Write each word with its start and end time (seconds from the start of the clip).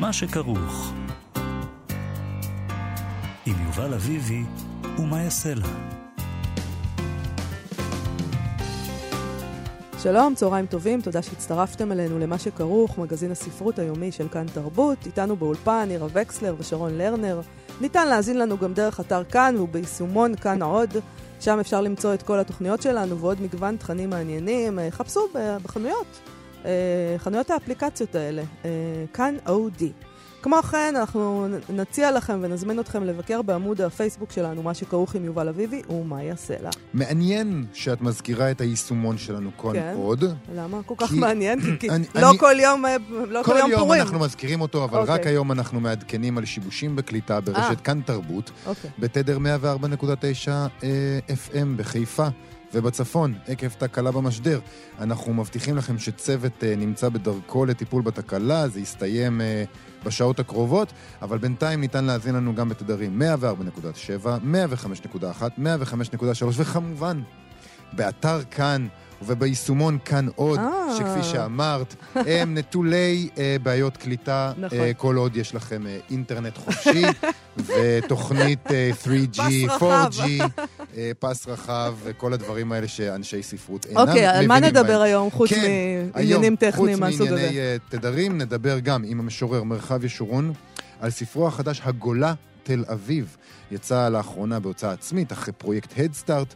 מה 0.00 0.12
שכרוך. 0.12 0.92
עם 3.46 3.54
יובל 3.66 3.94
אביבי 3.94 4.42
ומה 4.98 5.22
יעשה 5.22 5.54
לה. 5.54 5.66
שלום, 10.02 10.34
צהריים 10.34 10.66
טובים, 10.66 11.00
תודה 11.00 11.22
שהצטרפתם 11.22 11.92
אלינו 11.92 12.18
למה 12.18 12.38
שכרוך, 12.38 12.98
מגזין 12.98 13.30
הספרות 13.30 13.78
היומי 13.78 14.12
של 14.12 14.28
כאן 14.28 14.46
תרבות. 14.54 15.06
איתנו 15.06 15.36
באולפן 15.36 15.84
נירה 15.88 16.06
וקסלר 16.12 16.54
ושרון 16.58 16.98
לרנר. 16.98 17.40
ניתן 17.80 18.08
להאזין 18.08 18.38
לנו 18.38 18.58
גם 18.58 18.74
דרך 18.74 19.00
אתר 19.00 19.24
כאן 19.24 19.56
וביישומון 19.60 20.36
כאן 20.36 20.62
עוד. 20.62 20.90
שם 21.40 21.58
אפשר 21.60 21.80
למצוא 21.80 22.14
את 22.14 22.22
כל 22.22 22.38
התוכניות 22.38 22.82
שלנו 22.82 23.18
ועוד 23.18 23.42
מגוון 23.42 23.76
תכנים 23.76 24.10
מעניינים. 24.10 24.78
אה, 24.78 24.90
חפשו 24.90 25.20
בחנויות, 25.62 26.20
חנויות 27.18 27.50
האפליקציות 27.50 28.14
האלה, 28.14 28.42
אה, 28.64 28.70
כאן 29.12 29.34
אודי. 29.48 29.92
כמו 30.42 30.62
כן, 30.62 30.94
אנחנו 30.96 31.46
נציע 31.68 32.10
לכם 32.12 32.38
ונזמין 32.42 32.80
אתכם 32.80 33.04
לבקר 33.04 33.42
בעמוד 33.42 33.80
הפייסבוק 33.80 34.32
שלנו, 34.32 34.62
מה 34.62 34.74
שכרוך 34.74 35.14
עם 35.14 35.24
יובל 35.24 35.48
אביבי 35.48 35.82
ומה 35.90 36.22
יעשה 36.22 36.54
לה. 36.62 36.70
מעניין 36.94 37.64
שאת 37.72 38.00
מזכירה 38.00 38.50
את 38.50 38.60
היישומון 38.60 39.18
שלנו 39.18 39.50
כאן 39.62 39.72
כן. 39.72 39.94
עוד. 39.96 40.24
למה? 40.54 40.80
כל 40.86 40.94
כך 40.98 41.08
כי- 41.08 41.18
מעניין? 41.18 41.60
כי- 41.80 41.90
אני- 41.90 42.06
לא 42.14 42.30
אני- 42.30 42.38
כל 42.38 42.54
יום 42.62 42.86
אה, 42.86 42.96
לא 43.28 43.42
כל 43.42 43.52
כל 43.52 43.58
יום 43.58 43.70
יום 43.70 43.80
פורים. 43.80 44.00
אנחנו 44.02 44.18
מזכירים 44.18 44.60
אותו, 44.60 44.84
אבל 44.84 45.00
רק 45.00 45.08
אוקיי. 45.18 45.32
היום 45.32 45.52
אנחנו 45.52 45.80
מעדכנים 45.80 46.38
על 46.38 46.44
שיבושים 46.44 46.96
בקליטה 46.96 47.34
אה. 47.34 47.40
ברשת 47.40 47.80
כאן 47.80 48.00
תרבות, 48.00 48.50
אוקיי. 48.66 48.90
בתדר 48.98 49.38
104.9 49.38 50.48
אה, 50.82 51.18
FM 51.28 51.66
בחיפה. 51.76 52.28
ובצפון, 52.74 53.34
עקב 53.48 53.68
תקלה 53.68 54.10
במשדר. 54.10 54.60
אנחנו 55.00 55.34
מבטיחים 55.34 55.76
לכם 55.76 55.98
שצוות 55.98 56.64
אה, 56.64 56.74
נמצא 56.76 57.08
בדרכו 57.08 57.64
לטיפול 57.64 58.02
בתקלה, 58.02 58.68
זה 58.68 58.80
יסתיים 58.80 59.40
אה, 59.40 59.64
בשעות 60.04 60.40
הקרובות, 60.40 60.92
אבל 61.22 61.38
בינתיים 61.38 61.80
ניתן 61.80 62.04
להאזין 62.04 62.34
לנו 62.34 62.54
גם 62.54 62.68
בתדרים 62.68 63.22
104.7, 64.22 64.26
105.1, 65.22 65.42
105.3, 65.58 66.44
וכמובן, 66.56 67.22
באתר 67.92 68.42
כאן 68.50 68.88
וביישומון 69.22 69.98
כאן 70.04 70.26
עוד, 70.36 70.58
אה. 70.58 70.96
שכפי 70.98 71.22
שאמרת, 71.22 71.94
הם 72.14 72.58
נטולי 72.58 73.28
אה, 73.38 73.56
בעיות 73.62 73.96
קליטה, 73.96 74.52
נכון. 74.58 74.78
אה, 74.78 74.94
כל 74.94 75.16
עוד 75.16 75.36
יש 75.36 75.54
לכם 75.54 75.86
אה, 75.86 75.98
אינטרנט 76.10 76.58
חופשי, 76.58 77.04
ותוכנית 77.66 78.70
אה, 78.72 78.90
3G, 79.04 79.36
פס 79.36 79.64
רחב. 79.68 80.08
4G, 80.10 80.22
אה, 80.40 80.77
פס 81.18 81.48
רחב, 81.48 81.94
וכל 82.04 82.32
הדברים 82.32 82.72
האלה 82.72 82.88
שאנשי 82.88 83.42
ספרות 83.42 83.86
אינם 83.86 84.00
אוקיי, 84.00 84.26
על 84.26 84.46
מה 84.46 84.56
מבינים 84.56 84.76
נדבר 84.76 84.98
בהם. 84.98 85.02
היום, 85.02 85.30
חוץ 85.30 85.50
כן, 85.50 85.60
מעניינים 86.14 86.42
היום, 86.42 86.56
טכניים 86.56 87.00
מהסוג 87.00 87.18
חוץ 87.18 87.30
הזה? 87.30 87.34
מענייני 87.34 87.58
אה, 87.58 87.76
תדרים, 87.88 88.38
נדבר 88.38 88.78
גם 88.78 89.04
עם 89.06 89.20
המשורר 89.20 89.62
מרחב 89.62 90.04
ישורון 90.04 90.52
על 91.00 91.10
ספרו 91.10 91.48
החדש, 91.48 91.80
הגולה 91.84 92.34
תל 92.62 92.84
אביב. 92.92 93.36
יצא 93.70 94.08
לאחרונה 94.08 94.60
בהוצאה 94.60 94.92
עצמית, 94.92 95.32
אחרי 95.32 95.52
פרויקט 95.52 95.92
הדסטארט, 95.96 96.54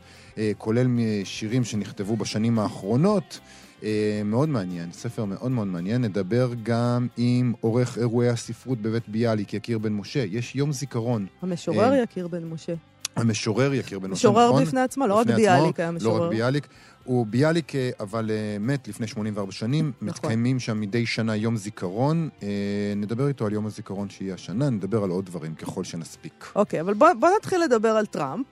כולל 0.58 0.86
שירים 1.24 1.64
שנכתבו 1.64 2.16
בשנים 2.16 2.58
האחרונות. 2.58 3.40
אה, 3.82 4.22
מאוד 4.24 4.48
מעניין, 4.48 4.92
ספר 4.92 5.24
מאוד 5.24 5.50
מאוד 5.50 5.66
מעניין. 5.66 6.02
נדבר 6.02 6.50
גם 6.62 7.06
עם 7.16 7.52
עורך 7.60 7.98
אירועי 7.98 8.28
הספרות 8.28 8.78
בבית 8.78 9.08
ביאליק, 9.08 9.54
יקיר 9.54 9.78
בן 9.78 9.92
משה. 9.92 10.24
יש 10.30 10.56
יום 10.56 10.72
זיכרון. 10.72 11.26
המשורר 11.42 11.92
אה, 11.92 12.02
יקיר 12.02 12.28
בן 12.28 12.44
משה. 12.44 12.74
המשורר 13.16 13.74
יקיר 13.74 13.98
בן 13.98 14.10
משה, 14.10 14.28
משורר 14.28 14.48
נכון? 14.48 14.64
בפני 14.64 14.80
עצמו, 14.80 15.06
לא 15.06 15.14
רק 15.14 15.26
ביאליק 15.26 15.80
היה 15.80 15.90
לא 15.90 15.96
משורר. 15.96 16.26
רק 16.26 16.30
ביאליק. 16.30 16.66
הוא 17.04 17.26
ביאליק, 17.26 17.74
אה, 17.74 17.90
אבל 18.00 18.30
אה, 18.30 18.56
מת 18.60 18.88
לפני 18.88 19.06
84 19.06 19.52
שנים. 19.52 19.92
נכון. 19.96 20.08
מתקיימים 20.08 20.60
שם 20.60 20.80
מדי 20.80 21.06
שנה 21.06 21.36
יום 21.36 21.56
זיכרון. 21.56 22.28
אה, 22.42 22.48
נדבר 22.96 23.28
איתו 23.28 23.46
על 23.46 23.52
יום 23.52 23.66
הזיכרון 23.66 24.10
שיהיה 24.10 24.34
השנה, 24.34 24.70
נדבר 24.70 25.04
על 25.04 25.10
עוד 25.10 25.26
דברים 25.26 25.54
ככל 25.54 25.84
שנספיק. 25.84 26.52
אוקיי, 26.54 26.80
אבל 26.80 26.94
בוא, 26.94 27.08
בוא 27.20 27.28
נתחיל 27.36 27.60
לדבר 27.62 27.88
על 27.88 28.06
טראמפ. 28.06 28.46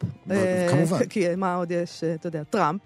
כמובן. 0.70 1.06
כי 1.06 1.34
מה 1.36 1.54
עוד 1.54 1.70
יש, 1.70 2.04
אתה 2.04 2.26
יודע, 2.26 2.42
טראמפ. 2.44 2.80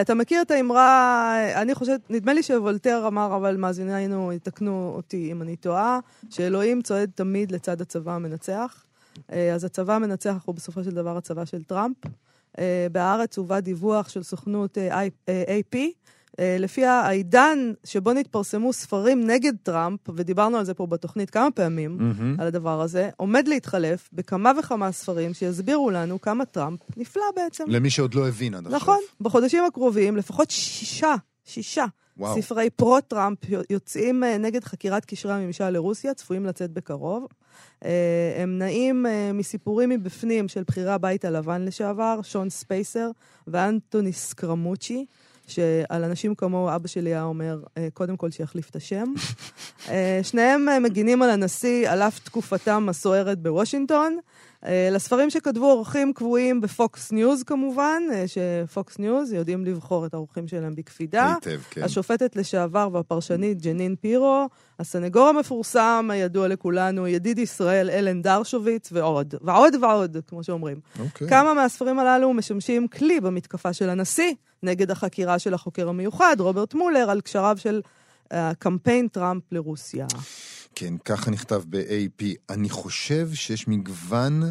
אתה 0.00 0.14
מכיר 0.14 0.42
את 0.42 0.50
האמרה, 0.50 1.34
אני 1.54 1.74
חושבת, 1.74 2.00
נדמה 2.10 2.32
לי 2.32 2.42
שוולטר 2.42 3.04
אמר, 3.06 3.36
אבל 3.36 3.56
מאזינינו 3.56 4.32
יתקנו 4.32 4.92
אותי 4.96 5.32
אם 5.32 5.42
אני 5.42 5.56
טועה, 5.56 5.98
שאלוהים 6.30 6.82
צועד 6.82 7.10
תמיד 7.14 7.52
לצד 7.52 7.80
הצבא 7.80 8.12
המנצח. 8.12 8.84
אה, 9.32 9.54
אז 9.54 9.64
הצבא 9.64 9.94
המנצח 9.94 10.42
הוא 10.44 10.54
בסופו 10.54 10.84
של 10.84 10.90
דבר 10.90 11.16
הצבא 11.16 11.44
של 11.44 11.64
טראמפ. 11.64 11.96
אה, 12.58 12.86
בהארץ 12.92 13.38
הובא 13.38 13.60
דיווח 13.60 14.08
של 14.08 14.22
סוכנות 14.22 14.78
אה, 14.78 15.06
AP, 15.60 15.76
לפי 16.58 16.84
העידן 16.84 17.72
שבו 17.84 18.12
נתפרסמו 18.12 18.72
ספרים 18.72 19.26
נגד 19.26 19.52
טראמפ, 19.62 20.00
ודיברנו 20.14 20.56
על 20.56 20.64
זה 20.64 20.74
פה 20.74 20.86
בתוכנית 20.86 21.30
כמה 21.30 21.50
פעמים, 21.50 21.98
מהמם. 21.98 22.40
על 22.40 22.46
הדבר 22.46 22.80
הזה, 22.80 23.10
עומד 23.16 23.48
להתחלף 23.48 24.08
בכמה 24.12 24.52
וכמה 24.58 24.92
ספרים 24.92 25.34
שיסבירו 25.34 25.90
לנו 25.90 26.20
כמה 26.20 26.44
טראמפ 26.44 26.80
נפלא 26.96 27.22
בעצם. 27.36 27.64
למי 27.68 27.90
שעוד 27.90 28.14
לא 28.14 28.28
הבין 28.28 28.54
עד 28.54 28.66
עכשיו. 28.66 28.76
נכון, 28.76 28.98
בחודשים 29.20 29.64
הקרובים 29.64 30.16
לפחות 30.16 30.50
שישה, 30.50 31.14
שישה 31.44 31.84
וואו. 32.16 32.42
ספרי 32.42 32.70
פרו-טראמפ 32.70 33.38
יוצאים 33.70 34.24
נגד 34.24 34.64
חקירת 34.64 35.04
קשרי 35.04 35.32
הממשל 35.32 35.70
לרוסיה, 35.70 36.14
צפויים 36.14 36.46
לצאת 36.46 36.70
בקרוב. 36.70 37.26
אה, 37.84 37.90
הם 38.42 38.58
נעים 38.58 39.06
אה, 39.06 39.32
מסיפורים 39.32 39.88
מבפנים 39.88 40.48
של 40.48 40.62
בכירי 40.62 40.90
הבית 40.90 41.24
הלבן 41.24 41.62
לשעבר, 41.62 42.22
שון 42.22 42.50
ספייסר 42.50 43.10
ואנטוני 43.46 44.12
סקרמוצ'י. 44.12 45.06
שעל 45.46 46.04
אנשים 46.04 46.34
כמוהו 46.34 46.74
אבא 46.74 46.88
שלי 46.88 47.10
היה 47.10 47.24
אומר, 47.24 47.60
אה, 47.78 47.88
קודם 47.94 48.16
כל 48.16 48.30
שיחליף 48.30 48.70
את 48.70 48.76
השם. 48.76 49.04
אה, 49.90 50.20
שניהם 50.22 50.68
אה, 50.68 50.78
מגינים 50.78 51.22
על 51.22 51.30
הנשיא 51.30 51.90
על 51.90 52.02
אף 52.02 52.18
תקופתם 52.18 52.86
הסוערת 52.88 53.38
בוושינגטון. 53.38 54.18
לספרים 54.92 55.30
שכתבו 55.30 55.70
אורחים 55.70 56.12
קבועים 56.12 56.60
בפוקס 56.60 57.12
ניוז 57.12 57.42
כמובן, 57.42 58.02
שפוקס 58.26 58.98
ניוז 58.98 59.32
יודעים 59.32 59.64
לבחור 59.64 60.06
את 60.06 60.14
האורחים 60.14 60.48
שלהם 60.48 60.74
בקפידה. 60.74 61.34
היטב, 61.34 61.60
כן. 61.70 61.82
השופטת 61.82 62.36
לשעבר 62.36 62.88
והפרשנית 62.92 63.62
ג'נין 63.62 63.96
פירו, 64.00 64.48
הסנגור 64.78 65.28
המפורסם, 65.28 66.08
הידוע 66.12 66.48
לכולנו, 66.48 67.06
ידיד 67.06 67.38
ישראל 67.38 67.90
אלן 67.90 68.22
דרשוביץ, 68.22 68.88
ועוד. 68.92 69.34
ועוד 69.40 69.74
ועוד, 69.82 70.16
כמו 70.26 70.44
שאומרים. 70.44 70.80
אוקיי. 70.98 71.28
כמה 71.28 71.54
מהספרים 71.54 71.98
הללו 71.98 72.32
משמשים 72.32 72.88
כלי 72.88 73.20
במתקפה 73.20 73.72
של 73.72 73.90
הנשיא 73.90 74.34
נגד 74.64 74.90
החקירה 74.90 75.38
של 75.38 75.54
החוקר 75.54 75.88
המיוחד, 75.88 76.36
רוברט 76.38 76.74
מולר, 76.74 77.10
על 77.10 77.20
קשריו 77.20 77.56
של 77.58 77.80
אה, 78.32 78.54
קמפיין 78.54 79.08
טראמפ 79.08 79.42
לרוסיה. 79.52 80.06
כן, 80.74 80.94
ככה 81.04 81.30
נכתב 81.30 81.62
ב-AP. 81.68 82.24
אני 82.50 82.70
חושב 82.70 83.28
שיש 83.34 83.68
מגוון 83.68 84.42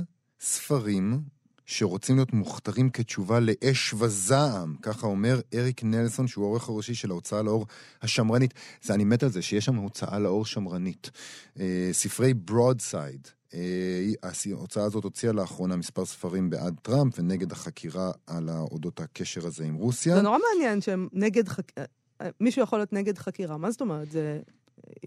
ספרים 0.42 1.22
שרוצים 1.66 2.16
להיות 2.16 2.34
מוכתרים 2.34 2.90
כתשובה 2.90 3.40
לאש 3.40 3.94
וזעם, 3.94 4.76
ככה 4.82 5.08
אומר 5.08 5.40
אריק 5.54 5.84
נלסון, 5.84 6.28
שהוא 6.28 6.46
העורך 6.46 6.70
הראשי 6.70 6.96
של 6.96 7.12
ההוצאה 7.12 7.42
לאור 7.42 7.66
השמרנית. 8.02 8.54
זה, 8.82 8.94
אני 8.94 9.04
מת 9.04 9.24
על 9.24 9.30
זה, 9.30 9.42
שיש 9.42 9.66
שם 9.66 9.76
הוצאה 9.76 10.20
לאור 10.20 10.46
שמרנית. 10.46 11.12
אה, 11.60 11.90
ספרי 11.92 12.34
ברודסייד. 12.34 13.28
אה, 13.54 14.32
ההוצאה 14.52 14.84
הזאת 14.84 15.04
הוציאה 15.04 15.34
לאחרונה 15.34 15.76
מספר 15.76 16.06
ספרים 16.06 16.50
בעד 16.50 16.76
טראמפ 16.82 17.20
ונגד 17.20 17.52
החקירה 17.52 18.12
על 18.28 18.50
אודות 18.50 19.00
הקשר 19.00 19.48
הזה 19.48 19.64
עם 19.64 19.76
רוסיה. 19.76 20.16
זה 20.16 20.22
נורא 20.22 20.38
מעניין 20.38 20.82
שהם 20.82 21.08
נגד 21.14 21.48
חק... 21.48 21.64
אה, 21.78 21.84
אה, 22.22 22.30
מישהו 22.40 22.64
יכול 22.64 22.80
להיות 22.80 22.94
נגד 22.94 23.18
חקירה, 23.18 23.58
מה 23.58 23.72
זאת 23.72 23.82
אומרת? 23.82 24.12
זה... 24.12 24.40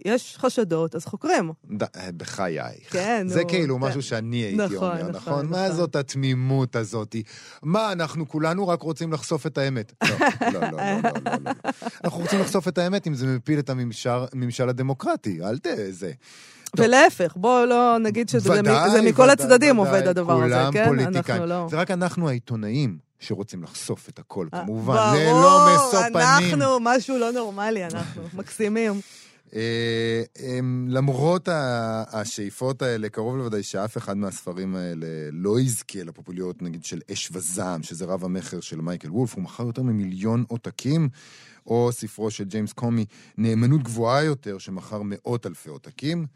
יש 0.05 0.37
חשדות, 0.39 0.95
אז 0.95 1.05
חוקרים. 1.05 1.53
ד... 1.79 1.83
אה, 1.83 2.13
בחיי. 2.17 2.77
כן, 2.91 3.27
זה 3.29 3.43
נו, 3.43 3.49
כאילו 3.49 3.77
כן. 3.77 3.83
משהו 3.83 4.03
שאני 4.03 4.37
הייתי 4.37 4.57
נכון, 4.57 4.77
אומר, 4.77 5.09
נכון, 5.09 5.11
נכון? 5.11 5.47
מה 5.47 5.65
נכון. 5.65 5.77
זאת 5.77 5.97
התמימות 5.97 6.77
הזאת? 6.77 7.17
מה, 7.63 7.93
אנחנו 7.93 8.29
כולנו 8.29 8.69
רק 8.69 8.83
רוצים 8.83 9.13
לחשוף 9.13 9.47
את 9.47 9.59
האמת. 9.59 9.93
לא, 10.03 10.17
לא, 10.53 10.61
לא, 10.61 10.71
לא, 10.71 10.79
לא, 11.03 11.11
לא, 11.25 11.33
לא. 11.45 11.71
אנחנו 12.05 12.21
רוצים 12.21 12.41
לחשוף 12.41 12.69
את 12.69 12.79
האמת 12.79 13.07
אם 13.07 13.15
זה 13.15 13.27
מפיל 13.27 13.59
את 13.59 13.71
הממשל 13.71 14.11
הממשל 14.33 14.69
הדמוקרטי, 14.69 15.41
אל 15.43 15.59
ת... 15.59 15.67
זה. 15.91 16.13
ולהפך, 16.77 17.33
בואו 17.37 17.67
לא 17.67 17.99
נגיד 17.99 18.29
שזה 18.29 18.53
ודאי, 18.53 18.87
מ- 18.89 18.91
זה 18.91 19.03
מכל 19.03 19.23
ודאי, 19.23 19.33
הצדדים 19.33 19.79
ודאי, 19.79 19.93
עובד 19.93 20.09
הדבר 20.09 20.43
הזה, 20.43 20.55
כן? 20.73 20.85
פוליטיקאים. 20.87 21.23
אנחנו 21.43 21.47
לא... 21.47 21.67
זה 21.71 21.77
רק 21.77 21.91
אנחנו 21.91 22.29
העיתונאים 22.29 22.99
שרוצים 23.21 23.63
לחשוף 23.63 24.09
את 24.09 24.19
הכל, 24.19 24.47
אה, 24.55 24.61
כמובן. 24.63 24.95
ברור, 24.97 25.41
ללא 25.41 25.67
משוא 25.77 26.01
פנים. 26.13 26.17
אנחנו 26.17 26.79
משהו 26.81 27.19
לא 27.19 27.33
נורמלי, 27.33 27.85
אנחנו 27.85 28.23
מקסימים. 28.39 29.01
אה, 29.55 30.23
למרות 30.89 31.49
השאיפות 32.13 32.83
האלה, 32.83 33.09
קרוב 33.09 33.37
לוודאי 33.37 33.63
שאף 33.63 33.97
אחד 33.97 34.17
מהספרים 34.17 34.77
האלה 34.77 35.07
לא 35.33 35.61
יזכה 35.61 36.03
לפופוליות, 36.05 36.63
נגיד, 36.63 36.85
של 36.85 37.01
אש 37.13 37.29
וזעם, 37.33 37.83
שזה 37.83 38.05
רב 38.05 38.25
המכר 38.25 38.61
של 38.61 38.81
מייקל 38.81 39.11
וולף, 39.11 39.35
הוא 39.35 39.43
מכר 39.43 39.63
יותר 39.67 39.83
ממיליון 39.83 40.45
עותקים, 40.49 41.09
או 41.67 41.89
ספרו 41.93 42.31
של 42.31 42.45
ג'יימס 42.45 42.73
קומי, 42.73 43.05
נאמנות 43.39 43.83
גבוהה 43.83 44.25
יותר, 44.25 44.59
שמכר 44.59 45.01
מאות 45.05 45.47
אלפי 45.47 45.71
עותקים. 45.71 46.27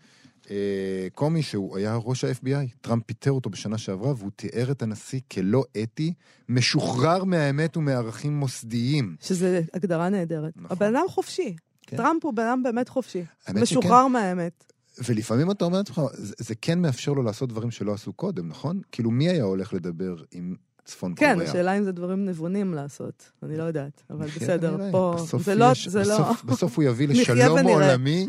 אה, 0.50 1.08
קומי, 1.14 1.43
שהוא 1.43 1.76
היה 1.76 1.99
ראש 2.05 2.25
ה-FBI, 2.25 2.76
טראמפ 2.81 3.02
פיטר 3.06 3.32
אותו 3.32 3.50
בשנה 3.50 3.79
שעברה, 3.79 4.12
והוא 4.17 4.31
תיאר 4.37 4.70
את 4.70 4.82
הנשיא 4.82 5.20
כלא 5.32 5.64
אתי, 5.82 6.12
משוחרר 6.49 7.25
מהאמת 7.25 7.76
ומערכים 7.76 8.37
מוסדיים. 8.37 9.17
שזה 9.20 9.61
הגדרה 9.75 10.08
נהדרת. 10.08 10.52
נכון. 10.56 10.76
הבן 10.76 10.97
אדם 10.97 11.05
חופשי. 11.08 11.56
כן. 11.87 11.97
טראמפ 11.97 12.25
הוא 12.25 12.35
בן 12.35 12.43
אדם 12.43 12.62
באמת 12.62 12.88
חופשי. 12.88 13.25
משוחרר 13.55 14.06
מהאמת. 14.06 14.64
ולפעמים 15.05 15.50
אתה 15.50 15.64
אומר 15.64 15.79
לעצמך, 15.79 16.00
זה, 16.12 16.35
זה 16.38 16.55
כן 16.55 16.79
מאפשר 16.79 17.12
לו 17.12 17.23
לעשות 17.23 17.49
דברים 17.49 17.70
שלא 17.70 17.93
עשו 17.93 18.12
קודם, 18.12 18.49
נכון? 18.49 18.81
כאילו, 18.93 19.11
מי 19.11 19.29
היה 19.29 19.44
הולך 19.44 19.75
לדבר 19.75 20.17
עם 20.32 20.55
צפון 20.85 21.12
כן, 21.17 21.32
קוריאה? 21.32 21.50
השאלה 21.50 21.79
אם 21.79 21.85
זה 21.85 21.93
דברים 21.93 22.26
נבונים 22.26 22.75
לעשות. 22.75 23.32
אני 23.43 23.56
לא 23.56 23.62
יודעת, 23.62 24.03
אבל 24.11 24.26
נחיה 24.26 24.43
בסדר. 24.43 24.76
פה... 24.91 25.14
בסוף 25.17 25.43
זה 25.43 25.55
לא... 25.55 25.73
זה 25.87 26.05
לא... 26.05 26.14
בסוף, 26.14 26.44
בסוף 26.44 26.76
הוא 26.76 26.85
יביא 26.85 27.08
לשלום. 27.11 27.58
עולמי. 27.67 28.29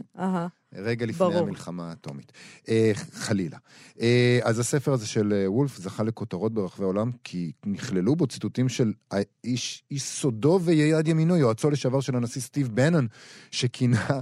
רגע 0.75 1.05
לפני 1.05 1.27
ברור. 1.27 1.37
המלחמה 1.37 1.89
האטומית. 1.89 2.31
אה, 2.69 2.91
חלילה. 3.13 3.57
אה, 4.01 4.39
אז 4.43 4.59
הספר 4.59 4.93
הזה 4.93 5.07
של 5.07 5.33
אה, 5.33 5.51
וולף 5.51 5.77
זכה 5.77 6.03
לכותרות 6.03 6.53
ברחבי 6.53 6.83
העולם, 6.83 7.11
כי 7.23 7.51
נכללו 7.65 8.15
בו 8.15 8.27
ציטוטים 8.27 8.69
של 8.69 8.93
האיש, 9.11 9.83
איש 9.91 10.03
סודו 10.03 10.59
ויד 10.63 11.07
ימינו, 11.07 11.37
יועצו 11.37 11.69
לשעבר 11.69 12.01
של 12.01 12.15
הנשיא 12.15 12.41
סטיב 12.41 12.69
בנון, 12.73 13.07
שכינה 13.51 14.21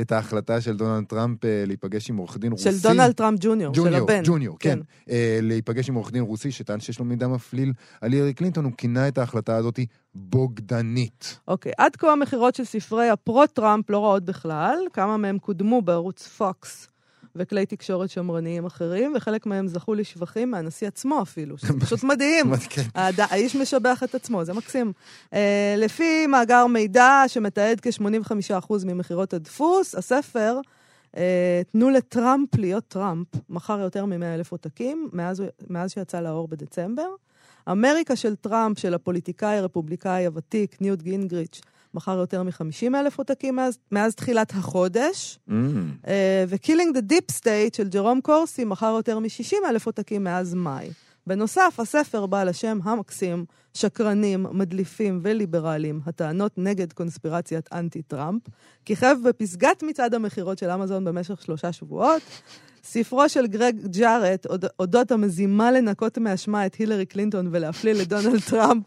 את 0.00 0.12
ההחלטה 0.12 0.60
של 0.60 0.76
דונלד 0.76 1.04
טראמפ 1.04 1.44
אה, 1.44 1.64
להיפגש 1.66 2.10
עם 2.10 2.16
עורך 2.16 2.36
דין 2.38 2.52
רוסי. 2.52 2.72
של 2.72 2.78
דונלד 2.82 3.12
טראמפ 3.12 3.38
ג'וניור, 3.42 3.74
של 3.74 3.94
הבן. 3.94 4.22
ג'וניור, 4.24 4.56
כן. 4.58 4.78
כן. 4.78 5.12
אה, 5.12 5.38
להיפגש 5.42 5.88
עם 5.88 5.94
עורך 5.94 6.12
דין 6.12 6.22
רוסי 6.22 6.50
שטען 6.50 6.80
שיש 6.80 6.98
לו 6.98 7.04
מידע 7.04 7.28
מפליל 7.28 7.72
על 8.00 8.12
הילרי 8.12 8.34
קלינטון, 8.34 8.64
הוא 8.64 8.72
כינה 8.78 9.08
את 9.08 9.18
ההחלטה 9.18 9.56
הזאת 9.56 9.80
בוגדנית. 10.14 11.38
אוקיי, 11.48 11.72
עד 11.78 11.96
כה 11.96 12.12
המכירות 12.12 12.54
של 12.54 12.64
ספרי 12.64 13.08
הפרו-טראמפ 13.08 13.90
לא 13.90 14.04
רעות 14.04 14.24
בכלל, 14.24 14.76
כמה 14.92 15.16
מהם 15.16 15.38
קודמו 15.38 15.82
בערוץ 15.82 16.26
פוקס 16.26 16.88
וכלי 17.36 17.66
תקשורת 17.66 18.10
שמרניים 18.10 18.66
אחרים, 18.66 19.12
וחלק 19.16 19.46
מהם 19.46 19.68
זכו 19.68 19.94
לשבחים 19.94 20.50
מהנשיא 20.50 20.88
עצמו 20.88 21.22
אפילו, 21.22 21.58
שזה 21.58 21.72
פשוט 21.80 22.04
מדהים. 22.10 22.52
האד- 22.94 23.20
האיש 23.20 23.56
משבח 23.56 24.02
את 24.02 24.14
עצמו, 24.14 24.44
זה 24.44 24.52
מקסים. 24.52 24.92
Uh, 25.30 25.34
לפי 25.76 26.26
מאגר 26.26 26.66
מידע 26.66 27.22
שמתעד 27.26 27.80
כ-85% 27.80 28.72
ממכירות 28.86 29.34
הדפוס, 29.34 29.94
הספר, 29.94 30.60
אה, 31.12 31.18
תנו 31.72 31.90
לטראמפ 31.90 32.48
להיות 32.58 32.84
טראמפ, 32.88 33.26
מכר 33.48 33.80
יותר 33.80 34.04
מ-100 34.04 34.24
אלף 34.34 34.52
עותקים, 34.52 35.08
מאז, 35.12 35.42
מאז 35.70 35.90
שיצא 35.92 36.20
לאור 36.20 36.48
בדצמבר. 36.48 37.08
אמריקה 37.70 38.16
של 38.16 38.36
טראמפ, 38.36 38.78
של 38.78 38.94
הפוליטיקאי 38.94 39.56
הרפובליקאי 39.58 40.26
הוותיק, 40.26 40.76
ניוט 40.80 41.02
גינגריץ', 41.02 41.60
מכר 41.94 42.18
יותר 42.18 42.42
מ-50 42.42 42.94
אלף 42.94 43.18
עותקים 43.18 43.56
מאז, 43.56 43.78
מאז 43.92 44.14
תחילת 44.14 44.50
החודש. 44.50 45.38
אממ. 45.48 45.52
אה, 46.06 46.44
ו-Killing 46.48 46.96
the 46.96 47.12
Deep 47.12 47.34
State 47.40 47.76
של 47.76 47.88
ג'רום 47.88 48.20
קורסי 48.20 48.64
מכר 48.64 48.92
יותר 48.96 49.18
מ-60 49.18 49.68
אלף 49.68 49.86
עותקים 49.86 50.24
מאז 50.24 50.54
מאי. 50.54 50.90
בנוסף, 51.26 51.74
הספר 51.78 52.26
בעל 52.26 52.48
השם 52.48 52.78
המקסים, 52.82 53.44
שקרנים, 53.74 54.46
מדליפים 54.52 55.20
וליברלים, 55.22 56.00
הטענות 56.06 56.52
נגד 56.56 56.92
קונספירציית 56.92 57.68
אנטי-טראמפ, 57.72 58.42
כיכב 58.84 59.16
בפסגת 59.24 59.82
מצעד 59.82 60.14
המכירות 60.14 60.58
של 60.58 60.70
אמזון 60.70 61.04
במשך 61.04 61.42
שלושה 61.42 61.72
שבועות. 61.72 62.22
ספרו 62.84 63.28
של 63.28 63.46
גרג 63.46 63.76
ג'ארט, 63.86 64.46
אוד- 64.46 64.64
אודות 64.80 65.12
המזימה 65.12 65.70
לנקות 65.72 66.18
מאשמה 66.18 66.66
את 66.66 66.74
הילרי 66.74 67.06
קלינטון 67.06 67.48
ולהפליל 67.50 68.00
את 68.00 68.08
דונלד 68.08 68.40
טראמפ, 68.50 68.84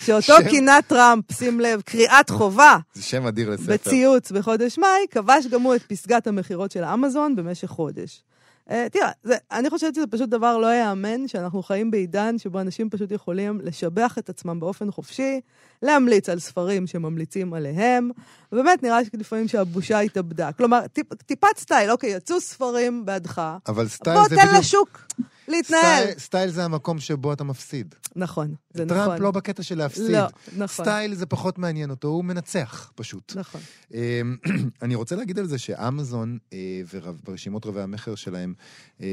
שאותו 0.00 0.22
שם. 0.22 0.48
כינה 0.50 0.78
טראמפ, 0.86 1.32
שים 1.32 1.60
לב, 1.60 1.80
קריאת 1.80 2.30
חובה, 2.30 2.76
זה 2.94 3.02
שם 3.02 3.26
אדיר 3.26 3.50
לספר. 3.50 3.72
בציוץ 3.72 4.32
בחודש 4.32 4.78
מאי, 4.78 4.88
כבש 5.10 5.46
גם 5.46 5.62
הוא 5.62 5.74
את 5.74 5.82
פסגת 5.82 6.26
המכירות 6.26 6.70
של 6.70 6.84
אמזון 6.84 7.36
במשך 7.36 7.68
חודש. 7.68 8.22
Uh, 8.68 8.72
תראה, 8.92 9.10
זה, 9.22 9.36
אני 9.52 9.70
חושבת 9.70 9.94
שזה 9.94 10.06
פשוט 10.06 10.28
דבר 10.28 10.58
לא 10.58 10.66
ייאמן, 10.66 11.28
שאנחנו 11.28 11.62
חיים 11.62 11.90
בעידן 11.90 12.38
שבו 12.38 12.60
אנשים 12.60 12.90
פשוט 12.90 13.10
יכולים 13.10 13.60
לשבח 13.60 14.18
את 14.18 14.28
עצמם 14.28 14.60
באופן 14.60 14.90
חופשי, 14.90 15.40
להמליץ 15.82 16.28
על 16.28 16.38
ספרים 16.38 16.86
שממליצים 16.86 17.54
עליהם, 17.54 18.10
ובאמת 18.52 18.82
נראה 18.82 19.04
שלפעמים 19.04 19.48
שהבושה 19.48 19.98
התאבדה. 19.98 20.52
כלומר, 20.52 20.86
טיפ, 20.86 21.14
טיפת 21.14 21.58
סטייל, 21.58 21.90
אוקיי, 21.90 22.10
יצאו 22.10 22.40
ספרים 22.40 23.06
בעדך, 23.06 23.42
אבל 23.68 23.88
סטייל 23.88 24.16
בוא 24.16 24.28
זה 24.28 24.36
תן 24.36 24.42
בדיוק... 24.42 24.58
לשוק 24.58 25.06
להתנהל. 25.48 26.02
סטייל, 26.02 26.18
סטייל 26.18 26.50
זה 26.50 26.64
המקום 26.64 26.98
שבו 26.98 27.32
אתה 27.32 27.44
מפסיד. 27.44 27.94
נכון, 28.16 28.54
זה 28.74 28.86
טראמפ 28.86 29.02
נכון. 29.02 29.22
לא 29.22 29.30
בקטע 29.30 29.62
של 29.62 29.78
להפסיד. 29.78 30.10
לא, 30.10 30.26
נכון. 30.56 30.84
סטייל 30.84 31.14
זה 31.14 31.26
פחות 31.26 31.58
מעניין 31.58 31.90
אותו, 31.90 32.08
הוא 32.08 32.24
מנצח 32.24 32.92
פשוט. 32.94 33.32
נכון. 33.36 33.60
אמ, 33.94 34.36
אני 34.82 34.94
רוצה 34.94 35.16
להגיד 35.16 35.38
על 35.38 35.46
זה 35.46 35.58
שאמזון 35.58 36.38
אה, 36.52 36.80
ורשימות 37.26 37.66
רבי 37.66 37.80
המכר 37.80 38.14
שלהם, 38.14 38.54
אה, 39.00 39.06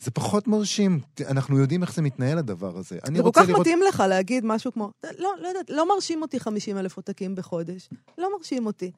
זה 0.00 0.10
פחות 0.10 0.48
מרשים. 0.48 1.00
אנחנו 1.28 1.58
יודעים 1.58 1.82
איך 1.82 1.94
זה 1.94 2.02
מתנהל 2.02 2.38
הדבר 2.38 2.78
הזה. 2.78 2.98
זה 3.14 3.22
כל 3.22 3.30
כך 3.32 3.48
לראות... 3.48 3.60
מתאים 3.60 3.80
לך 3.88 4.02
להגיד 4.08 4.44
משהו 4.46 4.72
כמו, 4.72 4.90
לא, 5.18 5.30
לא 5.42 5.48
יודעת, 5.48 5.70
לא 5.70 5.88
מרשים 5.88 6.22
אותי 6.22 6.40
50 6.40 6.78
אלף 6.78 6.96
עותקים 6.96 7.34
בחודש. 7.34 7.88
לא 8.18 8.28
מרשים 8.36 8.66
אותי. 8.66 8.90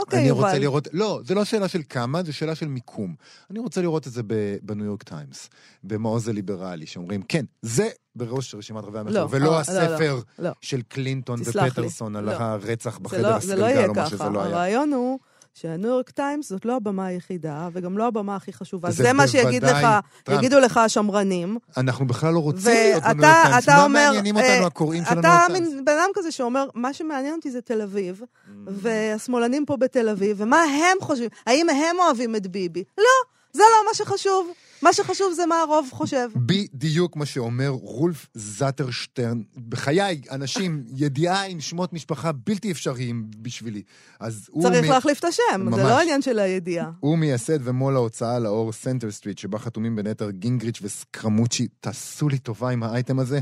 אוקיי, 0.00 0.18
אני 0.18 0.28
יובל. 0.28 0.44
רוצה 0.44 0.58
לראות, 0.58 0.88
לא, 0.92 1.20
זה 1.24 1.34
לא 1.34 1.44
שאלה 1.44 1.68
של 1.68 1.80
כמה, 1.88 2.22
זה 2.22 2.32
שאלה 2.32 2.54
של 2.54 2.68
מיקום. 2.68 3.14
אני 3.50 3.58
רוצה 3.58 3.80
לראות 3.80 4.06
את 4.06 4.12
זה 4.12 4.22
ב- 4.26 4.56
בניו 4.62 4.86
יורק 4.86 5.02
טיימס, 5.02 5.48
במעוז 5.84 6.28
הליברלי, 6.28 6.86
שאומרים, 6.86 7.22
כן, 7.22 7.44
זה 7.62 7.88
בראש 8.16 8.54
רשימת 8.54 8.84
רבי 8.84 8.98
המכר, 8.98 9.12
לא, 9.14 9.28
ולא 9.30 9.54
אה, 9.54 9.60
הספר 9.60 10.20
לא, 10.38 10.48
לא. 10.48 10.50
של 10.60 10.82
קלינטון 10.82 11.40
תסלח 11.40 11.62
לי. 11.62 11.68
ופטרסון 11.68 12.16
על 12.16 12.24
לא. 12.24 12.30
הרצח 12.30 12.98
בחדר 12.98 13.22
לא, 13.22 13.28
לא 13.30 13.36
הסגלגל, 13.36 13.62
יהיה 13.62 13.86
או 13.86 13.94
מה 13.94 13.94
ככה. 13.94 14.10
שזה 14.10 14.28
לא 14.28 14.42
היה. 14.42 14.48
הרעיון 14.50 14.92
הוא 14.92 15.18
שהניו 15.60 15.90
יורק 15.90 16.10
טיימס 16.10 16.48
זאת 16.48 16.64
לא 16.64 16.76
הבמה 16.76 17.06
היחידה, 17.06 17.68
וגם 17.72 17.98
לא 17.98 18.06
הבמה 18.06 18.36
הכי 18.36 18.52
חשובה. 18.52 18.90
זה 18.90 19.02
זה 19.02 19.12
מה 19.12 19.28
שיגיד 19.28 19.64
לך, 19.64 19.86
טראמפ. 20.24 20.38
יגידו 20.38 20.60
לך 20.60 20.76
השמרנים. 20.76 21.58
אנחנו 21.76 22.06
בכלל 22.06 22.34
לא 22.34 22.38
רוצים 22.38 22.72
להיות 22.72 23.02
בניו 23.02 23.28
יורק 23.28 23.46
טיימס. 23.48 23.64
אתה 23.64 23.76
מה 23.76 23.84
אומר... 23.84 24.06
מעניינים 24.06 24.38
אה, 24.38 24.52
אותנו 24.52 24.66
הקוראים 24.66 25.04
של 25.04 25.10
הניו 25.10 25.20
אתה 25.20 25.28
יורק 25.28 25.46
טיימס? 25.46 25.68
מין 25.68 25.84
בן 25.84 25.92
אדם 25.92 26.10
כזה 26.14 26.32
שאומר, 26.32 26.68
מה 26.74 26.92
שמעניין 26.92 27.34
אותי 27.34 27.50
זה 27.50 27.60
תל 27.60 27.82
אביב, 27.82 28.22
והשמאלנים 28.66 29.66
פה 29.66 29.76
בתל 29.76 30.08
אביב, 30.08 30.36
ומה 30.40 30.62
הם 30.62 30.96
חושבים? 31.00 31.28
האם 31.46 31.70
הם 31.70 31.96
אוהבים 31.98 32.36
את 32.36 32.46
ביבי? 32.46 32.84
לא, 32.98 33.37
זה 33.58 33.64
לא 33.76 33.86
מה 33.88 33.94
שחשוב. 33.94 34.52
מה 34.82 34.92
שחשוב 34.92 35.32
זה 35.32 35.46
מה 35.46 35.60
הרוב 35.60 35.88
חושב. 35.92 36.28
בדיוק 36.36 37.16
מה 37.16 37.26
שאומר 37.26 37.68
רולף 37.68 38.26
זטרשטרן. 38.34 39.42
בחיי, 39.68 40.20
אנשים, 40.30 40.84
ידיעה 40.96 41.46
עם 41.46 41.60
שמות 41.60 41.92
משפחה 41.92 42.32
בלתי 42.32 42.70
אפשריים 42.70 43.26
בשבילי. 43.42 43.82
אז 44.20 44.46
הוא... 44.50 44.62
צריך 44.62 44.84
מ- 44.84 44.90
להחליף 44.90 45.18
את 45.18 45.24
השם, 45.24 45.42
זה 45.52 45.58
ממש. 45.58 45.78
לא 45.78 46.00
עניין 46.00 46.22
של 46.22 46.38
הידיעה. 46.38 46.90
הוא 47.00 47.18
מייסד 47.18 47.58
ומו"ל 47.62 47.94
ההוצאה 47.94 48.38
לאור 48.38 48.72
סנטר 48.72 49.10
סטריט, 49.10 49.38
שבה 49.38 49.58
חתומים 49.58 49.96
בין 49.96 50.06
היתר 50.06 50.30
גינגריץ' 50.30 50.78
וסקרמוצ'י. 50.82 51.68
תעשו 51.80 52.28
לי 52.28 52.38
טובה 52.38 52.70
עם 52.70 52.82
האייטם 52.82 53.18
הזה. 53.18 53.40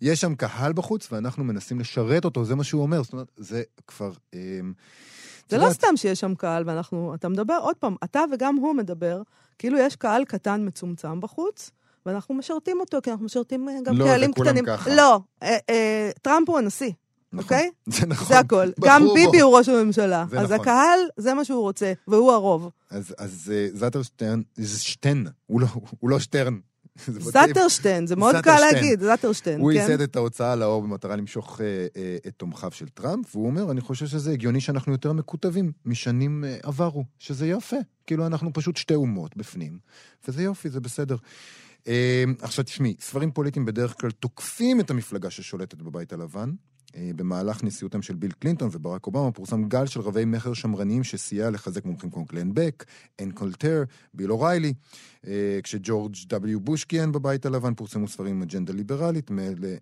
יש 0.00 0.20
שם 0.20 0.34
קהל 0.34 0.72
בחוץ, 0.72 1.12
ואנחנו 1.12 1.44
מנסים 1.44 1.80
לשרת 1.80 2.24
אותו, 2.24 2.44
זה 2.44 2.54
מה 2.54 2.64
שהוא 2.64 2.82
אומר. 2.82 3.02
זאת 3.02 3.12
אומרת, 3.12 3.28
זה 3.36 3.62
כבר... 3.86 4.12
את 4.30 4.34
זה 5.48 5.58
לא 5.58 5.70
סתם 5.70 5.96
שיש 5.96 6.20
שם 6.20 6.34
קהל, 6.34 6.62
ואנחנו, 6.66 7.14
אתה 7.14 7.28
מדבר, 7.28 7.58
עוד 7.62 7.76
פעם, 7.76 7.96
אתה 8.04 8.24
וגם 8.32 8.56
הוא 8.56 8.74
מדבר, 8.74 9.22
כאילו 9.58 9.78
יש 9.78 9.96
קהל 9.96 10.24
קטן 10.24 10.66
מצומצם 10.66 11.20
בחוץ, 11.20 11.70
ואנחנו 12.06 12.34
משרתים 12.34 12.80
אותו, 12.80 12.98
כי 13.02 13.10
אנחנו 13.10 13.24
משרתים 13.24 13.68
אה, 13.68 13.74
גם 13.84 13.98
לא, 13.98 14.04
קהלים 14.04 14.30
זה 14.30 14.34
כולם 14.34 14.50
קטנים. 14.50 14.66
ככה. 14.66 14.94
לא, 14.94 15.20
אה, 15.42 15.56
אה, 15.70 16.10
טראמפ 16.22 16.48
הוא 16.48 16.58
הנשיא, 16.58 16.90
נכון. 17.32 17.44
אוקיי? 17.44 17.70
זה 17.96 18.06
נכון. 18.06 18.26
זה 18.28 18.38
הכל. 18.38 18.68
גם. 18.84 19.02
ביבי 19.14 19.40
הוא 19.40 19.58
ראש 19.58 19.68
הממשלה. 19.68 20.24
זה 20.30 20.40
אז 20.40 20.52
נכון. 20.52 20.60
הקהל, 20.60 21.00
זה 21.16 21.34
מה 21.34 21.44
שהוא 21.44 21.60
רוצה, 21.60 21.92
והוא 22.08 22.32
הרוב. 22.32 22.70
אז, 22.90 23.14
אז 23.18 23.52
זטרשטרן, 23.74 24.42
זה 24.54 24.78
שטן, 24.78 25.24
הוא 25.46 25.60
לא, 25.60 25.66
הוא 26.00 26.10
לא 26.10 26.18
שטרן. 26.18 26.58
זטרשטיין, 27.08 28.06
זה 28.06 28.16
מאוד 28.16 28.36
קל. 28.36 28.60
להגיד, 28.60 29.00
זטרשטיין, 29.00 29.60
הוא 29.60 29.72
כן? 29.72 29.78
ייסד 29.78 30.00
את 30.00 30.16
ההוצאה 30.16 30.56
לאור 30.56 30.82
במטרה 30.82 31.16
למשוך 31.16 31.60
אה, 31.60 31.86
אה, 31.96 32.16
את 32.26 32.32
תומכיו 32.36 32.70
של 32.72 32.88
טראמפ, 32.88 33.36
והוא 33.36 33.46
אומר, 33.46 33.70
אני 33.70 33.80
חושב 33.80 34.06
שזה 34.06 34.32
הגיוני 34.32 34.60
שאנחנו 34.60 34.92
יותר 34.92 35.12
מקוטבים 35.12 35.72
משנים 35.84 36.44
אה, 36.44 36.56
עברו, 36.62 37.04
שזה 37.18 37.46
יפה. 37.46 37.76
כאילו, 38.06 38.26
אנחנו 38.26 38.52
פשוט 38.52 38.76
שתי 38.76 38.94
אומות 38.94 39.36
בפנים, 39.36 39.78
וזה 40.28 40.42
יופי, 40.42 40.70
זה 40.70 40.80
בסדר. 40.80 41.16
עכשיו 42.42 42.64
תשמעי, 42.64 42.94
ספרים 43.00 43.30
פוליטיים 43.30 43.64
בדרך 43.64 44.00
כלל 44.00 44.10
תוקפים 44.10 44.80
את 44.80 44.90
המפלגה 44.90 45.30
ששולטת 45.30 45.82
בבית 45.82 46.12
הלבן. 46.12 46.50
אה, 46.96 47.10
במהלך 47.16 47.64
נשיאותם 47.64 48.02
של 48.02 48.14
ביל 48.14 48.32
קלינטון 48.32 48.68
וברק 48.72 49.06
אובמה 49.06 49.32
פורסם 49.32 49.68
גל 49.68 49.86
של 49.86 50.00
רבי 50.00 50.24
מכר 50.24 50.54
שמרניים 50.54 51.04
שסייע 51.04 51.50
לחזק 51.50 51.84
מומחים 51.84 52.10
כמו 52.10 52.24
גלן 52.24 52.54
בק, 52.54 52.84
אן 53.22 53.30
קולטר, 53.30 53.84
ביל 54.14 54.32
אוריילי. 54.32 54.74
אה, 55.26 55.58
כשג'ורג' 55.62 56.14
W. 56.14 56.58
בוש 56.58 56.84
כיהן 56.84 57.12
בבית 57.12 57.46
הלבן 57.46 57.74
פורסמו 57.74 58.08
ספרים 58.08 58.36
עם 58.36 58.42
אג'נדה 58.42 58.72
ליברלית 58.72 59.30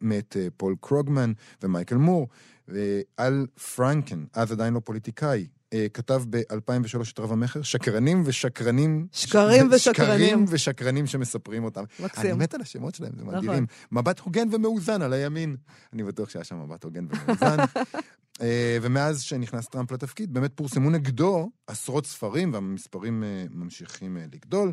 מאת 0.00 0.36
אה, 0.40 0.48
פול 0.56 0.76
קרוגמן 0.80 1.32
ומייקל 1.62 1.96
מור. 1.96 2.28
ואל 2.68 3.46
פרנקן, 3.76 4.24
אז 4.32 4.52
עדיין 4.52 4.74
לא 4.74 4.80
פוליטיקאי, 4.80 5.46
כתב 5.94 6.22
ב-2003 6.30 7.12
את 7.12 7.18
רב 7.18 7.32
המכר, 7.32 7.62
שקרנים 7.62 8.22
ושקרנים. 8.24 9.06
שקרים 9.12 9.68
ושקרנים. 9.72 10.28
שקרים 10.28 10.44
ושקרנים 10.48 11.06
שמספרים 11.06 11.64
אותם. 11.64 11.84
אני 11.98 12.06
מקסים. 12.06 12.38
מת 12.38 12.54
על 12.54 12.60
השמות 12.60 12.94
שלהם, 12.94 13.12
זה 13.16 13.24
נכון. 13.24 13.36
מדהימים. 13.36 13.66
מבט 13.92 14.20
הוגן 14.20 14.48
ומאוזן 14.52 15.02
על 15.02 15.12
הימין. 15.12 15.56
אני 15.92 16.02
בטוח 16.02 16.30
שהיה 16.30 16.44
שם 16.44 16.62
מבט 16.62 16.84
הוגן 16.84 17.06
ומאוזן. 17.10 17.56
אה, 18.42 18.78
ומאז 18.82 19.22
שנכנס 19.22 19.66
טראמפ 19.66 19.92
לתפקיד, 19.92 20.34
באמת 20.34 20.50
פורסמו 20.54 20.90
נגדו 20.90 21.50
עשרות 21.66 22.06
ספרים, 22.06 22.52
והמספרים 22.52 23.24
אה, 23.24 23.44
ממשיכים 23.50 24.16
אה, 24.16 24.24
לגדול. 24.32 24.72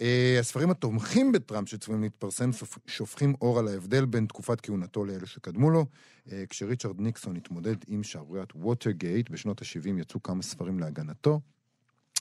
אה, 0.00 0.36
הספרים 0.40 0.70
התומכים 0.70 1.32
בטראמפ 1.32 1.68
שצפויים 1.68 2.02
להתפרסם 2.02 2.50
שופכים 2.86 3.34
אור 3.40 3.58
על 3.58 3.68
ההבדל 3.68 4.04
בין 4.04 4.26
תקופת 4.26 4.60
כהונתו 4.60 5.04
לאלה 5.04 5.26
שקדמו 5.26 5.70
לו. 5.70 5.86
אה, 6.32 6.44
כשריצ'רד 6.48 7.00
ניקסון 7.00 7.36
התמודד 7.36 7.76
עם 7.86 8.02
שערוריית 8.02 8.52
ווטרגייט 8.54 9.30
בשנות 9.30 9.62
ה-70 9.62 10.00
יצאו 10.00 10.22
כמה 10.22 10.42
ספרים 10.42 10.78
להגנתו. 10.78 11.40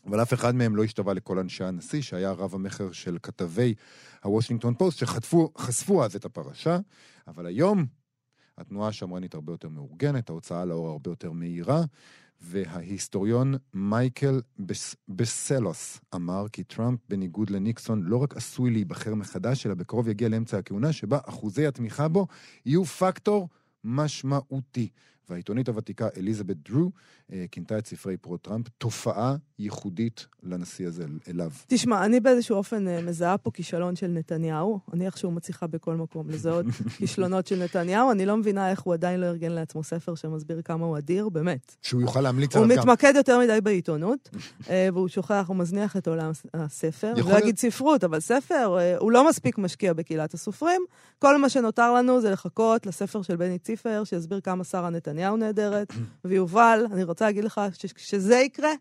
אבל 0.05 0.21
אף 0.21 0.33
אחד 0.33 0.55
מהם 0.55 0.75
לא 0.75 0.83
השתווה 0.83 1.13
לכל 1.13 1.39
אנשי 1.39 1.63
הנשיא, 1.63 2.01
שהיה 2.01 2.31
רב 2.31 2.55
המכר 2.55 2.91
של 2.91 3.17
כתבי 3.23 3.73
הוושינגטון 4.23 4.73
פוסט, 4.73 4.97
שחשפו 4.97 6.03
אז 6.05 6.15
את 6.15 6.25
הפרשה. 6.25 6.79
אבל 7.27 7.45
היום 7.45 7.85
התנועה 8.57 8.89
השמרנית 8.89 9.33
הרבה 9.33 9.53
יותר 9.53 9.69
מאורגנת, 9.69 10.29
ההוצאה 10.29 10.65
לאור 10.65 10.87
הרבה 10.87 11.11
יותר 11.11 11.31
מהירה, 11.31 11.83
וההיסטוריון 12.43 13.55
מייקל 13.73 14.41
בס... 14.59 14.95
בסלוס 15.09 15.99
אמר 16.15 16.45
כי 16.51 16.63
טראמפ, 16.63 16.99
בניגוד 17.09 17.49
לניקסון, 17.49 18.03
לא 18.03 18.17
רק 18.17 18.37
עשוי 18.37 18.71
להיבחר 18.71 19.15
מחדש, 19.15 19.65
אלא 19.65 19.73
בקרוב 19.73 20.07
יגיע 20.07 20.29
לאמצע 20.29 20.57
הכהונה, 20.57 20.93
שבה 20.93 21.19
אחוזי 21.25 21.67
התמיכה 21.67 22.07
בו 22.07 22.27
יהיו 22.65 22.85
פקטור 22.85 23.49
משמעותי. 23.83 24.89
והעיתונית 25.29 25.69
הוותיקה 25.69 26.07
אליזבת 26.17 26.55
דרו 26.55 26.91
כינתה 27.51 27.77
את 27.77 27.87
ספרי 27.87 28.17
פרו-טראמפ 28.17 28.67
תופעה 28.77 29.35
ייחודית 29.59 30.27
לנשיא 30.43 30.87
הזה, 30.87 31.05
אליו. 31.29 31.51
תשמע, 31.67 32.05
אני 32.05 32.19
באיזשהו 32.19 32.55
אופן 32.55 32.87
אה, 32.87 33.01
מזהה 33.01 33.37
פה 33.37 33.51
כישלון 33.51 33.95
של 33.95 34.07
נתניהו. 34.07 34.79
אני 34.93 35.05
איכשהו 35.05 35.31
מצליחה 35.31 35.67
בכל 35.67 35.95
מקום 35.95 36.29
לזהות 36.29 36.65
כישלונות 36.97 37.47
של 37.47 37.63
נתניהו. 37.63 38.11
אני 38.11 38.25
לא 38.25 38.37
מבינה 38.37 38.71
איך 38.71 38.81
הוא 38.81 38.93
עדיין 38.93 39.19
לא 39.19 39.25
ארגן 39.25 39.51
לעצמו 39.51 39.83
ספר 39.83 40.15
שמסביר 40.15 40.61
כמה 40.61 40.85
הוא 40.85 40.97
אדיר, 40.97 41.29
באמת. 41.29 41.75
שהוא 41.81 42.01
יוכל 42.01 42.21
להמליץ 42.21 42.55
הוא 42.55 42.63
עליו 42.63 42.77
גם. 42.77 42.81
מתמקד 42.81 43.13
יותר 43.15 43.39
מדי 43.39 43.61
בעיתונות, 43.61 44.29
אה, 44.69 44.89
והוא 44.93 45.07
שוכח, 45.07 45.45
הוא 45.47 45.55
מזניח 45.55 45.97
את 45.97 46.07
עולם 46.07 46.31
הספר. 46.53 47.13
יכול 47.17 47.31
לא 47.31 47.37
אגיד 47.37 47.57
ספרות, 47.57 48.03
אבל 48.03 48.19
ספר, 48.19 48.77
אה, 48.79 48.97
הוא 48.97 49.11
לא 49.11 49.29
מספיק 49.29 49.57
משקיע 49.57 49.93
בקהילת 49.93 50.33
הסופרים. 50.33 50.81
כל 51.19 51.37
מה 51.37 51.49
שנותר 51.49 51.93
לנו 51.93 52.21
זה 52.21 52.31
לחכות 52.31 52.85
לספר 52.85 53.21
של 53.21 53.35
בני 53.35 53.59
ציפר, 53.59 54.03
שיסביר 54.03 54.39
כמה 54.41 54.63
שרה 54.63 54.89
נתניהו 54.89 55.37
נהדרת. 55.37 55.93
ויובל, 56.25 56.85
אני 56.91 57.03
רוצה 57.03 57.22
להגיד 57.25 57.43
לך 57.43 57.61
שכשזה 57.73 58.35
יקרה, 58.35 58.71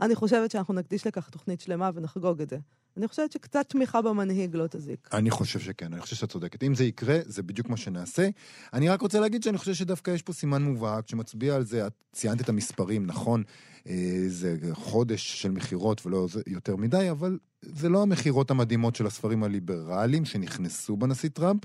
אני 0.00 0.14
חושבת 0.14 0.50
שאנחנו 0.50 0.74
נקדיש 0.74 1.06
לכך 1.06 1.28
תוכנית 1.28 1.60
שלמה 1.60 1.90
ונחגוג 1.94 2.40
את 2.40 2.50
זה. 2.50 2.58
אני 2.96 3.08
חושבת 3.08 3.32
שקצת 3.32 3.68
תמיכה 3.68 4.02
במנהיג 4.02 4.56
לא 4.56 4.66
תזיק. 4.66 5.08
אני 5.12 5.30
חושב 5.30 5.60
שכן, 5.60 5.92
אני 5.92 6.00
חושב 6.00 6.16
שאת 6.16 6.30
צודקת. 6.30 6.62
אם 6.62 6.74
זה 6.74 6.84
יקרה, 6.84 7.18
זה 7.26 7.42
בדיוק 7.42 7.68
מה 7.68 7.76
שנעשה. 7.76 8.28
אני 8.72 8.88
רק 8.88 9.00
רוצה 9.02 9.20
להגיד 9.20 9.42
שאני 9.42 9.58
חושב 9.58 9.74
שדווקא 9.74 10.10
יש 10.10 10.22
פה 10.22 10.32
סימן 10.32 10.62
מובהק 10.62 11.08
שמצביע 11.08 11.54
על 11.54 11.64
זה. 11.64 11.86
את 11.86 11.92
ציינת 12.12 12.40
את 12.40 12.48
המספרים, 12.48 13.06
נכון, 13.06 13.42
אה, 13.88 14.24
זה 14.28 14.56
חודש 14.72 15.42
של 15.42 15.50
מכירות 15.50 16.06
ולא 16.06 16.26
יותר 16.46 16.76
מדי, 16.76 17.10
אבל 17.10 17.38
זה 17.62 17.88
לא 17.88 18.02
המכירות 18.02 18.50
המדהימות 18.50 18.96
של 18.96 19.06
הספרים 19.06 19.44
הליברליים 19.44 20.24
שנכנסו 20.24 20.96
בנשיא 20.96 21.28
טראמפ. 21.28 21.60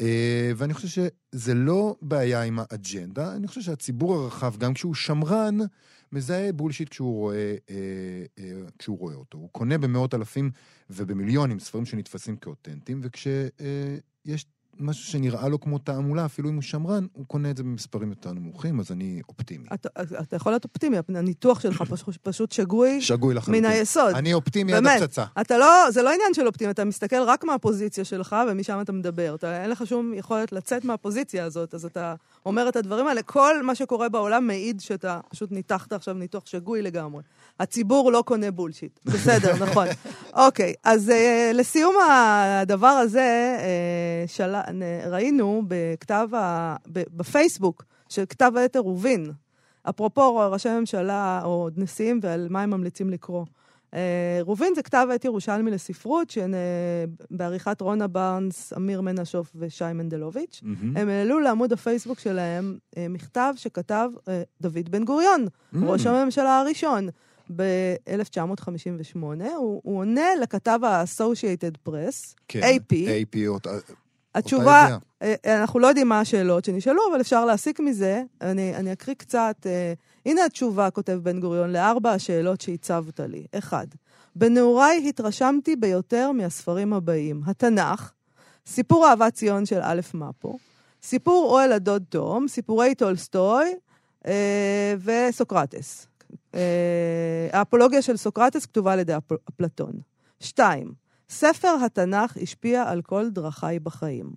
אה, 0.00 0.52
ואני 0.56 0.74
חושב 0.74 0.88
שזה 0.88 1.54
לא 1.54 1.96
בעיה 2.02 2.42
עם 2.42 2.58
האג'נדה, 2.58 3.36
אני 3.36 3.48
חושב 3.48 3.60
שהציבור 3.60 4.14
הרחב, 4.14 4.56
גם 4.56 4.74
כשהוא 4.74 4.94
שמרן, 4.94 5.58
מזהה 6.12 6.52
בולשיט 6.52 6.88
כשהוא 6.88 7.14
רואה, 7.14 7.56
אה, 7.70 7.76
אה, 8.38 8.52
כשהוא 8.78 8.98
רואה 8.98 9.14
אותו. 9.14 9.38
הוא 9.38 9.48
קונה 9.52 9.78
במאות 9.78 10.14
אלפים 10.14 10.50
ובמיליונים 10.90 11.58
ספרים 11.58 11.86
שנתפסים 11.86 12.36
כאותנטיים, 12.36 13.00
וכשיש 13.02 14.46
משהו 14.82 15.04
שנראה 15.04 15.48
לו 15.48 15.60
כמו 15.60 15.78
תעמולה, 15.78 16.24
אפילו 16.24 16.48
אם 16.48 16.54
הוא 16.54 16.62
שמרן, 16.62 17.06
הוא 17.12 17.26
קונה 17.26 17.50
את 17.50 17.56
זה 17.56 17.62
במספרים 17.62 18.10
יותר 18.10 18.32
נמוכים, 18.32 18.80
אז 18.80 18.92
אני 18.92 19.20
אופטימי. 19.28 19.66
אתה, 19.74 19.88
אתה 20.20 20.36
יכול 20.36 20.52
להיות 20.52 20.64
אופטימי, 20.64 20.96
הניתוח 21.08 21.60
שלך 21.60 21.82
פשוט, 21.92 22.16
פשוט 22.22 22.52
שגוי 22.52 23.00
שגוי 23.00 23.34
לחלוטין. 23.34 23.64
מן 23.64 23.70
היסוד. 23.70 24.14
אני 24.14 24.34
אופטימי 24.34 24.74
עד 24.74 24.84
באמת. 24.84 25.02
הפצצה. 25.02 25.24
אתה 25.40 25.58
לא, 25.58 25.90
זה 25.90 26.02
לא 26.02 26.12
עניין 26.12 26.34
של 26.34 26.46
אופטימי, 26.46 26.70
אתה 26.70 26.84
מסתכל 26.84 27.22
רק 27.22 27.44
מהפוזיציה 27.44 28.04
שלך 28.04 28.36
ומשם 28.48 28.78
אתה 28.80 28.92
מדבר. 28.92 29.34
אתה, 29.34 29.62
אין 29.62 29.70
לך 29.70 29.86
שום 29.86 30.14
יכולת 30.14 30.52
לצאת 30.52 30.84
מהפוזיציה 30.84 31.44
הזאת, 31.44 31.74
אז 31.74 31.84
אתה 31.84 32.14
אומר 32.46 32.68
את 32.68 32.76
הדברים 32.76 33.06
האלה. 33.06 33.22
כל 33.22 33.62
מה 33.62 33.74
שקורה 33.74 34.08
בעולם 34.08 34.46
מעיד 34.46 34.80
שאתה 34.80 35.20
פשוט 35.28 35.52
ניתחת 35.52 35.92
עכשיו 35.92 36.14
ניתוח 36.14 36.46
שגוי 36.46 36.82
לגמרי. 36.82 37.22
הציבור 37.60 38.12
לא 38.12 38.22
קונה 38.26 38.50
בולשיט. 38.50 39.00
בסדר, 39.04 39.54
נכון. 39.64 39.86
אוקיי, 40.46 40.74
אז 40.84 41.08
uh, 41.08 41.56
לסיום 41.56 41.94
הדבר 42.10 42.86
הזה, 42.86 43.56
uh, 43.58 44.30
של... 44.30 44.54
ראינו 45.06 45.62
בכתב 45.68 46.28
ה... 46.34 46.76
בפייסבוק 46.88 47.84
של 48.08 48.24
כתב 48.28 48.52
היתר 48.56 48.78
רובין, 48.78 49.30
אפרופו 49.82 50.36
ראשי 50.36 50.68
ממשלה 50.68 51.40
או 51.44 51.68
נשיאים 51.76 52.20
ועל 52.22 52.46
מה 52.50 52.62
הם 52.62 52.70
ממליצים 52.70 53.10
לקרוא. 53.10 53.44
אה, 53.94 54.38
רובין 54.40 54.74
זה 54.74 54.82
כתב 54.82 55.06
עת 55.14 55.24
ירושלמי 55.24 55.70
לספרות, 55.70 56.32
שבעריכת 57.30 57.80
רונה 57.80 58.06
בארנס, 58.06 58.72
אמיר 58.76 59.00
מנשוף 59.00 59.52
ושי 59.54 59.84
מנדלוביץ'. 59.94 60.60
מהמם. 60.62 60.96
הם 60.96 61.08
העלו 61.08 61.40
לעמוד 61.40 61.72
הפייסבוק 61.72 62.18
שלהם 62.18 62.78
אה, 62.96 63.08
מכתב 63.08 63.54
שכתב 63.56 64.10
אה, 64.28 64.42
דוד 64.60 64.88
בן 64.90 65.04
גוריון, 65.04 65.46
ראש 65.82 66.06
הממשלה 66.06 66.60
הראשון, 66.60 67.08
ב-1958. 67.56 69.16
הוא, 69.56 69.80
הוא 69.84 69.98
עונה 69.98 70.26
לכתב 70.42 70.78
ה-Associated 70.82 71.88
Press, 71.88 72.34
כן, 72.48 72.60
AP. 72.60 72.92
AP, 72.92 73.36
התשובה, 74.34 74.82
ידיעה. 74.84 74.98
אה, 75.22 75.62
אנחנו 75.62 75.78
לא 75.80 75.86
יודעים 75.86 76.08
מה 76.08 76.20
השאלות 76.20 76.64
שנשאלו, 76.64 77.02
אבל 77.12 77.20
אפשר 77.20 77.44
להסיק 77.44 77.80
מזה. 77.80 78.22
אני, 78.40 78.76
אני 78.76 78.92
אקריא 78.92 79.16
קצת. 79.16 79.56
אה, 79.66 79.92
הנה 80.26 80.44
התשובה, 80.44 80.90
כותב 80.90 81.18
בן 81.22 81.40
גוריון, 81.40 81.70
לארבע 81.72 82.10
השאלות 82.12 82.60
שהצבת 82.60 83.20
לי. 83.20 83.46
אחד, 83.58 83.86
בנעוריי 84.36 85.04
התרשמתי 85.08 85.76
ביותר 85.76 86.32
מהספרים 86.32 86.92
הבאים: 86.92 87.42
התנ"ך, 87.46 88.12
סיפור 88.66 89.06
אהבת 89.08 89.34
ציון 89.34 89.66
של 89.66 89.78
א' 89.82 90.00
מפו, 90.14 90.58
סיפור 91.02 91.50
אוהל 91.50 91.72
הדוד 91.72 92.04
תום, 92.08 92.48
סיפורי 92.48 92.94
טולסטוי 92.94 93.74
אה, 94.26 94.94
וסוקרטס. 95.04 96.06
אה, 96.54 96.60
האפולוגיה 97.52 98.02
של 98.02 98.16
סוקרטס 98.16 98.66
כתובה 98.66 98.92
על 98.92 98.98
ידי 98.98 99.16
אפ- 99.16 99.38
אפלטון. 99.50 99.92
שתיים, 100.40 100.92
ספר 101.32 101.76
התנ"ך 101.84 102.36
השפיע 102.42 102.82
על 102.82 103.02
כל 103.02 103.30
דרכיי 103.30 103.78
בחיים. 103.78 104.30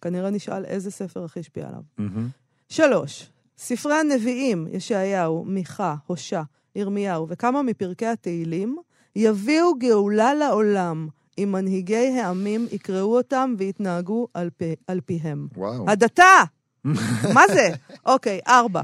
כנראה 0.00 0.30
נשאל 0.30 0.64
איזה 0.64 0.90
ספר 0.90 1.24
הכי 1.24 1.40
השפיע 1.40 1.68
עליו. 1.68 1.80
מהמם. 1.98 2.28
שלוש, 2.68 3.30
ספרי 3.58 3.94
הנביאים, 3.94 4.66
ישעיהו, 4.70 5.44
מיכה, 5.44 5.94
הושע, 6.06 6.42
ירמיהו 6.76 7.28
וכמה 7.28 7.62
מפרקי 7.62 8.06
התהילים, 8.06 8.78
יביאו 9.16 9.74
גאולה 9.78 10.34
לעולם 10.34 11.08
אם 11.38 11.52
מנהיגי 11.52 12.20
העמים 12.20 12.66
יקראו 12.72 13.16
אותם 13.16 13.54
ויתנהגו 13.58 14.28
על, 14.34 14.50
פי, 14.56 14.74
על 14.86 15.00
פיהם. 15.00 15.48
וואו. 15.56 15.90
הדתה! 15.90 16.44
מה 17.34 17.42
זה? 17.54 17.68
אוקיי, 18.06 18.40
ארבע. 18.48 18.82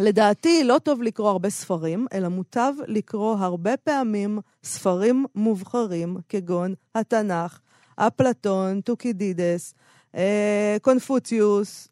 לדעתי, 0.00 0.64
לא 0.64 0.78
טוב 0.82 1.02
לקרוא 1.02 1.30
הרבה 1.30 1.50
ספרים, 1.50 2.06
אלא 2.12 2.28
מוטב 2.28 2.72
לקרוא 2.86 3.36
הרבה 3.38 3.76
פעמים 3.76 4.38
ספרים 4.64 5.26
מובחרים, 5.34 6.16
כגון 6.28 6.74
התנ"ך, 6.94 7.58
אפלטון, 7.96 8.80
טוקידידס, 8.80 9.74
אה, 10.14 10.76
קונפוציוס, 10.82 11.88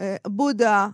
אה, 0.00 0.16
בודה, 0.26 0.88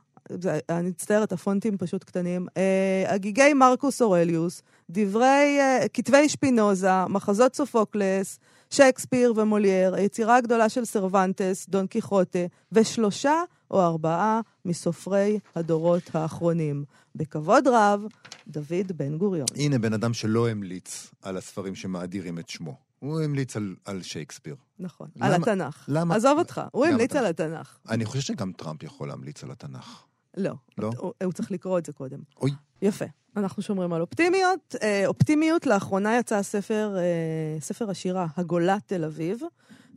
אני 0.69 0.88
מצטערת, 0.88 1.33
הפונטים 1.33 1.78
פשוט 1.78 2.04
קטנים, 2.04 2.47
אה, 2.57 3.04
הגיגי 3.14 3.54
מרקוס 3.54 4.02
אורליוס, 4.02 4.62
דברי, 4.90 5.59
כתבי 5.95 6.28
שפינוזה, 6.28 7.07
מחזות 7.09 7.54
סופוקלס, 7.54 8.38
שייקספיר 8.71 9.33
ומולייר, 9.37 9.95
היצירה 9.95 10.37
הגדולה 10.37 10.69
של 10.69 10.85
סרוונטס, 10.85 11.66
דון 11.69 11.87
קיחוטה, 11.87 12.38
ושלושה 12.73 13.42
או 13.73 13.83
ארבעה 13.83 14.41
מסופרי 14.64 15.38
הדורות 15.57 16.02
האחרונים. 16.14 16.85
בכבוד 17.14 17.69
רב, 17.69 18.02
דוד 18.49 18.93
בן 18.97 19.19
גוריון. 19.19 19.47
הנה 19.57 19.79
בן 19.79 19.93
אדם 19.93 20.14
שלא 20.14 20.49
המליץ 20.49 21.11
על 21.23 21.37
הספרים 21.37 21.75
שמאדירים 21.75 22.38
את 22.38 22.49
שמו. 22.49 22.76
הוא 22.99 23.21
המליץ 23.21 23.57
על, 23.57 23.75
על 23.85 24.02
שייקספיר. 24.02 24.57
נכון. 24.79 25.09
למה- 25.17 25.26
על 25.26 25.35
התנ"ך. 25.35 25.85
למה- 25.88 26.14
עזוב 26.17 26.38
אותך, 26.38 26.61
הוא 26.73 26.87
המליץ 26.87 27.11
התנ"ך. 27.11 27.21
על 27.21 27.26
התנ"ך. 27.26 27.79
אני 27.88 28.05
חושב 28.05 28.21
שגם 28.21 28.52
טראמפ 28.52 28.83
יכול 28.83 29.09
להמליץ 29.09 29.45
על 29.45 29.50
התנ"ך. 29.50 30.02
לא. 30.37 30.52
לא? 30.79 30.91
הוא, 30.99 31.12
הוא 31.25 31.33
צריך 31.33 31.50
לקרוא 31.50 31.79
את 31.79 31.87
זה 31.87 31.93
קודם. 31.93 32.19
אוי. 32.41 32.50
יפה. 32.83 33.05
אנחנו 33.37 33.62
שומרים 33.62 33.93
על 33.93 34.00
אופטימיות. 34.00 34.75
אה, 34.83 35.07
אופטימיות, 35.07 35.67
לאחרונה 35.67 36.19
יצא 36.19 36.37
הספר, 36.37 36.97
אה, 36.99 37.02
ספר 37.61 37.91
השירה, 37.91 38.26
הגולה 38.37 38.76
תל 38.87 39.05
אביב, 39.05 39.41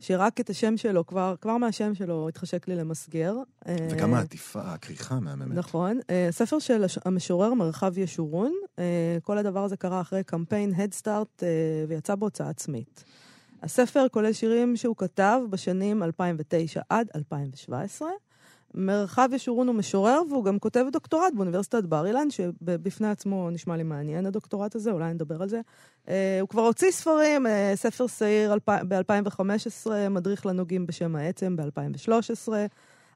שרק 0.00 0.40
את 0.40 0.50
השם 0.50 0.76
שלו, 0.76 1.06
כבר, 1.06 1.34
כבר 1.40 1.56
מהשם 1.56 1.94
שלו 1.94 2.28
התחשק 2.28 2.68
לי 2.68 2.76
למסגר. 2.76 3.36
אה, 3.68 3.76
וגם 3.90 4.14
העטיפה, 4.14 4.60
הכריכה 4.60 5.20
מהממת. 5.20 5.56
נכון. 5.56 6.00
אה, 6.10 6.28
ספר 6.30 6.58
של 6.58 6.84
המשורר 7.04 7.54
מרחב 7.54 7.98
ישורון. 7.98 8.52
אה, 8.78 9.18
כל 9.22 9.38
הדבר 9.38 9.64
הזה 9.64 9.76
קרה 9.76 10.00
אחרי 10.00 10.24
קמפיין 10.24 10.72
Head 10.72 11.02
Start 11.02 11.42
ויצא 11.88 12.14
בהוצאה 12.14 12.48
עצמית. 12.48 13.04
הספר 13.62 14.06
כולל 14.12 14.32
שירים 14.32 14.76
שהוא 14.76 14.96
כתב 14.96 15.40
בשנים 15.50 16.02
2009 16.02 16.80
עד 16.88 17.08
2017. 17.14 18.08
מרחב 18.76 19.28
ישורון 19.32 19.68
הוא 19.68 19.74
משורר 19.74 20.20
והוא 20.30 20.44
גם 20.44 20.58
כותב 20.58 20.84
דוקטורט 20.92 21.32
באוניברסיטת 21.34 21.84
בר 21.84 22.06
אילן, 22.06 22.30
שבפני 22.30 23.08
עצמו 23.08 23.50
נשמע 23.50 23.76
לי 23.76 23.82
מעניין 23.82 24.26
הדוקטורט 24.26 24.74
הזה, 24.74 24.90
אולי 24.90 25.14
נדבר 25.14 25.42
על 25.42 25.48
זה. 25.48 25.60
אה, 26.08 26.38
הוא 26.40 26.48
כבר 26.48 26.62
הוציא 26.62 26.90
ספרים, 26.90 27.46
אה, 27.46 27.72
ספר 27.74 28.06
שעיר 28.06 28.54
ב-2015, 28.68 29.90
מדריך 30.10 30.46
לנוגעים 30.46 30.86
בשם 30.86 31.16
העצם 31.16 31.56
ב-2013. 31.56 32.52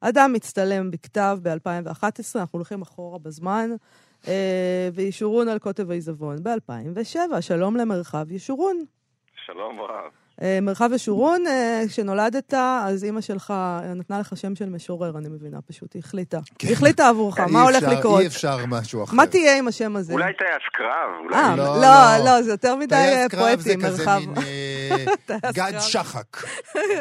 אדם 0.00 0.32
מצטלם 0.32 0.90
בכתב 0.90 1.38
ב-2011, 1.42 2.04
אנחנו 2.36 2.58
הולכים 2.58 2.82
אחורה 2.82 3.18
בזמן. 3.18 3.70
אה, 4.28 4.88
וישורון 4.94 5.48
על 5.48 5.58
קוטב 5.58 5.90
העיזבון 5.90 6.36
ב-2007. 6.42 7.40
שלום 7.40 7.76
למרחב 7.76 8.32
ישורון. 8.32 8.84
שלום 9.46 9.80
רב. 9.80 10.19
אה, 10.42 10.58
מרחב 10.62 10.90
ישורון, 10.94 11.46
אה, 11.46 11.82
כשנולדת, 11.88 12.54
אז 12.84 13.04
אימא 13.04 13.20
שלך 13.20 13.54
נתנה 13.96 14.20
לך 14.20 14.32
שם 14.36 14.54
של 14.54 14.68
משורר, 14.68 15.18
אני 15.18 15.28
מבינה, 15.28 15.62
פשוט 15.62 15.94
היא 15.94 16.02
החליטה. 16.04 16.38
כן. 16.58 16.68
היא 16.68 16.76
החליטה 16.76 17.08
עבורך, 17.08 17.38
מה 17.40 17.62
הולך 17.62 17.82
לקרות? 17.82 18.20
אי 18.20 18.26
אפשר 18.26 18.56
משהו 18.68 19.04
אחר. 19.04 19.16
מה 19.16 19.26
תהיה 19.26 19.58
עם 19.58 19.68
השם 19.68 19.96
הזה? 19.96 20.12
אולי 20.12 20.32
טייס 20.38 20.62
קרב. 20.72 21.32
אה, 21.34 21.56
לא, 21.56 21.64
לא, 21.64 21.80
לא. 21.80 22.24
לא, 22.24 22.42
זה 22.42 22.50
יותר 22.50 22.76
מדי 22.76 22.94
אה, 22.94 23.00
טייס 23.28 23.30
קרב 23.30 23.60
זה 23.60 23.70
פואטי, 23.74 23.86
כזה 23.86 24.04
מרחב. 24.06 24.20
אה, 24.38 25.50
גד. 25.54 25.78
שחק. 25.80 26.36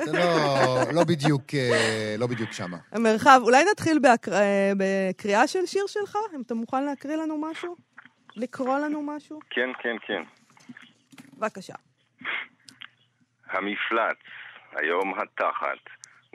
זה 0.06 0.12
לא- 0.14 0.84
לא 0.94 1.04
בדיוק, 1.04 1.44
אה, 1.54 2.16
לא 2.18 2.28
בדיוק 2.28 2.52
שמה. 2.52 2.78
מרחב, 2.98 3.40
אולי 3.44 3.64
נתחיל 3.72 4.00
אה, 4.32 4.72
בקריאה 4.78 5.48
של 5.48 5.66
שיר 5.66 5.84
שלך? 5.88 6.18
אם 6.36 6.42
אתה 6.42 6.54
מוכן 6.54 6.84
להקריא 6.84 7.16
לנו 7.16 7.38
משהו? 7.52 7.76
לקרוא 8.36 8.80
לנו 8.80 9.02
משהו? 9.02 9.40
כן, 9.50 9.70
כן, 9.84 9.96
כן. 10.08 10.22
בבקשה. 11.38 11.74
המפלץ, 13.50 14.18
היום 14.76 15.14
התחת, 15.20 15.80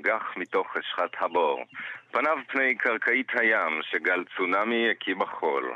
גח 0.00 0.32
מתוך 0.36 0.76
חשכת 0.76 1.10
הבור. 1.18 1.64
פניו 2.10 2.36
פני 2.48 2.74
קרקעית 2.74 3.32
הים, 3.34 3.80
שגל 3.82 4.24
צונאמי 4.36 4.90
הקיא 4.90 5.14
בחול. 5.14 5.74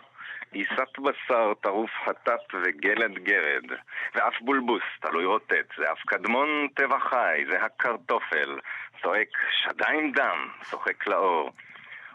עיסת 0.53 0.99
בשר, 0.99 1.53
טרוף 1.61 1.91
חטאת 2.05 2.55
וגלד 2.63 3.19
גרד, 3.19 3.79
ואף 4.15 4.35
בולבוס 4.41 4.83
תלוי 5.01 5.25
רוטט, 5.25 5.79
ואף 5.79 5.99
קדמון 6.07 6.69
טבע 6.75 6.99
חי, 6.99 7.45
זה 7.51 7.63
הקרטופל, 7.63 8.59
צועק 9.03 9.29
שדיים 9.51 10.13
דם, 10.13 10.49
צוחק 10.63 11.07
לאור. 11.07 11.53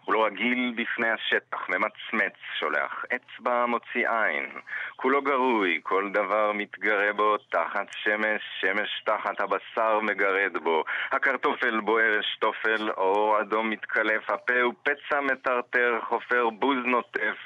הוא 0.05 0.13
לא 0.13 0.25
רגיל 0.25 0.73
בפני 0.75 1.09
השטח, 1.09 1.69
ממצמץ, 1.69 2.33
שולח 2.59 3.05
אצבע 3.15 3.65
מוציא 3.65 4.09
עין. 4.09 4.49
כולו 4.95 5.21
גרוי, 5.21 5.79
כל 5.83 6.09
דבר 6.13 6.51
מתגרה 6.51 7.13
בו, 7.13 7.37
תחת 7.37 7.87
שמש, 7.91 8.41
שמש 8.59 9.03
תחת 9.05 9.41
הבשר 9.41 9.99
מגרד 9.99 10.57
בו. 10.63 10.83
הקרטופל 11.11 11.79
בוער 11.79 12.19
אשתופל, 12.19 12.91
אור 12.97 13.41
אדום 13.41 13.69
מתקלף, 13.69 14.29
הפה 14.29 14.61
הוא 14.61 14.73
פצע 14.83 15.21
מטרטר, 15.21 15.99
חופר 16.01 16.49
בוז 16.49 16.77
נוטף, 16.85 17.37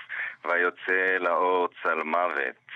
ויוצא 0.46 1.18
לאור 1.20 1.68
צל 1.84 2.04
מוות. 2.04 2.68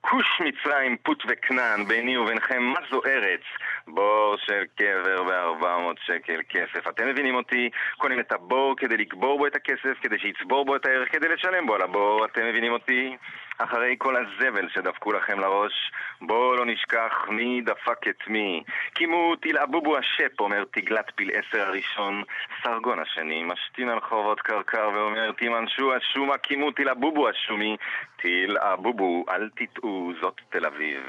כוש 0.00 0.40
מצרים, 0.40 0.96
פוט 0.96 1.22
וכנען, 1.28 1.84
ביני 1.84 2.16
ובינכם, 2.16 2.62
מה 2.62 2.80
זו 2.90 3.00
ארץ? 3.06 3.40
בור 3.86 4.36
של 4.36 4.62
קבר 4.76 5.22
בארבע 5.22 5.78
מאות 5.78 5.96
שקל 6.04 6.40
כסף. 6.48 6.88
אתם 6.88 7.08
מבינים 7.08 7.34
אותי? 7.34 7.70
קונים 7.98 8.20
את 8.20 8.32
הבור 8.32 8.74
כדי 8.76 8.96
לקבור 8.96 9.38
בו 9.38 9.46
את 9.46 9.56
הכסף, 9.56 9.98
כדי 10.00 10.18
שיצבור 10.18 10.64
בו 10.64 10.76
את 10.76 10.86
הערך, 10.86 11.12
כדי 11.12 11.28
לשלם 11.28 11.66
בו 11.66 11.74
על 11.74 11.82
הבור. 11.82 12.24
אתם 12.24 12.46
מבינים 12.46 12.72
אותי? 12.72 13.16
אחרי 13.58 13.94
כל 13.98 14.16
הזבל 14.16 14.68
שדפקו 14.68 15.12
לכם 15.12 15.40
לראש, 15.40 15.92
בואו 16.20 16.56
לא 16.56 16.66
נשכח 16.66 17.26
מי 17.28 17.60
דפק 17.60 18.08
את 18.08 18.28
מי. 18.28 18.62
קימו 18.94 19.36
תלעבובו 19.36 19.96
השפ, 19.96 20.40
אומר 20.40 20.64
תגלת 20.70 21.10
פיל 21.14 21.30
עשר 21.34 21.62
הראשון. 21.62 22.22
סרגון 22.62 22.98
השני, 22.98 23.44
משתין 23.44 23.88
על 23.88 24.00
חורבות 24.00 24.40
קרקר 24.40 24.90
ואומר 24.94 25.32
תימנשו 25.32 25.94
השומה, 25.94 26.38
קימו 26.38 26.70
תלעבובו 26.70 27.28
השומי. 27.28 27.76
תלעבובו, 28.16 29.24
אל 29.28 29.48
תטעו, 29.56 30.12
זאת 30.20 30.40
תל 30.50 30.66
אביב. 30.66 31.02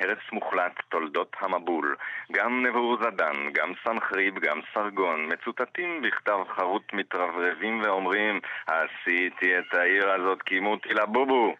הרס 0.00 0.32
מוחלט, 0.32 0.72
תולדות 0.88 1.36
המבול. 1.40 1.96
גם 2.32 2.66
נבור 2.66 2.96
זדן, 3.02 3.52
גם 3.52 3.72
סנחריב, 3.84 4.38
גם 4.38 4.60
סרגון, 4.74 5.28
מצוטטים 5.32 6.02
בכתב 6.02 6.38
חרוט 6.56 6.92
מתרברבים 6.92 7.82
ואומרים 7.82 8.40
עשיתי 8.66 9.58
את 9.58 9.74
העיר 9.74 10.10
הזאת, 10.10 10.42
קימו 10.42 10.76
תלעבובו. 10.76 11.54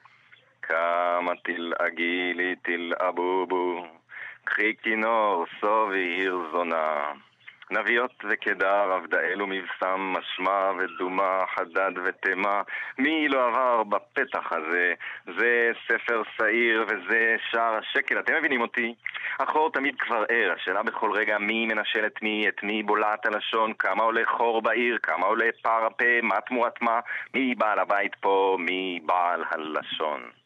כמה 0.62 1.32
תלעגי 1.44 2.32
לי 2.34 2.54
תלעבובו. 2.62 3.86
קחי 4.44 4.74
כינור, 4.82 5.46
סובי 5.60 6.04
עיר 6.04 6.38
זונה. 6.52 7.12
נביות 7.70 8.24
וקדר, 8.28 8.92
עבדאל 8.92 9.42
ומבשם, 9.42 10.14
משמע 10.18 10.70
ודומה, 10.78 11.44
חדד 11.54 11.92
ותימה. 12.04 12.62
מי 12.98 13.28
לא 13.28 13.46
עבר 13.46 13.82
בפתח 13.82 14.52
הזה? 14.52 14.94
זה 15.38 15.70
ספר 15.88 16.22
שעיר 16.36 16.84
וזה 16.88 17.36
שער 17.50 17.74
השקל. 17.74 18.18
אתם 18.18 18.34
מבינים 18.38 18.60
אותי? 18.60 18.94
החור 19.40 19.72
תמיד 19.72 20.00
כבר 20.00 20.24
ער. 20.28 20.52
השאלה 20.52 20.82
בכל 20.82 21.12
רגע 21.12 21.38
מי 21.38 21.66
מנשל 21.66 22.06
את 22.06 22.22
מי, 22.22 22.48
את 22.48 22.62
מי 22.62 22.82
בולעת 22.82 23.26
הלשון, 23.26 23.72
כמה 23.72 24.02
עולה 24.02 24.22
חור 24.26 24.62
בעיר, 24.62 24.98
כמה 25.02 25.26
עולה 25.26 25.46
פער 25.62 25.86
הפה, 25.86 26.20
מה 26.22 26.40
תמורת 26.40 26.82
מה, 26.82 27.00
מי 27.34 27.54
בעל 27.54 27.78
הבית 27.78 28.14
פה, 28.20 28.56
מי 28.60 29.00
בעל 29.06 29.44
הלשון. 29.50 30.45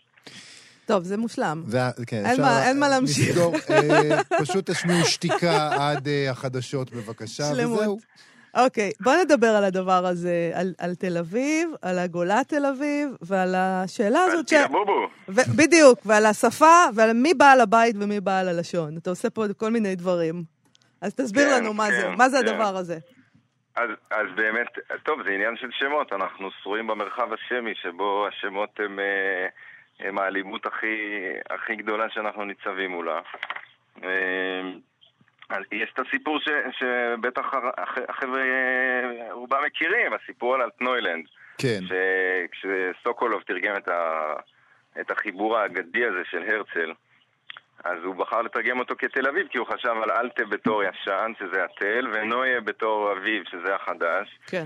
טוב, 0.90 1.04
זה 1.04 1.16
מושלם. 1.16 1.62
וה- 1.66 1.90
כן, 2.06 2.16
אין 2.16 2.26
אפשר 2.26 2.42
מה- 2.42 2.66
אין 2.68 2.80
מה 2.80 2.88
להמשיך. 2.88 3.28
לסגור, 3.30 3.54
אה, 3.70 4.22
פשוט 4.42 4.70
תשמיעו 4.70 5.04
שתיקה 5.04 5.70
עד 5.78 6.08
אה, 6.08 6.30
החדשות 6.30 6.90
בבקשה, 6.92 7.42
שלמות. 7.54 7.78
וזהו. 7.80 7.98
אוקיי, 8.54 8.90
בוא 9.00 9.12
נדבר 9.24 9.46
על 9.46 9.64
הדבר 9.64 10.06
הזה, 10.06 10.50
על, 10.54 10.74
על 10.78 10.94
תל 10.94 11.18
אביב, 11.18 11.70
על 11.82 11.98
הגולה 11.98 12.40
תל 12.48 12.66
אביב, 12.66 13.08
ועל 13.22 13.54
השאלה 13.54 14.20
הזאת 14.22 14.48
ש... 14.48 14.52
תלעבובו. 14.54 15.06
ו- 15.28 15.56
בדיוק, 15.56 15.98
ועל 16.06 16.26
השפה, 16.26 16.84
ועל 16.94 17.12
מי 17.12 17.34
בעל 17.34 17.60
הבית 17.60 17.96
ומי 18.00 18.20
בעל 18.20 18.48
הלשון. 18.48 18.96
אתה 18.96 19.10
עושה 19.10 19.30
פה 19.30 19.44
כל 19.56 19.70
מיני 19.70 19.94
דברים. 19.96 20.42
אז 21.00 21.14
תסביר 21.14 21.48
כן, 21.48 21.62
לנו 21.64 21.74
מה 21.74 21.86
כן, 21.90 22.00
זה, 22.00 22.08
מה 22.08 22.28
זה 22.28 22.38
כן. 22.42 22.48
הדבר 22.48 22.76
הזה. 22.76 22.98
אז, 23.76 23.88
אז 24.10 24.26
באמת, 24.36 24.66
טוב, 25.04 25.18
זה 25.24 25.30
עניין 25.30 25.54
של 25.60 25.68
שמות, 25.78 26.12
אנחנו 26.12 26.48
שרויים 26.62 26.86
במרחב 26.86 27.28
השמי 27.32 27.72
שבו 27.82 28.26
השמות 28.28 28.70
הם, 28.78 28.98
אה, 28.98 29.46
הם 30.00 30.18
האלימות 30.18 30.66
הכי, 30.66 31.08
הכי 31.50 31.76
גדולה 31.76 32.10
שאנחנו 32.10 32.44
ניצבים 32.44 32.90
מולה. 32.90 33.20
אה, 34.04 34.60
אז 35.50 35.62
יש 35.72 35.90
את 35.94 36.06
הסיפור 36.06 36.40
ש, 36.40 36.48
שבטח 36.78 37.54
הח- 37.54 37.74
הח- 37.78 37.98
החבר'ה 38.08 38.40
אה, 38.40 39.32
רובם 39.32 39.58
מכירים, 39.66 40.12
הסיפור 40.12 40.54
על 40.54 40.62
אלטנוילנד. 40.62 41.24
כן. 41.58 41.80
כשסוקולוב 42.52 43.42
תרגם 43.42 43.76
את, 43.76 43.88
ה, 43.88 44.32
את 45.00 45.10
החיבור 45.10 45.58
האגדי 45.58 46.04
הזה 46.04 46.22
של 46.30 46.42
הרצל, 46.48 46.92
אז 47.84 47.98
הוא 48.04 48.14
בחר 48.14 48.42
לתרגם 48.42 48.78
אותו 48.78 48.94
כתל 48.98 49.26
אביב, 49.28 49.46
כי 49.48 49.58
הוא 49.58 49.66
חשב 49.66 49.88
על 50.02 50.10
אלטה 50.10 50.44
בתור 50.44 50.82
ישן, 50.84 51.32
שזה 51.38 51.64
התל, 51.64 52.08
ונויה 52.12 52.60
בתור 52.60 53.12
אביב, 53.12 53.44
שזה 53.50 53.74
החדש. 53.74 54.38
כן. 54.46 54.64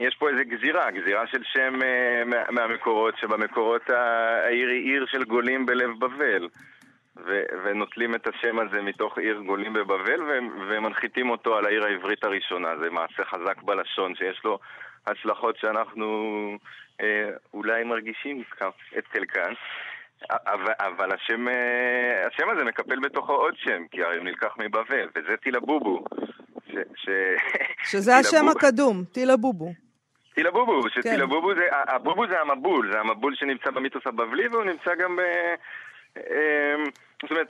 ויש 0.00 0.14
פה 0.14 0.28
איזה 0.28 0.44
גזירה, 0.44 0.90
גזירה 0.90 1.26
של 1.26 1.42
שם 1.44 1.82
אה, 1.82 2.22
מה- 2.26 2.50
מהמקורות, 2.50 3.14
שבמקורות 3.18 3.90
העיר 3.90 4.68
היא 4.68 4.92
עיר 4.92 5.06
של 5.06 5.24
גולים 5.24 5.66
בלב 5.66 5.90
בבל. 5.98 6.48
ו- 7.26 7.44
ונוטלים 7.64 8.14
את 8.14 8.26
השם 8.26 8.58
הזה 8.58 8.82
מתוך 8.82 9.18
עיר 9.18 9.38
גולים 9.46 9.72
בבבל 9.72 10.22
ו- 10.22 10.38
ומנחיתים 10.68 11.30
אותו 11.30 11.56
על 11.56 11.66
העיר 11.66 11.84
העברית 11.84 12.24
הראשונה. 12.24 12.68
זה 12.82 12.90
מעשה 12.90 13.24
חזק 13.24 13.62
בלשון 13.62 14.14
שיש 14.14 14.40
לו 14.44 14.58
השלכות 15.06 15.56
שאנחנו 15.56 16.06
אה, 17.00 17.30
אולי 17.54 17.84
מרגישים 17.84 18.42
את 18.98 19.06
חלקן. 19.12 19.52
אבל, 20.30 20.72
אבל 20.80 21.12
השם, 21.14 21.48
אה, 21.48 22.26
השם 22.26 22.50
הזה 22.50 22.64
מקפל 22.64 23.00
בתוכו 23.00 23.32
עוד 23.32 23.54
שם, 23.56 23.82
כי 23.90 24.02
הרי 24.02 24.16
הוא 24.16 24.24
נלקח 24.24 24.54
מבבל, 24.58 25.08
וזה 25.16 25.36
טילבובו. 25.42 26.04
ש, 26.68 26.74
ש... 26.96 27.08
שזה 27.90 28.16
השם 28.18 28.48
הקדום, 28.48 29.04
טילה 29.12 29.36
בובו. 29.36 29.72
טילבובו, 30.42 30.82
כן. 30.82 30.88
שטילבובו 30.90 31.54
זה, 31.54 31.66
הבובו 31.70 32.26
זה 32.26 32.40
המבול, 32.40 32.92
זה 32.92 33.00
המבול 33.00 33.34
שנמצא 33.34 33.70
במיתוס 33.70 34.06
הבבלי 34.06 34.48
והוא 34.48 34.64
נמצא 34.64 34.94
גם 34.94 35.16
ב... 35.16 35.22
זאת 37.22 37.30
אומרת, 37.30 37.48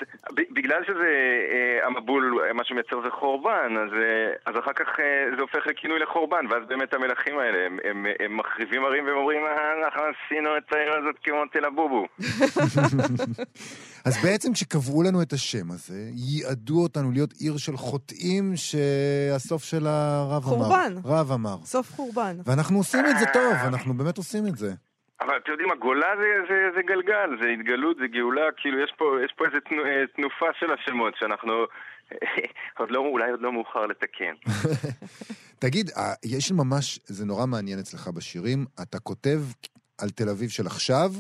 בגלל 0.57 0.81
שזה 0.87 1.11
אה, 1.53 1.87
המבול, 1.87 2.39
אה, 2.47 2.53
מה 2.53 2.65
שמייצר 2.65 2.97
זה 3.05 3.11
חורבן, 3.21 3.71
אז, 3.85 3.93
אה, 4.03 4.33
אז 4.47 4.55
אחר 4.63 4.73
כך 4.73 4.89
אה, 5.01 5.05
זה 5.37 5.43
הופך 5.43 5.67
לכינוי 5.67 5.99
לחורבן, 5.99 6.45
ואז 6.51 6.63
באמת 6.69 6.95
המלכים 6.95 7.39
האלה, 7.39 7.67
הם, 7.67 7.79
הם, 7.91 8.07
הם 8.21 8.37
מחריבים 8.37 8.85
ערים 8.85 9.05
והם 9.07 9.17
אומרים, 9.17 9.41
"אה, 9.47 9.85
אנחנו 9.85 10.03
עשינו 10.13 10.57
את 10.59 10.73
העיר 10.73 10.93
הזאת 10.99 11.17
כמו 11.25 11.37
תל 11.53 11.65
הבובו. 11.65 12.05
אז 14.07 14.19
בעצם 14.25 14.53
כשקבעו 14.53 15.03
לנו 15.03 15.23
את 15.23 15.33
השם 15.33 15.71
הזה, 15.71 16.01
ייעדו 16.15 16.83
אותנו 16.83 17.11
להיות 17.13 17.33
עיר 17.41 17.57
של 17.57 17.77
חוטאים 17.77 18.53
שהסוף 18.57 19.65
שלה 19.65 20.25
רב 20.31 20.43
אמר. 20.49 20.65
חורבן. 20.65 20.93
רב 21.05 21.33
אמר. 21.33 21.57
סוף 21.65 21.93
חורבן. 21.93 22.37
ואנחנו 22.47 22.79
עושים 22.79 23.07
את 23.07 23.19
זה 23.19 23.27
טוב, 23.33 23.53
אנחנו 23.67 23.95
באמת 23.95 24.17
עושים 24.19 24.47
את 24.47 24.57
זה. 24.57 24.73
אבל 25.21 25.37
אתם 25.37 25.51
יודעים, 25.53 25.71
הגולה 25.71 26.07
זה, 26.21 26.29
זה, 26.49 26.69
זה 26.77 26.83
גלגל, 26.83 27.31
זה 27.43 27.49
התגלות, 27.49 27.97
זה 28.01 28.07
גאולה, 28.07 28.53
כאילו 28.57 28.85
יש 28.85 28.93
פה, 28.99 29.17
יש 29.25 29.33
פה 29.37 29.45
איזו 29.47 29.57
תנו, 29.69 29.85
אה, 29.85 30.05
תנופה 30.17 30.47
של 30.59 30.67
השמות 30.73 31.15
שאנחנו... 31.19 31.53
עוד 32.79 32.91
לא, 32.91 32.99
אולי 32.99 33.31
עוד 33.31 33.41
לא 33.41 33.53
מאוחר 33.53 33.87
לתקן. 33.87 34.35
תגיד, 35.65 35.91
אה, 35.97 36.13
יש 36.25 36.53
ממש, 36.53 37.01
זה 37.05 37.27
נורא 37.27 37.47
מעניין 37.47 37.79
אצלך 37.79 38.09
בשירים, 38.09 38.67
אתה 38.83 38.99
כותב 38.99 39.39
על 39.99 40.11
תל 40.11 40.29
אביב 40.29 40.51
של 40.51 40.67
עכשיו, 40.67 41.11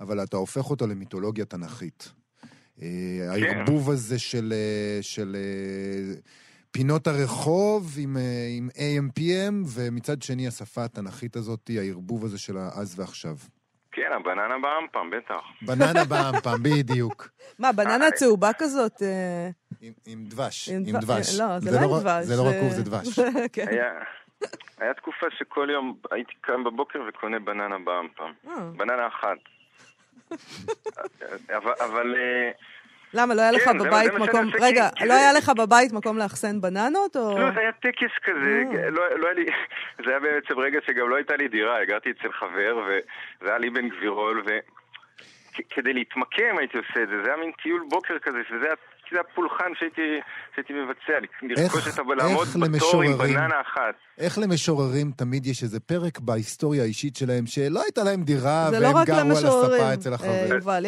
אבל 0.00 0.22
אתה 0.22 0.36
הופך 0.36 0.70
אותו 0.70 0.86
למיתולוגיה 0.86 1.44
תנכית. 1.44 2.12
אה, 2.82 2.88
הערבוב 3.30 3.90
הזה 3.90 4.18
של, 4.18 4.52
של 5.00 5.36
פינות 6.70 7.06
הרחוב 7.06 7.94
עם, 7.98 8.16
אה, 8.16 8.22
עם 8.58 8.68
AM/PM, 8.76 9.54
ומצד 9.74 10.22
שני 10.22 10.48
השפה 10.48 10.84
התנ"כית 10.84 11.36
הזאת, 11.36 11.70
הערבוב 11.78 12.24
הזה 12.24 12.38
של 12.38 12.56
האז 12.56 12.98
ועכשיו. 13.00 13.36
כן, 13.92 14.10
הבננה 14.16 14.54
באמפם, 14.62 15.10
בטח. 15.10 15.40
בננה 15.62 16.04
באמפם, 16.10 16.62
בדיוק. 16.62 17.28
מה, 17.58 17.72
בננה 17.72 18.10
צהובה 18.10 18.50
כזאת? 18.58 19.02
אה, 19.02 19.50
עם, 19.80 19.92
עם 20.06 20.24
דבש, 20.24 20.68
עם 20.68 20.76
עם 20.86 20.96
דבש. 21.00 21.04
דבש. 21.28 21.40
לא, 21.40 21.58
זה 21.58 21.70
לא 21.70 21.76
עם 21.84 21.90
רק- 21.90 22.00
דבש. 22.02 22.24
זה 22.24 22.36
לא 22.36 22.48
רקוב, 22.48 22.70
זה 22.70 22.82
דבש. 22.82 23.20
כן. 23.52 23.66
היה, 24.80 24.94
תקופה 24.94 25.26
שכל 25.38 25.68
יום 25.72 25.96
הייתי 26.10 26.32
קם 26.40 26.64
בבוקר 26.64 26.98
וקונה 27.08 27.38
בננה 27.38 27.76
באמפם. 27.84 28.32
אה. 28.48 28.70
בננה 28.76 29.08
אחת. 29.08 29.38
אבל, 31.56 31.72
אבל 31.84 32.14
אה, 32.16 32.50
למה, 33.14 33.34
לא 33.34 33.40
היה 33.40 33.50
לך 33.52 33.62
כן, 33.64 33.78
בבית 33.78 34.12
מקום... 34.14 34.50
רגע, 34.60 34.88
כי- 34.96 35.06
לא 35.06 35.12
היה 35.12 35.32
לך 35.32 35.48
בבית 35.58 35.92
מקום 35.92 36.18
לאחסן 36.18 36.60
בננות, 36.60 37.16
או... 37.16 37.38
לא, 37.38 37.50
זה 37.54 37.60
היה 37.60 37.72
טקס 37.72 38.12
כזה, 38.24 38.62
אה. 38.84 38.90
לא, 38.90 39.18
לא 39.18 39.26
היה 39.26 39.34
לי, 39.34 39.46
זה 40.04 40.10
היה 40.10 40.20
בעצם 40.20 40.58
רגע 40.58 40.78
שגם 40.86 41.08
לא 41.08 41.16
הייתה 41.16 41.36
לי 41.36 41.48
דירה, 41.48 41.80
הגעתי 41.82 42.10
אצל 42.10 42.32
חבר, 42.32 42.76
וזה 42.86 43.48
היה 43.48 43.58
לי 43.58 43.70
בן 43.70 43.88
גבירול, 43.88 44.42
וכדי 44.46 45.92
להתמקם 45.92 46.58
הייתי 46.58 46.78
עושה 46.78 47.02
את 47.02 47.08
זה, 47.08 47.22
זה 47.22 47.28
היה 47.28 47.36
מין 47.36 47.52
טיול 47.62 47.82
בוקר 47.90 48.18
כזה, 48.18 48.38
שזה 48.48 48.64
היה, 48.66 48.74
זה 49.10 49.16
היה 49.16 49.24
פולחן 49.34 49.70
שהייתי, 49.78 50.00
שהייתי 50.54 50.72
מבצע, 50.72 51.12
לרכוש 51.42 51.88
את 51.88 51.98
ה... 51.98 52.02
לעמוד 52.16 52.48
בתור 52.48 52.64
עם 52.64 52.72
למשוררים- 52.74 53.18
בננה 53.18 53.60
אחת. 53.60 53.94
איך 54.18 54.38
למשוררים 54.38 55.10
תמיד 55.16 55.46
יש 55.46 55.62
איזה 55.62 55.80
פרק 55.80 56.18
בהיסטוריה 56.18 56.82
האישית 56.82 57.16
שלהם 57.16 57.46
שלא 57.46 57.82
הייתה 57.82 58.04
להם 58.04 58.22
דירה, 58.22 58.66
זה 58.70 58.80
לא 58.80 58.86
והם 58.86 58.96
רק 58.96 59.06
גרו 59.06 59.18
על 59.18 59.26
למשוררים, 59.26 59.72
הספה 59.82 59.94
אצל 59.94 60.08
אה, 60.10 60.14
החבר. 60.14 60.54
יובל. 60.54 60.84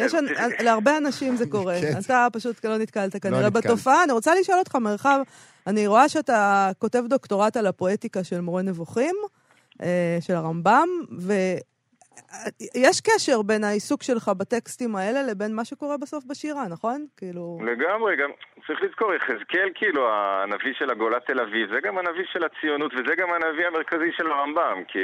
להרבה 0.59 0.97
אנשים 0.97 1.35
זה 1.35 1.45
קורה. 1.49 1.75
כן. 1.81 1.99
אתה 2.05 2.27
פשוט 2.33 2.65
לא 2.65 2.77
נתקלת 2.77 3.15
כנראה 3.23 3.47
נתקלתי. 3.47 3.67
בתופעה. 3.67 4.03
אני 4.03 4.11
רוצה 4.11 4.31
לשאול 4.41 4.59
אותך, 4.59 4.75
מרחב, 4.75 5.19
אני 5.67 5.87
רואה 5.87 6.09
שאתה 6.09 6.69
כותב 6.79 7.03
דוקטורט 7.09 7.57
על 7.57 7.67
הפואטיקה 7.67 8.23
של 8.23 8.41
מורה 8.41 8.61
נבוכים, 8.61 9.15
אה, 9.83 10.17
של 10.21 10.35
הרמב"ם, 10.35 10.87
ויש 12.75 13.01
קשר 13.01 13.41
בין 13.41 13.63
העיסוק 13.63 14.03
שלך 14.03 14.31
בטקסטים 14.37 14.95
האלה 14.95 15.23
לבין 15.23 15.55
מה 15.55 15.65
שקורה 15.65 15.97
בסוף 15.97 16.23
בשירה, 16.25 16.67
נכון? 16.69 17.05
כאילו... 17.17 17.59
לגמרי, 17.65 18.15
גם 18.15 18.29
צריך 18.67 18.81
לזכור, 18.81 19.13
יחזקאל 19.13 19.69
כאילו 19.75 20.09
הנביא 20.11 20.73
של 20.73 20.89
הגולה 20.89 21.19
תל 21.19 21.39
אביב, 21.39 21.73
זה 21.73 21.79
גם 21.83 21.97
הנביא 21.97 22.25
של 22.33 22.43
הציונות 22.43 22.93
וזה 22.93 23.15
גם 23.15 23.27
הנביא 23.33 23.67
המרכזי 23.67 24.11
של 24.17 24.31
הרמב"ם, 24.31 24.83
כי... 24.87 24.99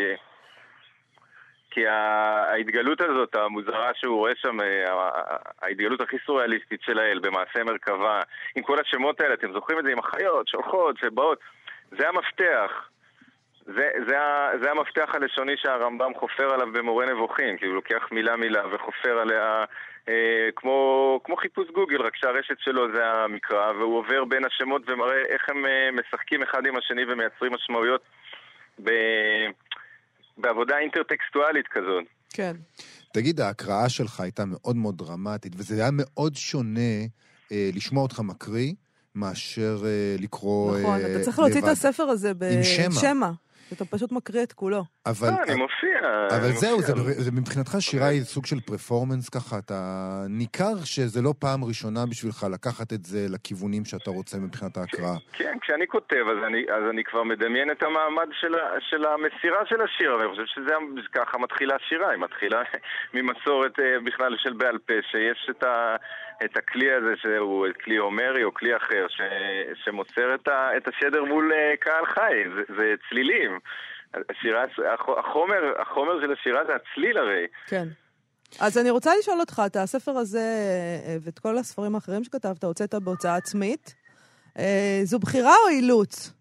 כי 1.71 1.87
ההתגלות 1.87 3.01
הזאת, 3.01 3.35
המוזרה 3.35 3.91
שהוא 3.95 4.17
רואה 4.17 4.31
שם, 4.35 4.61
אה, 4.61 5.09
ההתגלות 5.61 6.01
הכי 6.01 6.17
סוריאליסטית 6.25 6.81
של 6.81 6.99
האל 6.99 7.19
במעשה 7.19 7.63
מרכבה, 7.63 8.21
עם 8.55 8.63
כל 8.63 8.77
השמות 8.79 9.21
האלה, 9.21 9.33
אתם 9.33 9.53
זוכרים 9.53 9.79
את 9.79 9.83
זה 9.83 9.91
עם 9.91 9.99
החיות 9.99 10.47
שהולכות 10.47 10.95
ובאות, 11.03 11.39
זה 11.91 12.09
המפתח. 12.09 12.89
זה, 13.75 13.87
זה, 14.07 14.15
זה 14.61 14.71
המפתח 14.71 15.09
הלשוני 15.13 15.53
שהרמב"ם 15.57 16.11
חופר 16.19 16.53
עליו 16.53 16.67
במורה 16.73 17.05
נבוכים, 17.05 17.57
כי 17.57 17.65
הוא 17.65 17.75
לוקח 17.75 18.03
מילה 18.11 18.35
מילה 18.35 18.75
וחופר 18.75 19.17
עליה 19.19 19.65
אה, 20.09 20.49
כמו, 20.55 20.79
כמו 21.23 21.35
חיפוש 21.37 21.67
גוגל, 21.75 22.01
רק 22.01 22.15
שהרשת 22.15 22.59
שלו 22.59 22.87
זה 22.95 23.05
המקרא, 23.05 23.71
והוא 23.71 23.97
עובר 23.97 24.25
בין 24.25 24.45
השמות 24.45 24.81
ומראה 24.87 25.21
איך 25.29 25.49
הם 25.49 25.65
אה, 25.65 25.89
משחקים 25.99 26.43
אחד 26.43 26.65
עם 26.67 26.77
השני 26.77 27.01
ומייצרים 27.13 27.53
משמעויות 27.53 28.01
ב, 28.83 28.89
בעבודה 30.37 30.77
אינטרטקסטואלית 30.77 31.67
כזאת. 31.67 32.03
כן. 32.33 32.55
תגיד, 33.13 33.39
ההקראה 33.39 33.89
שלך 33.89 34.19
הייתה 34.19 34.43
מאוד 34.45 34.75
מאוד 34.75 34.97
דרמטית, 34.97 35.53
וזה 35.57 35.81
היה 35.81 35.89
מאוד 35.93 36.35
שונה 36.35 36.99
אה, 37.51 37.69
לשמוע 37.73 38.03
אותך 38.03 38.19
מקריא, 38.19 38.73
מאשר 39.15 39.77
אה, 39.85 40.15
לקרוא 40.19 40.79
נכון, 40.79 40.99
אתה 40.99 41.19
צריך 41.19 41.39
להוציא 41.39 41.59
את 41.59 41.63
לבד. 41.63 41.71
הספר 41.71 42.03
הזה. 42.03 42.33
בשמע. 42.33 43.31
אתה 43.73 43.85
פשוט 43.85 44.11
מקריא 44.11 44.43
את 44.43 44.53
כולו. 44.53 44.83
אבל, 45.05 45.27
אה, 45.27 45.43
אני 45.43 45.55
מופיע. 45.55 45.99
אבל 46.29 46.45
אני 46.45 46.53
זהו, 46.53 46.81
זה, 46.81 47.31
מבחינתך 47.31 47.75
שירה 47.79 48.07
היא 48.07 48.21
סוג 48.21 48.45
של 48.45 48.59
פרפורמנס 48.59 49.29
ככה, 49.29 49.57
אתה 49.57 49.79
ניכר 50.29 50.75
שזה 50.83 51.21
לא 51.21 51.33
פעם 51.39 51.63
ראשונה 51.63 52.05
בשבילך 52.09 52.45
לקחת 52.53 52.93
את 52.93 53.05
זה 53.05 53.19
לכיוונים 53.29 53.85
שאתה 53.85 54.11
רוצה 54.11 54.37
מבחינת 54.37 54.77
ההקראה. 54.77 55.15
כן, 55.33 55.57
כשאני 55.61 55.87
כותב, 55.87 56.23
אז 56.31 56.43
אני, 56.47 56.61
אז 56.77 56.83
אני 56.89 57.03
כבר 57.03 57.23
מדמיין 57.23 57.71
את 57.71 57.83
המעמד 57.83 58.29
של, 58.41 58.53
של 58.89 59.05
המסירה 59.05 59.65
של 59.65 59.81
השיר, 59.81 60.15
ואני 60.15 60.29
חושב 60.29 60.45
שזה 60.45 60.73
ככה 61.13 61.37
מתחילה 61.37 61.75
השירה, 61.75 62.09
היא 62.09 62.19
מתחילה 62.19 62.61
ממסורת 63.15 63.79
אה, 63.79 63.99
בכלל 64.05 64.35
של 64.37 64.53
בעל 64.53 64.77
פה, 64.77 64.93
שיש 65.11 65.49
את, 65.49 65.63
ה, 65.63 65.95
את 66.45 66.57
הכלי 66.57 66.91
הזה 66.93 67.13
שהוא 67.21 67.67
כלי 67.83 67.97
הומרי 67.97 68.43
או 68.43 68.53
כלי 68.53 68.77
אחר, 68.77 69.05
ש, 69.09 69.21
שמוסר 69.85 70.35
את, 70.35 70.47
ה, 70.47 70.77
את 70.77 70.87
השדר 70.87 71.23
מול 71.23 71.51
אה, 71.53 71.77
קהל 71.79 72.05
חי, 72.05 72.33
זה, 72.55 72.73
זה 72.77 72.93
צלילים. 73.09 73.59
השירה, 74.29 74.63
הח- 74.93 75.19
החומר, 75.19 75.81
החומר 75.81 76.21
של 76.21 76.31
השירה 76.33 76.65
זה 76.65 76.71
הצליל 76.75 77.17
הרי. 77.17 77.45
כן. 77.67 77.87
אז 78.59 78.77
אני 78.77 78.89
רוצה 78.89 79.11
לשאול 79.19 79.39
אותך, 79.39 79.61
את 79.65 79.75
הספר 79.75 80.11
הזה 80.11 80.39
אה, 81.07 81.15
ואת 81.21 81.39
כל 81.39 81.57
הספרים 81.57 81.95
האחרים 81.95 82.23
שכתבת, 82.23 82.63
הוצאת 82.63 82.95
בהוצאה 82.95 83.35
עצמית. 83.35 83.95
אה, 84.59 84.99
זו 85.03 85.19
בחירה 85.19 85.53
או 85.63 85.69
אילוץ? 85.69 86.33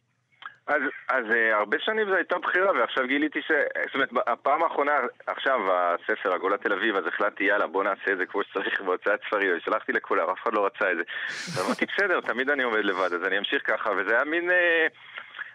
אז, 0.68 0.83
אז 1.09 1.24
uh, 1.24 1.54
הרבה 1.54 1.76
שנים 1.81 2.09
זו 2.09 2.14
הייתה 2.14 2.38
בחירה, 2.38 2.72
ועכשיו 2.72 3.07
גיליתי 3.07 3.42
ש... 3.42 3.50
זאת 3.87 3.94
אומרת, 3.94 4.09
הפעם 4.26 4.62
האחרונה, 4.62 4.92
עכשיו 5.26 5.61
הספר, 5.72 6.35
הגולה 6.35 6.57
תל 6.57 6.72
אביב, 6.72 6.96
אז 6.96 7.07
החלטתי, 7.07 7.44
יאללה, 7.44 7.66
בוא 7.66 7.85
נעשה 7.85 8.12
את 8.12 8.18
זה 8.18 8.26
כמו 8.26 8.42
שצריך 8.42 8.81
בהוצאת 8.81 9.20
ספרים, 9.26 9.57
ושלחתי 9.57 9.92
לכולם, 9.92 10.31
אף 10.31 10.42
אחד 10.42 10.54
לא 10.54 10.66
רצה 10.66 10.92
את 10.92 10.96
זה. 10.96 11.02
אמרתי, 11.66 11.87
בסדר, 11.87 12.20
תמיד 12.20 12.50
אני 12.50 12.62
עומד 12.62 12.85
לבד, 12.85 13.12
אז 13.12 13.26
אני 13.26 13.38
אמשיך 13.38 13.62
ככה, 13.66 13.90
וזה 13.96 14.14
היה 14.14 14.24
מין... 14.24 14.50
אה, 14.50 14.87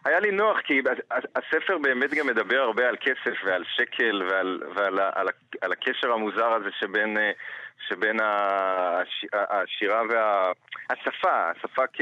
היה 0.05 0.19
לי 0.19 0.31
נוח, 0.31 0.59
כי 0.61 0.81
הספר 1.11 1.77
באמת 1.77 2.13
גם 2.13 2.27
מדבר 2.27 2.59
הרבה 2.59 2.89
על 2.89 2.95
כסף 3.01 3.37
ועל 3.45 3.63
שקל 3.67 4.23
ועל, 4.29 4.61
ועל 4.75 4.99
על, 4.99 5.27
ה- 5.27 5.31
על 5.61 5.71
הקשר 5.71 6.11
המוזר 6.11 6.53
הזה 6.53 6.69
שבין, 6.79 7.17
אה, 7.17 7.31
שבין 7.87 8.19
הש, 8.23 9.25
השירה 9.33 10.01
והשפה, 10.09 11.49
השפה. 11.49 11.83
כ... 11.93 12.01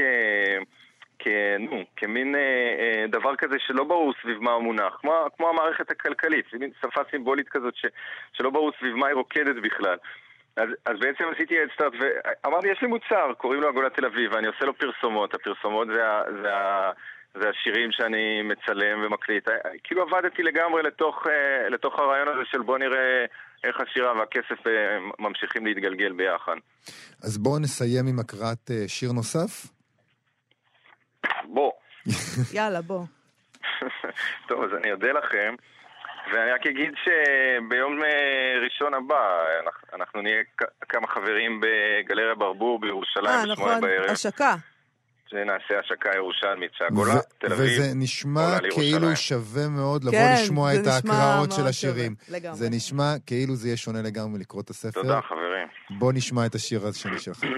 נו, 1.58 1.84
כמין 1.96 2.34
אה, 2.34 2.40
אה, 2.40 3.06
דבר 3.06 3.36
כזה 3.36 3.54
שלא 3.66 3.84
ברור 3.84 4.12
סביב 4.22 4.38
מה 4.42 4.52
הוא 4.52 4.62
מונח, 4.62 4.96
כמו, 5.00 5.12
כמו 5.36 5.48
המערכת 5.48 5.90
הכלכלית, 5.90 6.44
זה 6.52 6.58
מין 6.58 6.70
שפה 6.80 7.00
סימבולית 7.10 7.48
כזאת 7.48 7.76
ש, 7.76 7.86
שלא 8.32 8.50
ברור 8.50 8.70
סביב 8.78 8.94
מה 8.94 9.06
היא 9.06 9.14
רוקדת 9.14 9.56
בכלל. 9.62 9.96
אז, 10.56 10.68
אז 10.86 10.96
בעצם 11.00 11.24
עשיתי 11.34 11.54
אדסטארט 11.62 11.92
ואמרתי, 12.00 12.68
יש 12.68 12.78
לי 12.82 12.88
מוצר, 12.88 13.32
קוראים 13.38 13.60
לו 13.60 13.70
אגולת 13.70 13.94
תל 13.96 14.06
אביב, 14.06 14.32
ואני 14.32 14.46
עושה 14.46 14.64
לו 14.64 14.74
פרסומות, 14.78 15.34
הפרסומות 15.34 15.88
זה, 15.88 16.02
זה, 16.42 16.56
ה- 16.56 16.92
זה 17.34 17.48
השירים 17.50 17.92
שאני 17.92 18.42
מצלם 18.42 19.04
ומקליט. 19.04 19.48
אה, 19.48 19.54
כאילו 19.84 20.02
עבדתי 20.02 20.42
לגמרי 20.42 20.82
לתוך, 20.82 21.26
אה, 21.26 21.68
לתוך 21.68 21.98
הרעיון 21.98 22.28
הזה 22.28 22.42
של 22.50 22.62
בוא 22.62 22.78
נראה 22.78 23.24
איך 23.64 23.80
השירה 23.80 24.12
והכסף 24.18 24.60
ממשיכים 25.18 25.66
להתגלגל 25.66 26.12
ביחד. 26.12 26.56
אז 27.22 27.38
בואו 27.38 27.58
נסיים 27.58 28.06
עם 28.06 28.18
הקראת 28.18 28.70
שיר 28.86 29.12
נוסף. 29.12 29.81
בוא. 31.44 31.72
יאללה, 32.52 32.82
בוא. 32.82 33.04
טוב, 34.48 34.64
אז 34.64 34.70
אני 34.80 34.92
אודה 34.92 35.12
לכם, 35.12 35.54
ואני 36.32 36.50
רק 36.50 36.66
אגיד 36.66 36.94
שביום 37.04 38.04
אה, 38.04 38.58
ראשון 38.64 38.94
הבא 38.94 39.44
אנחנו, 39.94 40.22
נהיה 40.22 40.42
כמה 40.88 41.06
חברים 41.06 41.60
בגלריה 41.60 42.34
ברבור 42.34 42.80
בירושלים 42.80 43.26
אה, 43.26 43.42
בשמונה 43.42 43.70
נכון, 43.70 43.80
בערב. 43.80 44.10
השקה. 44.10 44.54
שנעשה 45.32 45.80
השקה 45.80 46.10
ירושלמית, 46.16 46.70
שהגולה, 46.74 47.14
תל 47.38 47.52
אביב. 47.52 47.66
וזה 47.66 47.92
נשמע. 47.94 48.58
כאילו 48.70 49.16
שווה 49.16 49.68
מאוד 49.68 50.04
לבוא 50.04 50.18
כן, 50.18 50.34
לשמוע 50.42 50.74
את 50.74 50.86
ההקראות 50.86 51.52
של 51.52 51.66
השירים. 51.66 52.14
לגמרי. 52.28 52.56
זה 52.56 52.70
נשמע 52.70 53.14
כאילו 53.26 53.54
זה 53.54 53.68
יהיה 53.68 53.76
שונה 53.76 54.02
לגמרי 54.02 54.40
לקרוא 54.40 54.62
את 54.62 54.70
הספר. 54.70 55.02
תודה, 55.02 55.20
חברים. 55.22 55.68
בוא 55.90 56.12
נשמע 56.12 56.46
את 56.46 56.54
השיר 56.54 56.86
השני 56.86 57.18
שלך. 57.18 57.44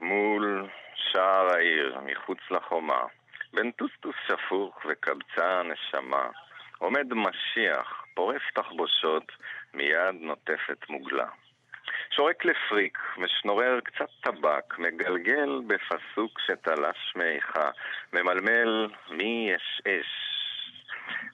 מול 0.00 0.66
שער 1.12 1.46
העיר, 1.54 1.93
מחוץ 2.04 2.38
לחומה, 2.50 3.02
בין 3.52 3.70
טוסטוס 3.70 4.16
שפוך 4.26 4.86
וקבצה 4.88 5.62
נשמה, 5.62 6.28
עומד 6.78 7.14
משיח, 7.14 8.04
פורף 8.14 8.42
תחבושות, 8.54 9.32
מיד 9.74 10.14
נוטפת 10.20 10.88
מוגלה. 10.88 11.28
שורק 12.10 12.44
לפריק, 12.44 12.98
משנורר 13.16 13.80
קצת 13.84 14.08
טבק, 14.20 14.78
מגלגל 14.78 15.60
בפסוק 15.66 16.40
שתלש 16.46 17.12
מאיכה, 17.16 17.70
ממלמל 18.12 18.88
מי 19.10 19.50
יש 19.54 19.82
אש. 19.88 20.34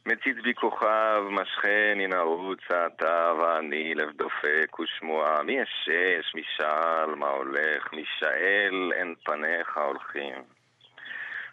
מציץ 0.06 0.36
בי 0.42 0.54
כוכב, 0.54 1.22
משכן 1.30 1.98
ינערוץ 2.00 2.60
אתה 2.86 3.32
ואני 3.38 3.94
לב 3.94 4.10
דופק 4.10 4.78
ושמועה. 4.80 5.42
מי 5.42 5.52
יש 5.52 5.88
אש, 5.88 6.34
מי 6.34 6.42
שאל, 6.56 7.14
מה 7.14 7.28
הולך, 7.28 7.92
מי 7.92 8.04
שאל, 8.18 8.92
אין 8.94 9.14
פניך 9.24 9.76
הולכים. 9.76 10.59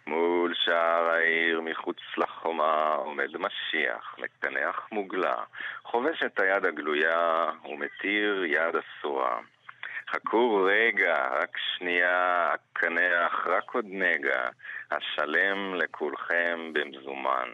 מול 0.08 0.54
שער 0.64 1.10
העיר 1.10 1.60
מחוץ 1.60 1.96
לחומה 2.16 2.94
עומד 2.94 3.28
משיח, 3.36 4.16
מקנח 4.18 4.88
מוגלה, 4.92 5.36
חובש 5.84 6.22
את 6.26 6.40
היד 6.40 6.64
הגלויה 6.64 7.50
ומתיר 7.64 8.44
יד 8.44 8.74
אסורה. 8.76 9.38
חכו 10.10 10.66
רגע, 10.66 11.28
רק 11.42 11.56
שנייה, 11.76 12.48
הקנח, 12.54 13.46
רק 13.46 13.70
עוד 13.74 13.84
נגע, 13.88 14.48
אשלם 14.88 15.74
לכולכם 15.74 16.72
במזומן. 16.72 17.48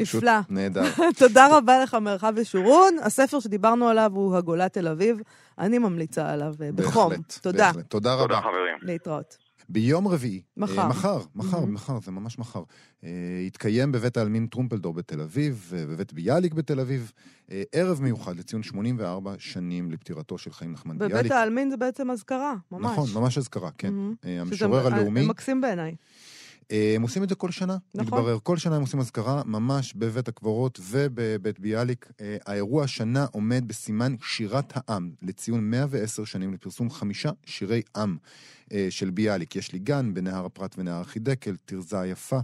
נפלא. 0.00 0.32
נהדר. 0.50 0.82
תודה 1.18 1.46
רבה 1.56 1.82
לך, 1.82 1.94
מרחב 1.94 2.32
ושורון. 2.36 2.96
הספר 3.02 3.40
שדיברנו 3.40 3.88
עליו 3.88 4.10
הוא 4.14 4.36
הגולה 4.36 4.68
תל 4.68 4.88
אביב. 4.88 5.20
אני 5.58 5.78
ממליצה 5.78 6.32
עליו 6.32 6.52
אה, 6.62 6.68
בחום. 6.74 7.10
בהחלט, 7.10 7.38
תודה. 7.42 7.66
בהחלט. 7.66 7.90
תודה 7.90 8.10
תודה 8.16 8.24
רבה. 8.24 8.40
חברים. 8.40 8.78
להתראות. 8.82 9.47
ביום 9.68 10.08
רביעי, 10.08 10.42
מחר. 10.56 10.80
אה, 10.80 10.88
מחר, 10.88 11.18
מחר, 11.34 11.60
מהמם. 11.60 11.74
מחר, 11.74 12.00
זה 12.00 12.10
ממש 12.10 12.38
מחר, 12.38 12.62
אה, 13.04 13.08
יתקיים 13.46 13.92
בבית 13.92 14.16
העלמין 14.16 14.46
טרומפלדור 14.46 14.94
בתל 14.94 15.20
אביב, 15.20 15.72
אה, 15.76 15.86
בבית 15.86 16.12
ביאליק 16.12 16.54
בתל 16.54 16.80
אביב, 16.80 17.12
אה, 17.50 17.62
ערב 17.72 18.02
מיוחד 18.02 18.36
לציון 18.36 18.62
84 18.62 19.34
שנים 19.38 19.90
לפטירתו 19.90 20.38
של 20.38 20.52
חיים 20.52 20.72
נחמן 20.72 20.98
בבית 20.98 21.12
ביאליק. 21.12 21.32
העלמין 21.32 21.70
זה 21.70 21.76
בעצם 21.76 22.10
אזכרה, 22.10 22.54
ממש. 22.72 22.92
נכון, 22.92 23.08
ממש 23.22 23.38
אזכרה, 23.38 23.70
כן. 23.78 23.94
מהמם. 23.94 24.14
אה, 24.24 24.40
המשורר 24.40 24.88
מ- 24.90 24.92
הלאומי. 24.94 25.26
מקסים 25.26 25.60
בעיניי. 25.60 25.94
אה, 26.72 26.92
הם 26.96 27.02
עושים 27.02 27.22
את 27.22 27.28
זה 27.28 27.34
כל 27.34 27.50
שנה, 27.50 27.76
נכון. 27.94 28.18
מתברר. 28.18 28.38
כל 28.42 28.56
שנה 28.56 28.76
הם 28.76 28.80
עושים 28.80 29.00
אזכרה 29.00 29.42
ממש 29.46 29.94
בבית 29.94 30.28
הקברות 30.28 30.80
ובבית 30.82 31.60
ביאליק. 31.60 32.12
אה, 32.20 32.36
האירוע 32.46 32.84
השנה 32.84 33.26
עומד 33.32 33.68
בסימן 33.68 34.14
שירת 34.22 34.72
העם, 34.74 35.10
לציון 35.22 35.70
110 35.70 36.24
שנים 36.24 36.54
לפרסום 36.54 36.90
חמישה 36.90 37.30
שירי 37.46 37.82
עם 37.96 38.16
אה, 38.72 38.86
של 38.90 39.10
ביאליק. 39.10 39.56
יש 39.56 39.72
לי 39.72 39.78
גן 39.78 40.14
בנהר 40.14 40.44
הפרת 40.44 40.74
ונהר 40.78 41.00
החידקל, 41.00 41.56
תרזה 41.64 42.00
היפה, 42.00 42.38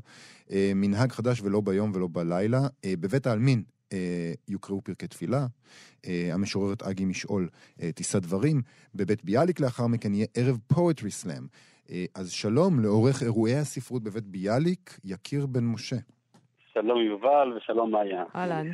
אה, 0.50 0.72
מנהג 0.74 1.12
חדש 1.12 1.40
ולא 1.40 1.60
ביום 1.60 1.92
ולא 1.94 2.08
בלילה. 2.12 2.66
בבית 2.86 3.26
העלמין 3.26 3.62
יוקראו 4.48 4.80
פרקי 4.84 5.06
תפילה. 5.06 5.46
המשוררת 6.06 6.82
אגי 6.82 7.04
משעול 7.04 7.48
תישא 7.94 8.18
דברים. 8.18 8.62
בבית 8.94 9.24
ביאליק 9.24 9.60
לאחר 9.60 9.86
מכן 9.86 10.14
יהיה 10.14 10.26
ערב 10.34 10.58
פואטרי 10.66 11.10
סלאם. 11.10 11.46
אה, 11.90 12.04
אז 12.14 12.32
שלום 12.32 12.80
לעורך 12.80 13.22
אירועי 13.22 13.54
הספרות 13.54 14.02
בבית 14.02 14.24
ביאליק, 14.24 14.98
יקיר 15.04 15.46
בן 15.46 15.64
משה. 15.64 15.96
שלום 16.72 17.00
יובל 17.00 17.52
ושלום 17.56 17.90
מאיה. 17.90 18.24
אהלן. 18.34 18.66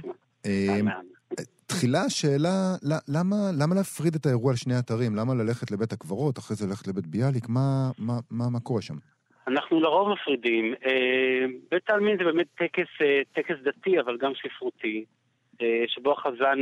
אה. 0.46 0.80
תחילה 1.66 2.00
השאלה, 2.00 2.76
למה, 3.08 3.36
למה 3.60 3.74
להפריד 3.74 4.14
את 4.14 4.26
האירוע 4.26 4.52
לשני 4.52 4.78
אתרים? 4.78 5.16
למה 5.16 5.34
ללכת 5.34 5.70
לבית 5.70 5.92
הקברות, 5.92 6.38
אחרי 6.38 6.56
זה 6.56 6.66
ללכת 6.66 6.88
לבית 6.88 7.06
ביאליק? 7.06 7.48
מה, 7.48 7.90
מה, 7.98 8.14
מה, 8.30 8.44
מה 8.52 8.60
קורה 8.60 8.82
שם? 8.82 8.94
אנחנו 9.48 9.80
לרוב 9.80 10.08
מפרידים. 10.12 10.74
אה, 10.86 11.46
בית 11.70 11.90
העלמין 11.90 12.16
זה 12.18 12.24
באמת 12.24 12.46
טקס, 12.58 12.90
טקס 13.32 13.54
דתי, 13.64 14.00
אבל 14.00 14.16
גם 14.20 14.32
ספרותי, 14.42 15.04
שבו 15.86 16.12
החזן 16.12 16.58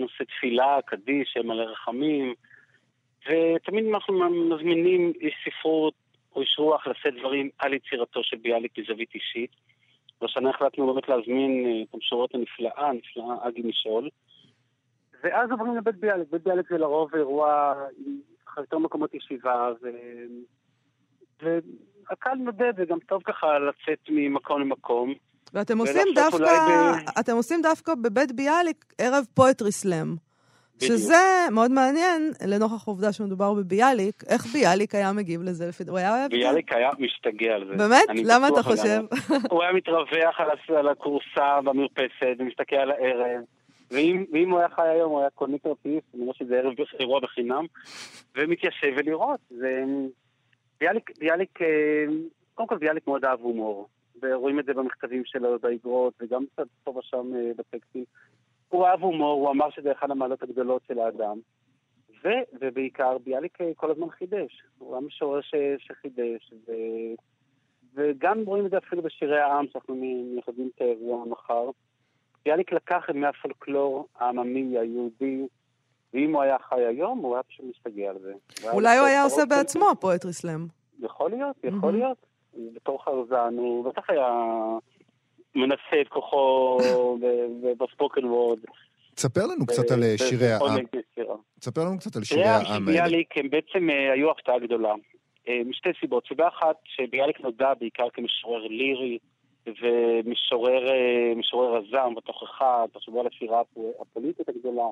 נושא 0.00 0.24
תפילה, 0.24 0.78
קדיש, 0.86 1.36
מלא 1.44 1.62
רחמים, 1.62 2.34
ותמיד 3.26 3.84
אנחנו 3.94 4.30
מזמינים 4.30 5.12
איש 5.20 5.34
ספרות 5.44 5.94
או 6.34 6.40
איש 6.40 6.56
רוח 6.58 6.86
לשאת 6.86 7.14
דברים 7.18 7.50
על 7.58 7.74
יצירתו 7.74 8.20
של 8.22 8.36
ביאליק 8.36 8.78
בזווית 8.78 9.14
אישית. 9.14 9.50
והשנה 10.20 10.50
החלטנו 10.50 10.94
באמת 10.94 11.08
להזמין 11.08 11.66
אה, 11.66 11.82
את 11.82 11.94
המשוררת 11.94 12.34
הנפלאה, 12.34 12.88
הנפלאה 12.88 13.48
אגי 13.48 13.62
משעול. 13.62 14.08
ואז 15.22 15.50
עוברים 15.50 15.76
לבית 15.76 15.96
ביאליק. 15.96 16.28
בית 16.30 16.42
ביאליק 16.42 16.68
זה 16.68 16.78
לרוב 16.78 17.14
אירוע 17.14 17.74
עם 18.06 18.18
יותר 18.58 18.78
מקומות 18.78 19.14
ישיבה, 19.14 19.70
ו... 19.82 19.88
והקהל 21.42 22.38
נודד, 22.38 22.72
וגם 22.76 22.98
טוב 22.98 23.22
ככה 23.22 23.46
לצאת 23.58 23.98
ממקום 24.08 24.60
למקום. 24.60 25.14
ואתם 25.52 25.78
עושים 25.78 26.06
דווקא, 26.14 26.36
אולי 26.36 27.04
אתם 27.20 27.32
עושים 27.32 27.62
דווקא 27.62 27.92
בבית 27.94 28.32
ביאליק 28.32 28.84
ערב 28.98 29.24
פואטרי 29.34 29.72
סלאם. 29.72 30.25
בדיוק. 30.76 30.92
שזה 30.98 31.16
מאוד 31.50 31.70
מעניין, 31.70 32.32
לנוכח 32.46 32.88
העובדה 32.88 33.12
שמדובר 33.12 33.54
בביאליק, 33.54 34.22
איך 34.28 34.46
ביאליק 34.52 34.94
היה 34.94 35.12
מגיב 35.12 35.42
לזה? 35.42 35.66
לפי- 35.68 35.84
הוא 35.88 35.98
היה? 35.98 36.28
ביאליק 36.30 36.72
היה 36.72 36.90
משתגע 36.98 37.54
על 37.54 37.66
זה. 37.66 37.76
באמת? 37.76 38.04
למה 38.24 38.48
אתה 38.48 38.62
חושב? 38.62 39.00
הוא 39.50 39.62
היה 39.62 39.72
מתרווח 39.72 40.40
על 40.68 40.88
הכורסה 40.88 41.60
במרפסת 41.64 42.36
ומסתכל 42.38 42.76
על 42.76 42.90
הערב. 42.90 43.42
ואם, 43.90 44.24
ואם 44.32 44.50
הוא 44.50 44.58
היה 44.58 44.68
חי 44.68 44.88
היום, 44.88 45.10
הוא 45.10 45.20
היה 45.20 45.30
קונה 45.30 45.58
כרטיס, 45.58 46.02
אני 46.14 46.22
אומר 46.22 46.32
שזה 46.32 46.54
ערב 46.58 46.74
אירוע 47.00 47.20
בחינם, 47.20 47.64
ומתיישב 48.36 48.92
ולראות. 48.96 49.40
זה... 49.50 49.84
ביאליק, 50.80 51.10
ביאליק, 51.18 51.62
אה, 51.62 51.66
קודם 52.54 52.68
כל 52.68 52.78
ביאליק 52.78 53.06
מאוד 53.06 53.24
אהב 53.24 53.40
הומור, 53.40 53.88
ורואים 54.22 54.58
את 54.60 54.64
זה 54.64 54.74
במכתבים 54.74 55.22
שלו, 55.24 55.58
באגרות, 55.58 56.14
וגם 56.20 56.44
קצת 56.52 56.66
פה 56.84 56.90
ושם 56.98 57.34
אה, 57.36 57.50
בטקסטים. 57.56 58.04
הוא 58.68 58.86
אהב 58.86 59.02
הומור, 59.02 59.40
הוא 59.40 59.50
אמר 59.50 59.70
שזה 59.70 59.92
אחד 59.92 60.10
המעלות 60.10 60.42
הגדולות 60.42 60.82
של 60.88 60.98
האדם. 60.98 61.38
ו, 62.24 62.28
ובעיקר 62.60 63.18
ביאליק 63.18 63.60
אה, 63.60 63.70
כל 63.76 63.90
הזמן 63.90 64.10
חידש. 64.10 64.62
הוא 64.78 64.92
היה 64.92 65.06
משורר 65.06 65.40
ש, 65.40 65.54
שחידש, 65.78 66.52
ו, 66.68 66.72
וגם 67.94 68.44
רואים 68.44 68.66
את 68.66 68.70
זה 68.70 68.78
אפילו 68.78 69.02
בשירי 69.02 69.40
העם, 69.40 69.66
שאנחנו 69.72 69.94
מייחדים 69.94 70.70
את 70.74 70.80
האירוע 70.80 71.24
מחר. 71.24 71.70
ביאליק 72.44 72.72
לקח 72.72 73.06
את 73.10 73.14
מהפולקלור 73.14 74.08
העממי 74.18 74.78
היהודי, 74.78 75.46
ואם 76.14 76.34
הוא 76.34 76.42
היה 76.42 76.56
חי 76.58 76.84
היום, 76.86 77.18
הוא 77.18 77.34
היה 77.34 77.42
פשוט 77.42 77.66
משתגע 77.70 78.10
על 78.10 78.18
זה. 78.18 78.32
אולי 78.72 78.98
הוא 78.98 79.06
היה 79.06 79.22
עושה 79.24 79.46
בעצמו 79.46 79.86
פואטרי 80.00 80.32
סלאם. 80.32 80.66
יכול 80.98 81.30
להיות, 81.30 81.56
יכול. 81.64 81.92
להיות. 81.92 82.26
בתור 82.74 83.04
חרזן, 83.04 83.54
הוא 83.58 83.84
בטח 83.84 84.10
היה 84.10 84.28
מנסה 85.56 86.00
את 86.00 86.08
כוחו 86.08 86.78
בספוקן 87.80 88.24
וורד. 88.24 88.58
תספר 89.14 89.46
לנו 89.46 89.66
קצת 89.66 89.90
על 89.90 90.02
אה, 90.02 90.14
שירי 90.18 90.46
העם. 90.52 90.76
תספר 91.60 91.80
לנו 91.84 91.98
קצת 91.98 92.16
על 92.16 92.24
שירי 92.24 92.44
העם 92.44 92.64
האלה. 92.88 93.02
ביאליק 93.02 93.38
הם 93.38 93.50
בעצם 93.50 93.90
אה, 93.90 94.12
היו 94.12 94.30
הפתעה 94.30 94.58
גדולה. 94.58 94.94
אה, 95.48 95.60
משתי 95.66 95.88
סיבות. 96.00 96.24
סיבה 96.28 96.48
אחת, 96.48 96.76
שביאליק 96.84 97.40
נודע 97.40 97.74
בעיקר 97.80 98.08
כמשורר 98.12 98.66
לירי 98.66 99.18
ומשורר 99.66 100.88
אה, 100.88 101.32
משורר 101.36 101.76
הזעם 101.76 102.14
בתוכחה, 102.14 102.84
תחשבו 102.92 103.20
על 103.20 103.26
השירה 103.26 103.60
הפ- 103.60 103.78
הפוליטית 104.00 104.48
הגדולה, 104.48 104.82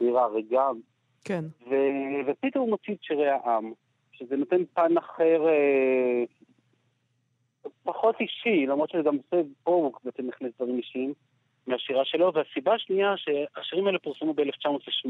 עיר 0.00 0.18
הריגם. 0.18 0.80
כן. 1.24 1.44
ו- 1.70 1.74
ופתאום 2.26 2.62
הוא 2.64 2.70
מוציא 2.70 2.94
את 2.94 3.02
שירי 3.02 3.28
העם, 3.30 3.72
שזה 4.12 4.36
נותן 4.36 4.62
פן 4.74 4.96
אחר, 4.98 5.48
אה, 5.48 6.24
פחות 7.84 8.20
אישי, 8.20 8.66
למרות 8.66 8.90
שזה 8.90 9.02
גם 9.02 9.16
עושה 9.16 9.48
הוא 9.64 9.92
בעצם 10.04 10.26
מכניס 10.26 10.52
דברים 10.58 10.78
אישיים 10.78 11.12
מהשירה 11.66 12.04
שלו. 12.04 12.32
והסיבה 12.34 12.74
השנייה, 12.74 13.14
שהשירים 13.16 13.86
האלה 13.86 13.98
פורסמו 13.98 14.34
ב-1908, 14.34 15.08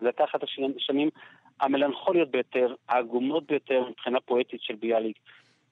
זו 0.00 0.06
הייתה 0.06 0.24
אחת 0.24 0.42
השנים- 0.42 0.74
השנים 0.76 1.10
המלנכוליות 1.60 2.30
ביותר, 2.30 2.74
העגומות 2.88 3.46
ביותר 3.46 3.84
מבחינה 3.90 4.20
פואטית 4.20 4.62
של 4.62 4.74
ביאליק. 4.74 5.16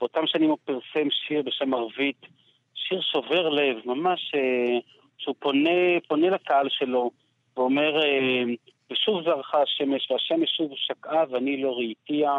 באותם 0.00 0.26
שנים 0.26 0.50
הוא 0.50 0.59
פרסם 0.64 1.11
שיר 1.11 1.42
בשם 1.42 1.74
ערבית, 1.74 2.26
שיר 2.74 3.00
שובר 3.00 3.48
לב, 3.48 3.76
ממש, 3.85 4.33
אה, 4.35 4.79
שהוא 5.18 5.35
פונה, 5.38 6.00
פונה 6.09 6.31
לקהל 6.31 6.68
שלו, 6.68 7.11
ואומר, 7.57 8.03
אה, 8.03 8.42
ושוב 8.90 9.22
זרחה 9.24 9.62
השמש, 9.62 10.11
והשמש 10.11 10.50
שוב 10.57 10.72
שקעה 10.74 11.24
ואני 11.31 11.62
לא 11.62 11.72
ראיתיה, 11.72 12.38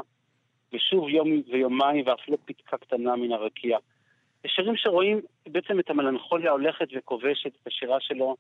ושוב 0.73 1.09
יום 1.09 1.41
ויומיים 1.51 2.03
ואף 2.07 2.29
לא 2.29 2.37
פתקה 2.45 2.77
קטנה 2.77 3.15
מן 3.15 3.31
הרקיע. 3.31 3.77
זה 4.43 4.49
שירים 4.49 4.77
שרואים 4.77 5.21
בעצם 5.47 5.79
את 5.79 5.89
המלנכוליה 5.89 6.51
הולכת 6.51 6.87
וכובשת 6.95 7.51
את 7.61 7.67
השירה 7.67 7.97
שלו, 7.99 8.35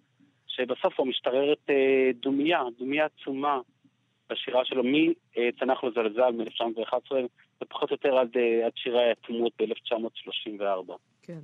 שבסוף 0.47 0.99
הוא 0.99 1.07
משתררת 1.07 1.69
אה, 1.69 2.09
דומייה, 2.21 2.61
דומייה 2.79 3.05
עצומה 3.05 3.59
בשירה 4.29 4.65
שלו, 4.65 4.83
מצנח 4.83 5.83
לו 5.83 5.91
זלזל 5.91 6.31
מ-1911, 6.31 7.11
ופחות 7.63 7.89
או 7.89 7.95
יותר 7.95 8.17
עד, 8.17 8.37
אה, 8.37 8.65
עד 8.65 8.71
שירי 8.75 9.03
היתמות 9.03 9.53
ב-1934. 9.59 10.93
כן. 11.21 11.39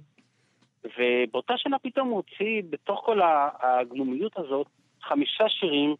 ובאותה 0.83 1.53
שנה 1.57 1.79
פתאום 1.79 2.09
הוא 2.09 2.15
הוציא, 2.15 2.61
בתוך 2.69 3.01
כל 3.05 3.19
הגלומיות 3.59 4.37
הזאת, 4.37 4.67
חמישה 5.01 5.49
שירים 5.49 5.95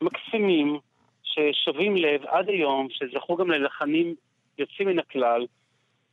מקסימים, 0.00 0.78
ששווים 1.22 1.96
לב 1.96 2.24
עד 2.26 2.48
היום, 2.48 2.88
שזכו 2.90 3.36
גם 3.36 3.50
ללחנים 3.50 4.14
יוצאים 4.58 4.88
מן 4.88 4.98
הכלל. 4.98 5.46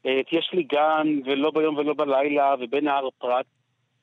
אה, 0.06 0.21
יש 0.32 0.50
לי 0.54 0.63
גן, 0.63 1.08
ולא 1.26 1.52
ביום 1.52 1.78
ולא 1.78 1.93
בלילה, 1.93 2.56
ובין 2.60 2.88
ההר 2.88 3.10
פרת. 3.17 3.45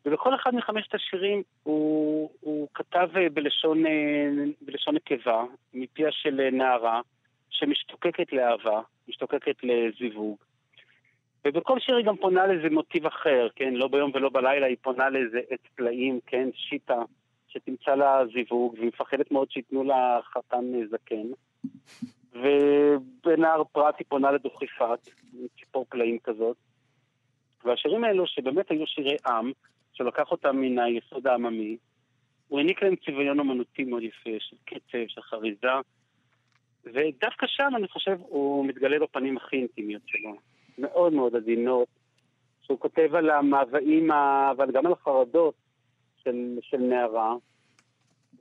ובכל 0.06 0.34
אחד 0.34 0.54
מחמשת 0.54 0.94
השירים 0.94 1.42
הוא, 1.62 2.30
הוא 2.40 2.68
כתב 2.74 3.08
אה, 3.16 3.28
בלשון, 3.28 3.86
אה, 3.86 4.30
בלשון 4.60 4.94
נקבה, 4.94 5.44
מפיה 5.74 6.12
של 6.12 6.50
נערה, 6.52 7.00
שמשתוקקת 7.50 8.32
לאהבה, 8.32 8.80
משתוקקת 9.08 9.56
לזיווג. 9.62 10.36
ובכל 11.44 11.80
שיר 11.80 11.96
היא 11.96 12.06
גם 12.06 12.16
פונה 12.16 12.46
לאיזה 12.46 12.70
מוטיב 12.70 13.06
אחר, 13.06 13.48
כן? 13.56 13.74
לא 13.74 13.88
ביום 13.88 14.10
ולא 14.14 14.28
בלילה, 14.28 14.66
היא 14.66 14.76
פונה 14.82 15.10
לאיזה 15.10 15.40
עץ 15.50 15.60
פלאים, 15.74 16.20
כן? 16.26 16.48
שיטה, 16.54 17.02
שתמצא 17.48 17.94
לה 17.94 18.22
זיווג, 18.34 18.74
והיא 18.74 18.88
מפחדת 18.88 19.30
מאוד 19.30 19.50
שייתנו 19.50 19.84
לה 19.84 20.20
חתן 20.22 20.64
זקן. 20.90 21.26
ובנהר 22.34 23.64
פרת 23.64 23.98
היא 23.98 24.06
פונה 24.08 24.32
לדוכיפת, 24.32 25.08
ציפור 25.58 25.86
פלאים 25.88 26.18
כזאת. 26.18 26.56
והשירים 27.64 28.04
האלו, 28.04 28.26
שבאמת 28.26 28.70
היו 28.70 28.86
שירי 28.86 29.16
עם, 29.26 29.52
שלקח 29.92 30.30
אותם 30.30 30.56
מן 30.56 30.78
היסוד 30.78 31.26
העממי, 31.26 31.76
הוא 32.48 32.58
העניק 32.58 32.82
להם 32.82 32.96
צביון 32.96 33.38
אומנותי 33.38 33.84
מאוד 33.84 34.02
יפה, 34.02 34.30
של 34.38 34.56
קצב, 34.64 35.04
של 35.08 35.22
חריזה, 35.22 35.68
ודווקא 36.84 37.46
שם, 37.46 37.70
אני 37.76 37.88
חושב, 37.88 38.16
הוא 38.20 38.66
מתגלה 38.66 38.98
בפנים 38.98 39.36
הכי 39.36 39.56
אינטימיות 39.56 40.02
שלו. 40.06 40.36
מאוד 40.78 41.12
מאוד 41.12 41.36
עדינות. 41.36 41.88
שהוא 42.62 42.80
כותב 42.80 43.14
על 43.14 43.30
המאוויים, 43.30 44.10
אבל 44.50 44.70
גם 44.72 44.86
על 44.86 44.92
החרדות 44.92 45.54
של, 46.24 46.58
של 46.62 46.76
נערה. 46.76 47.34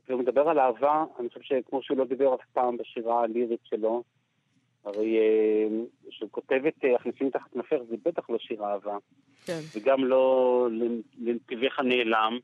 והוא 0.09 0.19
מדבר 0.19 0.49
על 0.49 0.59
אהבה, 0.59 1.05
אני 1.19 1.29
חושב 1.29 1.41
שכמו 1.41 1.83
שהוא 1.83 1.97
לא 1.97 2.05
דיבר 2.05 2.35
אף 2.35 2.45
פעם 2.53 2.77
בשירה 2.77 3.23
הלירית 3.23 3.59
שלו, 3.63 4.03
הרי 4.85 5.17
אה, 5.17 5.67
כשהוא 6.09 6.29
כותב 6.31 6.61
את 6.67 6.85
אה, 6.85 6.95
"הכניסים 6.95 7.29
תחת 7.29 7.51
כנפך" 7.53 7.77
זה 7.89 7.95
בטח 8.05 8.29
לא 8.29 8.37
שיר 8.39 8.65
אהבה, 8.65 8.97
כן. 9.45 9.59
וגם 9.75 10.05
לא 10.05 10.67
לנתיבך 11.19 11.79
נעלם. 11.79 12.37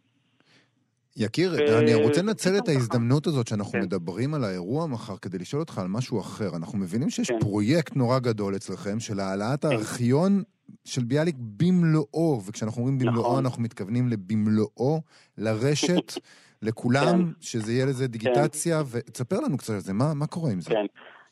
יקיר, 1.18 1.52
ו- 1.52 1.80
אני 1.80 1.94
רוצה 1.94 2.22
לנצל 2.22 2.58
את. 2.58 2.68
ההזדמנות 2.68 3.28
הזאת 3.28 3.48
שאנחנו 3.48 3.72
כן. 3.72 3.80
מדברים 3.80 4.34
על 4.34 4.44
האירוע 4.44 4.88
מחר 4.88 5.18
כדי 5.18 5.38
לשאול 5.38 5.62
אותך 5.62 5.78
על 5.78 5.88
משהו 5.88 6.20
אחר. 6.20 6.56
אנחנו 6.56 6.78
מבינים 6.78 7.10
שיש 7.10 7.32
כן. 7.32 7.40
פרויקט 7.40 7.96
נורא 7.96 8.20
גדול 8.20 8.56
אצלכם 8.56 9.00
של 9.00 9.20
העלאת 9.20 9.66
כן. 9.66 9.72
הארכיון 9.72 10.44
של 10.86 11.04
ביאליק 11.04 11.36
במלואו, 11.40 12.42
וכשאנחנו 12.46 12.82
אומרים 12.82 12.98
במלואו 12.98 13.24
נכון. 13.24 13.46
אנחנו 13.46 13.64
מתכוונים 13.64 14.08
לבמלואו, 14.08 15.02
לרשת, 15.38 16.14
לכולם, 16.62 17.34
שזה 17.42 17.72
יהיה 17.74 17.86
לזה 17.86 18.08
דיגיטציה, 18.08 18.76
ותספר 18.92 19.36
לנו 19.46 19.58
קצת 19.58 19.74
על 19.74 19.80
זה, 19.80 19.94
מה 19.94 20.06
מה 20.16 20.28
קורה 20.28 20.52
עם 20.52 20.62
זה? 20.62 20.70
כן. 20.70 20.86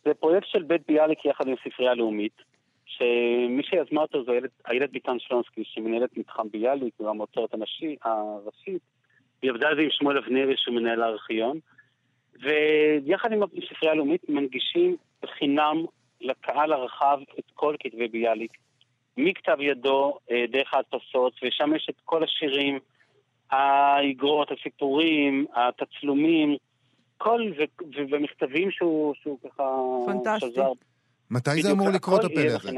זה 0.06 0.14
פרויקט 0.14 0.48
של 0.48 0.64
בית 0.64 0.82
ביאליק 0.88 1.26
יחד 1.26 1.48
עם 1.48 1.56
הספרייה 1.62 1.92
הלאומית, 1.92 2.42
שמי 2.86 3.64
שיזמה 3.64 4.02
אותו 4.02 4.24
זו 4.24 4.32
איילת- 4.32 4.62
איילת 4.70 4.92
ביטן 4.92 5.20
שלונסקי, 5.20 5.64
שמנהלת 5.66 6.18
מתחם 6.18 6.48
ביאליק, 6.52 6.94
האוצרת 7.00 7.54
הנשי- 7.54 7.96
הראשית. 8.04 8.82
היא 9.42 9.52
עבדה 9.52 9.68
על 9.68 9.76
זה 9.76 9.82
עם 9.82 9.90
שמואל 9.92 10.18
אבנרי, 10.18 10.54
שהוא 10.58 10.76
מנהל 10.76 11.04
הארכיון. 11.04 11.60
ויחד 12.42 13.32
עם 13.34 13.44
הספרייה 13.44 13.94
הלאומית 13.94 14.30
מנגישים 14.30 14.96
בחינם 15.24 15.86
לקהל 16.22 16.74
הרחב 16.74 17.20
את 17.40 17.44
כל 17.54 17.76
כתבי 17.80 18.08
ביאליק. 18.08 18.52
מכתב 19.18 19.58
ידו, 19.60 20.18
אה, 20.32 20.46
דרך 20.52 20.74
ההדפסות, 20.74 21.34
ושם 21.44 21.76
יש 21.76 21.88
את 21.90 21.96
כל 22.06 22.24
השירים, 22.24 22.80
האיגרות, 23.52 24.52
הסיפורים, 24.52 25.46
התצלומים, 25.56 26.58
כל, 27.18 27.42
ו- 27.58 27.84
ובמכתבים 27.98 28.72
שהוא, 28.72 29.14
שהוא 29.22 29.38
ככה... 29.44 29.64
פנטסטי. 30.06 30.52
שזר. 30.52 30.72
מתי 31.32 31.62
זה 31.62 31.72
אמור 31.72 31.90
לקרות 31.90 32.24
הפלא 32.24 32.42
הזה? 32.42 32.72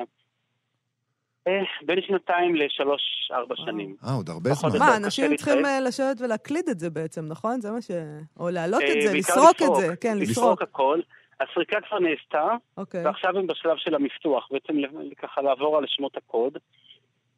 אה, 1.47 1.86
בין 1.86 2.01
שנתיים 2.08 2.55
לשלוש-ארבע 2.55 3.55
שנים. 3.65 3.95
אה, 4.08 4.13
עוד 4.13 4.29
הרבה 4.29 4.49
זמן. 4.49 4.69
מה, 4.79 4.97
אנשים 4.97 5.36
צריכים. 5.36 5.65
אה, 5.65 5.79
לשבת 5.79 6.21
ולהקליד 6.21 6.69
את 6.69 6.79
זה 6.79 6.89
בעצם, 6.89 7.25
נכון? 7.27 7.62
זה 7.62 7.71
מה 7.71 7.82
ש... 7.82 7.91
או 8.39 8.49
להעלות 8.49 8.82
אה, 8.82 8.93
את 8.93 9.01
זה, 9.01 9.12
בעיקר 9.12 9.34
לסרוק 9.34 9.62
את. 9.62 9.75
זה. 9.75 9.95
כן, 9.95 10.17
לסרוק. 10.17 10.38
לסרוק 10.38 10.62
הכל. 10.62 10.99
הסריקה 11.39 11.77
כבר 11.88 11.99
נעשתה, 11.99 12.55
אוקיי. 12.77 13.05
ועכשיו 13.05 13.38
הם 13.38 13.47
בשלב 13.47 13.77
של 13.77 13.95
המפתוח, 13.95 14.47
בעצם 14.51 14.73
ככה 15.17 15.41
לעבור 15.41 15.77
על 15.77 15.84
שמות 15.88 16.17
הקוד. 16.17 16.58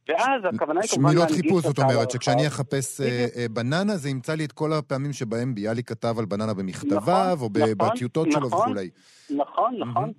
ואז 0.09 0.41
הכוונה 0.53 0.81
היא 0.81 0.89
כמובן 0.89 1.09
מילות 1.09 1.31
חיפוש, 1.31 1.63
זאת 1.63 1.79
אומרת, 1.79 2.11
שכשאני. 2.11 2.47
אחפש 2.47 3.01
אה. 3.01 3.25
אה, 3.35 3.45
בננה, 3.51 3.97
זה 3.97 4.09
ימצא 4.09 4.33
לי 4.35 4.45
את 4.45 4.51
כל 4.51 4.73
הפעמים 4.73 5.13
שבהם 5.13 5.55
ביאליק 5.55 5.89
כתב 5.89 6.15
על 6.19 6.25
בננה 6.25 6.53
במכתביו, 6.53 6.97
נכון, 6.97 7.41
או 7.41 7.49
נכון, 7.73 7.89
בטיוטות 7.89 8.31
שלו 8.31 8.47
נכון. 8.47 8.59
וכולי. 8.59 8.89
נכון, 9.29 9.75
נכון. 9.79 10.11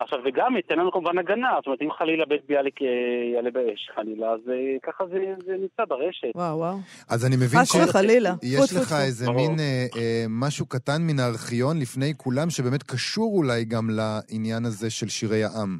עכשיו, 0.00 0.18
וגם 0.24 0.56
ייתן 0.56 0.74
לנו 0.78 0.92
כמובן 0.92 1.18
הגנה, 1.18 1.48
זאת 1.56 1.66
אומרת, 1.66 1.82
אם 1.82 1.88
חלילה 1.98 2.24
בית 2.26 2.46
ביאליק 2.48 2.82
אה, 2.82 2.86
יעלה 3.34 3.50
באש, 3.50 3.90
חלילה, 3.94 4.26
אז 4.30 4.40
ככה 4.82 5.04
זה 5.06 5.18
זה 5.46 5.52
נמצא 5.52 5.84
ברשת. 5.88 6.28
וואו, 6.34 6.58
וואו. 6.58 6.76
אז 7.08 7.26
אני 7.26 7.36
מבין. 7.36 7.64
שיש 7.64 8.72
לך. 8.76 8.92
איזה. 8.92 9.30
מין 9.30 9.58
אה, 9.58 9.86
אה, 9.96 10.24
משהו 10.28 10.66
קטן 10.66 11.02
מן 11.02 11.18
הארכיון 11.18 11.78
לפני 11.78 12.12
כולם, 12.16 12.50
שבאמת 12.50 12.82
קשור 12.82 13.36
אולי 13.36 13.64
גם 13.64 13.90
לעניין 13.90 14.64
הזה 14.64 14.90
של 14.90 15.08
שירי 15.08 15.44
העם. 15.44 15.78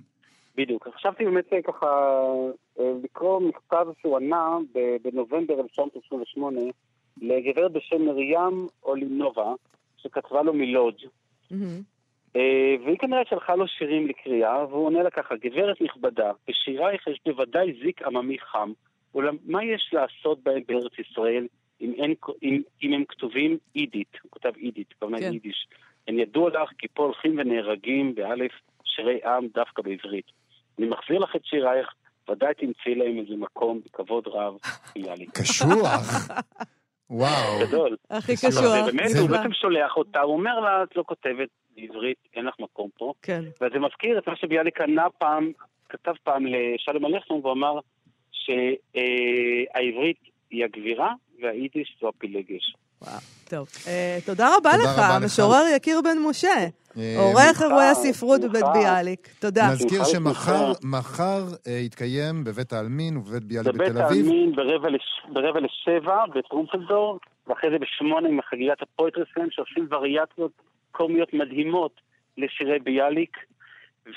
בדיוק. 0.57 0.89
חשבתי 0.95 1.25
באמת 1.25 1.53
אה, 1.53 1.63
ככה 1.63 1.87
אה, 2.81 2.93
לקרוא 3.05 3.41
מכתב 3.41 3.87
שהוא 4.01 4.17
ענה 4.17 4.59
בנובמבר 5.03 5.61
1928 5.61 6.61
לגברת 7.23 7.73
בשם 7.73 8.03
מרים 8.03 8.67
אולינובה, 8.85 9.53
שכתבה 9.97 10.43
לו 10.43 10.53
מלודג'. 10.53 11.07
אה, 12.37 12.75
והיא 12.85 12.99
כנראה 12.99 13.23
שלחה 13.31 13.55
לו 13.55 13.69
שירים 13.69 14.07
לקריאה, 14.07 14.67
והוא 14.67 14.87
עונה 14.87 15.03
לה 15.03 15.11
ככה, 15.11 15.35
גברת 15.37 15.81
נכבדה, 15.81 16.33
בשירייך 16.49 17.07
יש 17.07 17.21
בוודאי 17.27 17.73
זיק 17.83 18.03
עממי 18.03 18.39
חם, 18.39 18.73
אולם 19.15 19.37
מה 19.45 19.65
יש 19.65 19.91
לעשות 19.93 20.43
בהם 20.43 20.63
בארץ 20.69 20.93
ישראל 20.99 21.47
אם, 21.81 21.93
אין, 21.97 22.15
אם, 22.43 22.63
אם 22.83 22.93
הם 22.93 23.05
כתובים 23.09 23.59
אידית, 23.75 24.17
הוא 24.23 24.31
כתב 24.33 24.53
אידית, 24.57 24.95
כמובן 25.01 25.21
כן. 25.21 25.33
יידיש. 25.33 25.69
הם 26.09 26.19
ידוע 26.19 26.51
לך 26.51 26.71
כי 26.79 26.87
פה 26.95 27.03
הולכים 27.03 27.39
ונהרגים 27.39 28.15
באלף 28.15 28.53
שירי 28.85 29.25
עם 29.25 29.47
דווקא 29.55 29.83
בעברית. 29.83 30.27
אני 30.79 30.87
מחזיר 30.87 31.19
לך 31.19 31.37
את 31.37 31.45
שירייך, 31.45 31.89
ודאי 32.31 32.55
תמצאי 32.55 32.95
להם 32.95 33.19
איזה 33.19 33.37
מקום 33.37 33.81
בכבוד 33.85 34.27
רב, 34.29 34.55
ביאליק. 34.95 35.31
קשוח. 35.39 36.29
וואו. 37.11 37.61
גדול. 37.69 37.97
הכי 38.11 38.33
קשוח. 38.37 38.53
זה- 38.53 38.81
הוא 38.81 38.91
נפלא. 38.91 39.27
בעצם 39.37 39.53
שולח 39.53 39.97
אותה, 39.97 40.21
הוא 40.21 40.33
אומר 40.33 40.61
לה, 40.61 40.83
את 40.83 40.97
לא 40.97 41.03
כותבת 41.07 41.49
בעברית, 41.77 42.19
אין 42.37 42.45
לך 42.45 42.55
מקום 42.61 42.89
פה. 42.99 43.13
כן. 43.23 43.45
וזה 43.61 43.79
מזכיר 43.79 44.19
את 44.19 44.29
מה 44.29 44.37
שביאליק 44.37 44.81
ענה 44.81 45.07
פעם, 45.19 45.53
כתב 45.89 46.13
פעם 46.25 46.45
לשלום 46.47 47.07
אלכסון, 47.07 47.41
והוא 47.43 47.53
אמר 47.53 47.79
שהעברית 48.33 50.17
היא 50.51 50.65
הגבירה 50.65 51.13
והיידיש 51.43 51.97
זו 52.01 52.09
הפילגש. 52.09 52.75
וואו. 53.03 53.19
טוב. 53.49 53.69
אה, 53.87 54.19
תודה 54.27 54.49
רבה 54.57 54.71
לך, 54.77 54.87
רבה 54.99 55.19
לך. 55.19 55.25
משורר 55.25 55.63
יקיר 55.77 56.01
בן 56.05 56.19
משה. 56.29 56.49
אה, 56.99 57.15
עורך 57.19 57.63
אירועי 57.63 57.87
הספרות 57.89 58.41
בבית. 58.41 58.65
ביאליק. 58.75 59.29
תודה. 59.39 59.69
נזכיר 59.73 60.05
שמחר 60.05 61.45
אה, 61.67 61.73
יתקיים 61.73 62.45
בבית 62.45 62.73
העלמין 62.73 63.17
ובבית 63.17 63.45
ביאליק 63.45 63.75
בבית 63.75 63.89
בתל 63.93 64.03
אביב. 64.03 64.27
העלמין 64.27 64.57
ברבע 64.57 64.89
לש- 64.91 65.27
ברבע 65.33 65.61
לשבע 65.61 66.17
בטרומפלדור, 66.35 67.19
ואחרי 67.47 67.71
זה 67.71 67.77
בשמונה 67.79 68.29
עם 68.29 68.39
חגיגת 68.51 68.83
ה 68.83 68.89
poetry 68.89 69.25
slam, 69.35 69.47
שעושים 69.51 69.89
וריאציות 69.91 70.53
קומיות 70.93 71.35
מדהימות 71.35 72.01
לשירי 72.39 72.79
ביאליק, 72.79 73.37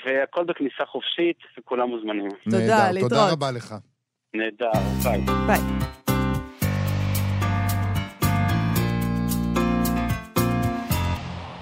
והכל 0.06 0.44
בכניסה 0.44 0.84
חופשית, 0.86 1.36
וכולם 1.58 1.88
מוזמנים. 1.88 2.30
תודה, 2.44 2.90
להתראות. 2.92 3.10
תודה 3.12 3.32
רבה 3.32 3.50
לך. 3.50 3.74
נהדר, 4.34 4.70
ביי. 5.04 5.20
ביי. 5.46 5.58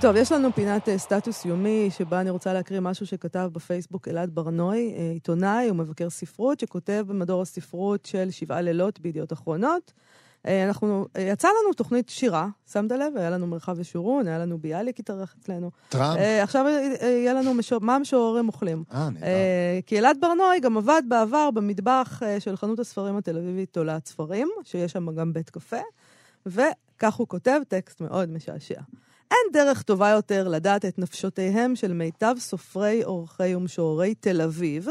טוב, 0.01 0.17
יש 0.17 0.33
לנו 0.33 0.53
פינת 0.53 0.89
אה, 0.89 0.99
סטטוס 0.99 1.45
יומי, 1.45 1.89
שבה 1.91 2.21
אני 2.21 2.31
רוצה 2.31 2.53
להקריא 2.53 2.81
משהו 2.81 3.07
שכתב 3.07 3.51
בפייסבוק 3.53 4.09
אלעד 4.09 4.31
ברנוי, 4.35 4.95
אה, 4.97 5.11
עיתונאי 5.13 5.71
ומבקר 5.71 6.11
ספרות, 6.11 6.61
שכותב 6.61 7.05
במדור 7.09 7.43
הספרות 7.43 8.07
של 8.07 8.31
שבעה 8.31 8.61
לילות 8.61 9.01
בידיעות 9.01 9.33
אחרונות. 9.33 9.93
אה, 10.47 10.65
אנחנו, 10.69 11.07
אה, 11.17 11.23
יצא 11.23 11.49
לנו 11.49 11.75
תוכנית 11.75 12.09
שירה, 12.09 12.49
שמת 12.73 12.91
לב? 12.93 13.13
היה 13.17 13.31
לנו 13.31 13.47
מרחב 13.47 13.75
ושורון, 13.77 14.29
היה 14.29 14.39
לנו 14.39 14.59
ביאליק 14.59 15.01
התארח 15.01 15.35
אצלנו. 15.41 15.71
טראמפ. 15.89 16.19
אה, 16.19 16.43
עכשיו 16.43 16.65
יהיה 17.03 17.35
לנו 17.35 17.55
משור- 17.55 17.81
מה 17.83 17.95
המשוררים 17.97 18.49
אוכלים. 18.49 18.85
אה, 18.93 19.11
נהדר. 19.11 19.27
אה, 19.27 19.79
כי 19.87 19.99
אלעד 19.99 20.17
ברנוי 20.21 20.61
גם 20.61 20.77
עבד 20.77 21.03
בעבר 21.09 21.51
במטבח 21.51 22.23
אה, 22.23 22.41
של 22.41 22.57
חנות 22.57 22.79
הספרים 22.79 23.17
התל 23.17 23.37
אביבית 23.39 23.73
תולעת 23.73 24.07
ספרים, 24.07 24.49
שיש 24.65 24.93
שם 24.93 25.15
גם 25.15 25.33
בית 25.33 25.51
קפה, 25.51 25.81
וכך 26.47 27.15
הוא 27.15 27.29
כותב 27.29 27.61
טקסט 27.69 28.01
מאוד 28.01 28.31
משעשע. 28.31 28.81
אין 29.31 29.53
דרך 29.53 29.83
טובה 29.83 30.09
יותר 30.09 30.49
לדעת 30.49 30.85
את 30.85 30.99
נפשותיהם 30.99 31.77
של 31.77 31.93
מיטב 31.93 32.35
סופרי, 32.39 33.03
עורכי 33.03 33.55
ומשוררי 33.55 34.15
תל 34.15 34.41
אביב, 34.41 34.89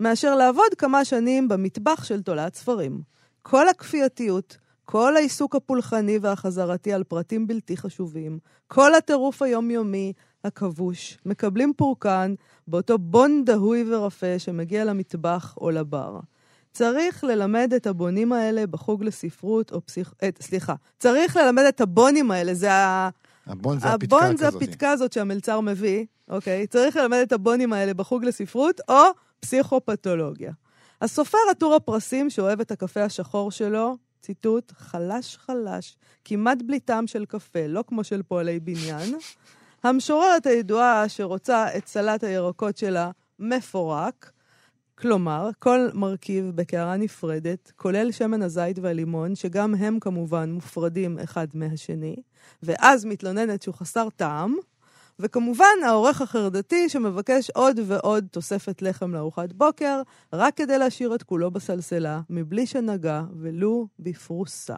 מאשר 0.00 0.34
לעבוד 0.34 0.74
כמה 0.78 1.04
שנים 1.04 1.48
במטבח 1.48 2.04
של 2.04 2.22
תולעת 2.22 2.54
ספרים. 2.54 3.00
כל 3.42 3.68
הכפייתיות, 3.68 4.56
כל 4.84 5.16
העיסוק 5.16 5.56
הפולחני 5.56 6.18
והחזרתי 6.18 6.92
על 6.92 7.04
פרטים 7.04 7.46
בלתי 7.46 7.76
חשובים, 7.76 8.38
כל 8.68 8.94
הטירוף 8.94 9.42
היומיומי, 9.42 10.12
הכבוש, 10.44 11.18
מקבלים 11.26 11.72
פורקן 11.76 12.34
באותו 12.68 12.98
בון 12.98 13.44
דהוי 13.44 13.84
ורפה 13.88 14.38
שמגיע 14.38 14.84
למטבח 14.84 15.56
או 15.60 15.70
לבר. 15.70 16.18
צריך 16.72 17.24
ללמד 17.24 17.72
את 17.76 17.86
הבונים 17.86 18.32
האלה 18.32 18.66
בחוג 18.66 19.04
לספרות 19.04 19.72
או 19.72 19.86
פסיכ... 19.86 20.12
אה, 20.22 20.28
סליחה, 20.40 20.74
צריך 20.98 21.36
ללמד 21.36 21.64
את 21.68 21.80
הבונים 21.80 22.30
האלה, 22.30 22.54
זה 22.54 22.72
ה... 22.72 23.08
הבון 23.46 23.80
זה 23.80 23.88
הפתקה 23.88 24.16
הבון 24.16 24.36
זה. 24.36 24.48
הפתקה 24.48 24.90
הזאת 24.90 25.12
שהמלצר 25.12 25.60
מביא, 25.60 26.04
אוקיי? 26.28 26.66
צריך 26.66 26.96
ללמד 26.96 27.18
את 27.18 27.32
הבונים 27.32 27.72
האלה 27.72 27.94
בחוג 27.94 28.24
לספרות 28.24 28.80
או 28.88 29.02
פסיכופתולוגיה. 29.40 30.52
הסופר 31.02 31.38
עטור 31.50 31.74
הפרסים 31.74 32.30
שאוהב 32.30 32.60
את 32.60 32.70
הקפה 32.70 33.02
השחור 33.02 33.50
שלו, 33.50 33.96
ציטוט, 34.22 34.72
חלש 34.76 35.36
חלש, 35.36 35.96
כמעט 36.24 36.58
בלי 36.66 36.80
טעם 36.80 37.06
של 37.06 37.24
קפה, 37.24 37.66
לא 37.66 37.84
כמו 37.86 38.04
של 38.04 38.22
פועלי 38.22 38.60
בניין. 38.60 39.14
המשוררת 39.82 40.46
הידועה 40.46 41.08
שרוצה 41.08 41.76
את 41.76 41.86
סלט 41.86 42.24
הירקות 42.24 42.76
שלה 42.76 43.10
מפורק, 43.38 44.30
כלומר, 44.98 45.50
כל 45.58 45.88
מרכיב 45.94 46.52
בקערה 46.54 46.96
נפרדת, 46.96 47.72
כולל 47.76 48.12
שמן 48.12 48.42
הזית 48.42 48.78
והלימון, 48.78 49.34
שגם 49.34 49.74
הם 49.74 50.00
כמובן 50.00 50.52
מופרדים 50.52 51.18
אחד 51.18 51.46
מהשני, 51.54 52.16
ואז 52.62 53.04
מתלוננת 53.04 53.62
שהוא 53.62 53.74
חסר 53.74 54.08
טעם, 54.16 54.54
וכמובן, 55.18 55.64
העורך 55.86 56.22
החרדתי 56.22 56.88
שמבקש 56.88 57.50
עוד 57.50 57.80
ועוד 57.86 58.26
תוספת 58.30 58.82
לחם 58.82 59.14
לארוחת 59.14 59.52
בוקר, 59.52 60.02
רק 60.32 60.56
כדי 60.56 60.78
להשאיר 60.78 61.14
את 61.14 61.22
כולו 61.22 61.50
בסלסלה, 61.50 62.20
מבלי 62.30 62.66
שנגע 62.66 63.22
ולו 63.40 63.86
בפרוסה. 63.98 64.74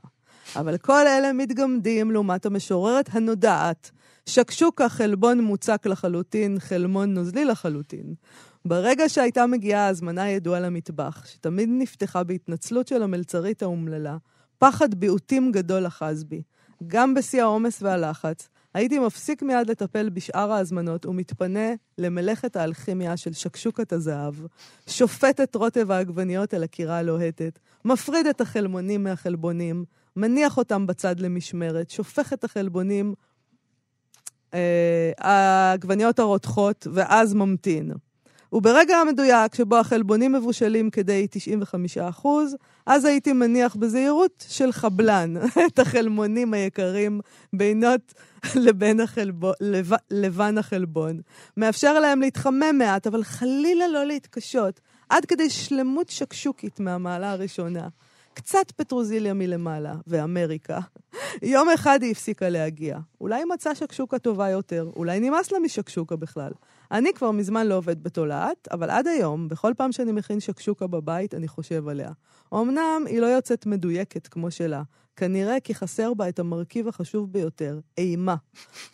אבל 0.57 0.79
כל 0.79 1.07
אלה 1.07 1.33
מתגמדים 1.33 2.11
לעומת 2.11 2.47
המשוררת 2.47 3.09
הנודעת, 3.13 3.91
שקשוקה 4.27 4.89
חלבון 4.89 5.41
מוצק 5.41 5.87
לחלוטין, 5.87 6.59
חלמון 6.59 7.15
נוזלי 7.15 7.45
לחלוטין. 7.45 8.15
ברגע 8.65 9.09
שהייתה 9.09 9.47
מגיעה 9.47 9.87
ההזמנה 9.87 10.31
ידועה 10.31 10.61
למטבח, 10.61 11.27
שתמיד 11.27 11.69
נפתחה 11.73 12.25
בהתנצלות 12.25 12.89
של 12.89 13.03
המלצרית 13.03 13.63
האומללה, 13.63 14.17
פחד 14.59 14.95
ביעוטים 14.95 15.53
גדול 15.53 15.87
אחז 15.87 16.25
בי. 16.25 16.43
גם 16.87 17.15
בשיא 17.15 17.43
העומס 17.43 17.83
והלחץ, 17.83 18.49
הייתי 18.75 18.99
מפסיק 18.99 19.43
מיד 19.43 19.71
לטפל 19.71 20.09
בשאר 20.09 20.53
ההזמנות 20.53 21.07
ומתפנה 21.07 21.69
למלאכת 21.99 22.57
האלכימיה 22.57 23.17
של 23.17 23.33
שקשוקת 23.33 23.93
הזהב, 23.93 24.35
שופט 24.87 25.41
את 25.41 25.55
רוטב 25.55 25.91
העגבניות 25.91 26.55
אל 26.55 26.63
הקירה 26.63 26.99
הלוהטת, 26.99 27.59
מפריד 27.85 28.27
את 28.27 28.41
החלמונים 28.41 29.05
מהחלבונים, 29.05 29.85
מניח 30.17 30.59
אותם 30.59 30.87
בצד 30.87 31.21
למשמרת, 31.21 31.91
שופך 31.91 32.33
את 32.33 32.45
החלבונים, 32.45 33.15
אה, 34.55 35.13
העגבניות 35.19 36.19
הרותחות, 36.19 36.87
ואז 36.93 37.35
ממתין. 37.35 37.93
וברגע 38.53 38.97
המדויק 38.97 39.55
שבו 39.55 39.77
החלבונים 39.77 40.33
מבושלים 40.33 40.91
כדי 40.91 41.27
95%, 42.25 42.27
אז 42.87 43.05
הייתי 43.05 43.33
מניח 43.33 43.77
בזהירות 43.77 44.45
של 44.49 44.73
חבלן 44.73 45.35
את 45.67 45.79
החלמונים 45.79 46.55
היקרים 46.55 47.21
בינות 47.53 48.15
לבין 48.65 49.01
החלבון, 49.01 49.53
לב, 49.61 49.91
לבן 50.11 50.59
החלבון. 50.59 51.21
מאפשר 51.57 52.01
להם 52.01 52.21
להתחמם 52.21 52.79
מעט, 52.79 53.07
אבל 53.07 53.25
חלילה 53.25 53.89
לא 53.89 54.07
להתקשות, 54.07 54.81
עד 55.09 55.25
כדי 55.25 55.51
שלמות 55.51 56.09
שקשוקית 56.09 56.81
מהמעלה 56.81 57.33
הראשונה. 57.33 57.89
קצת 58.39 58.71
פטרוזיליה 58.77 59.35
מלמעלה, 59.35 59.95
ואמריקה. 60.07 60.79
יום 61.43 61.69
אחד 61.75 61.99
היא 62.03 62.11
הפסיקה 62.11 62.49
להגיע. 62.49 62.99
אולי 63.21 63.45
מצאה 63.45 63.75
שקשוקה 63.75 64.19
טובה 64.19 64.49
יותר, 64.51 64.91
אולי 64.97 65.21
נמאס 65.21 65.53
לה 65.53 65.59
משקשוקה 65.59 66.17
בכלל. 66.17 66.53
אני 66.93 67.13
כבר 67.13 67.31
מזמן 67.31 67.67
לא 67.67 67.75
עובד 67.75 68.03
בתולעת, 68.03 68.69
אבל 68.71 68.91
עד 68.91 69.07
היום, 69.07 69.49
בכל 69.49 69.73
פעם 69.77 69.93
שאני 69.93 70.13
מכין 70.13 70.41
שקשוקה 70.41 70.87
בבית, 70.87 71.35
אני 71.35 71.49
חושב 71.49 71.89
עליה. 71.89 72.11
אמנם 72.55 73.03
היא 73.07 73.21
לא 73.21 73.27
יוצאת 73.27 73.67
מדויקת 73.67 74.27
כמו 74.27 74.51
שלה, 74.51 74.83
כנראה 75.17 75.61
כי 75.61 75.75
חסר 75.75 76.15
בה 76.15 76.29
את 76.29 76.39
המרכיב 76.39 76.89
החשוב 76.89 77.33
ביותר, 77.33 77.81
אימה. 77.99 78.37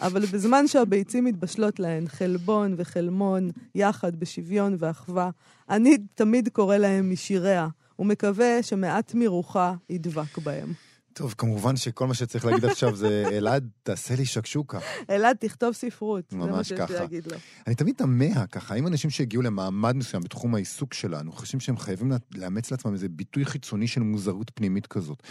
אבל 0.00 0.26
בזמן 0.26 0.66
שהביצים 0.66 1.24
מתבשלות 1.24 1.80
להן, 1.80 2.08
חלבון 2.08 2.74
וחלמון, 2.76 3.50
יחד 3.74 4.16
בשוויון 4.16 4.76
ואחווה, 4.78 5.30
אני 5.70 5.98
תמיד 6.14 6.48
קורא 6.48 6.76
להם 6.76 7.12
משיריה, 7.12 7.68
ומקווה 7.98 8.62
שמעט 8.62 9.14
מרוחה 9.14 9.74
ידבק 9.90 10.38
בהם. 10.38 10.72
טוב, 11.14 11.34
כמובן 11.38 11.76
שכל 11.76 12.06
מה 12.06 12.14
שצריך 12.14 12.44
להגיד 12.44 12.64
עכשיו 12.64 12.96
זה, 12.96 13.24
אלעד, 13.36 13.68
תעשה 13.82 14.16
לי 14.16 14.24
שקשוקה. 14.24 14.78
אלעד, 15.10 15.36
תכתוב 15.36 15.72
ספרות. 15.72 16.32
ממש 16.32 16.44
זה 16.46 16.52
מה 16.52 16.64
שיש 16.64 16.78
ככה. 16.78 16.94
להגיד 16.94 17.26
לו. 17.26 17.36
אני 17.66 17.74
תמיד 17.74 17.94
תמה 17.94 18.46
ככה, 18.46 18.74
האם 18.74 18.86
אנשים 18.86 19.10
שהגיעו 19.10 19.42
למעמד 19.42 19.96
מסוים 19.96 20.22
בתחום 20.22 20.54
העיסוק 20.54 20.94
שלנו, 20.94 21.32
חושבים 21.32 21.60
שהם 21.60 21.76
חייבים 21.76 22.12
לאמץ 22.34 22.70
לעצמם 22.70 22.92
איזה 22.92 23.08
ביטוי 23.08 23.44
חיצוני 23.44 23.86
של 23.86 24.00
מוזרות 24.00 24.50
פנימית 24.54 24.86
כזאת. 24.86 25.22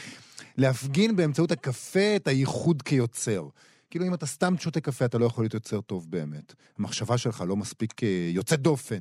להפגין 0.58 1.16
באמצעות 1.16 1.52
הקפה 1.52 2.16
את 2.16 2.28
הייחוד 2.28 2.82
כיוצר. 2.82 3.48
כאילו 3.90 4.06
אם 4.06 4.14
אתה 4.14 4.26
סתם 4.26 4.58
שותה 4.58 4.82
קפה, 4.82 5.06
אתה 5.06 5.18
לא 5.18 5.26
יכול 5.26 5.44
להיות 5.44 5.54
יוצר 5.54 5.82
טוב 5.82 6.06
באמת. 6.10 6.54
המחשבה 6.80 7.18
שלך 7.18 7.44
לא 7.48 7.56
מספיק 7.56 8.04
אה, 8.04 8.30
יוצאת 8.32 8.60
דופן. 8.60 9.00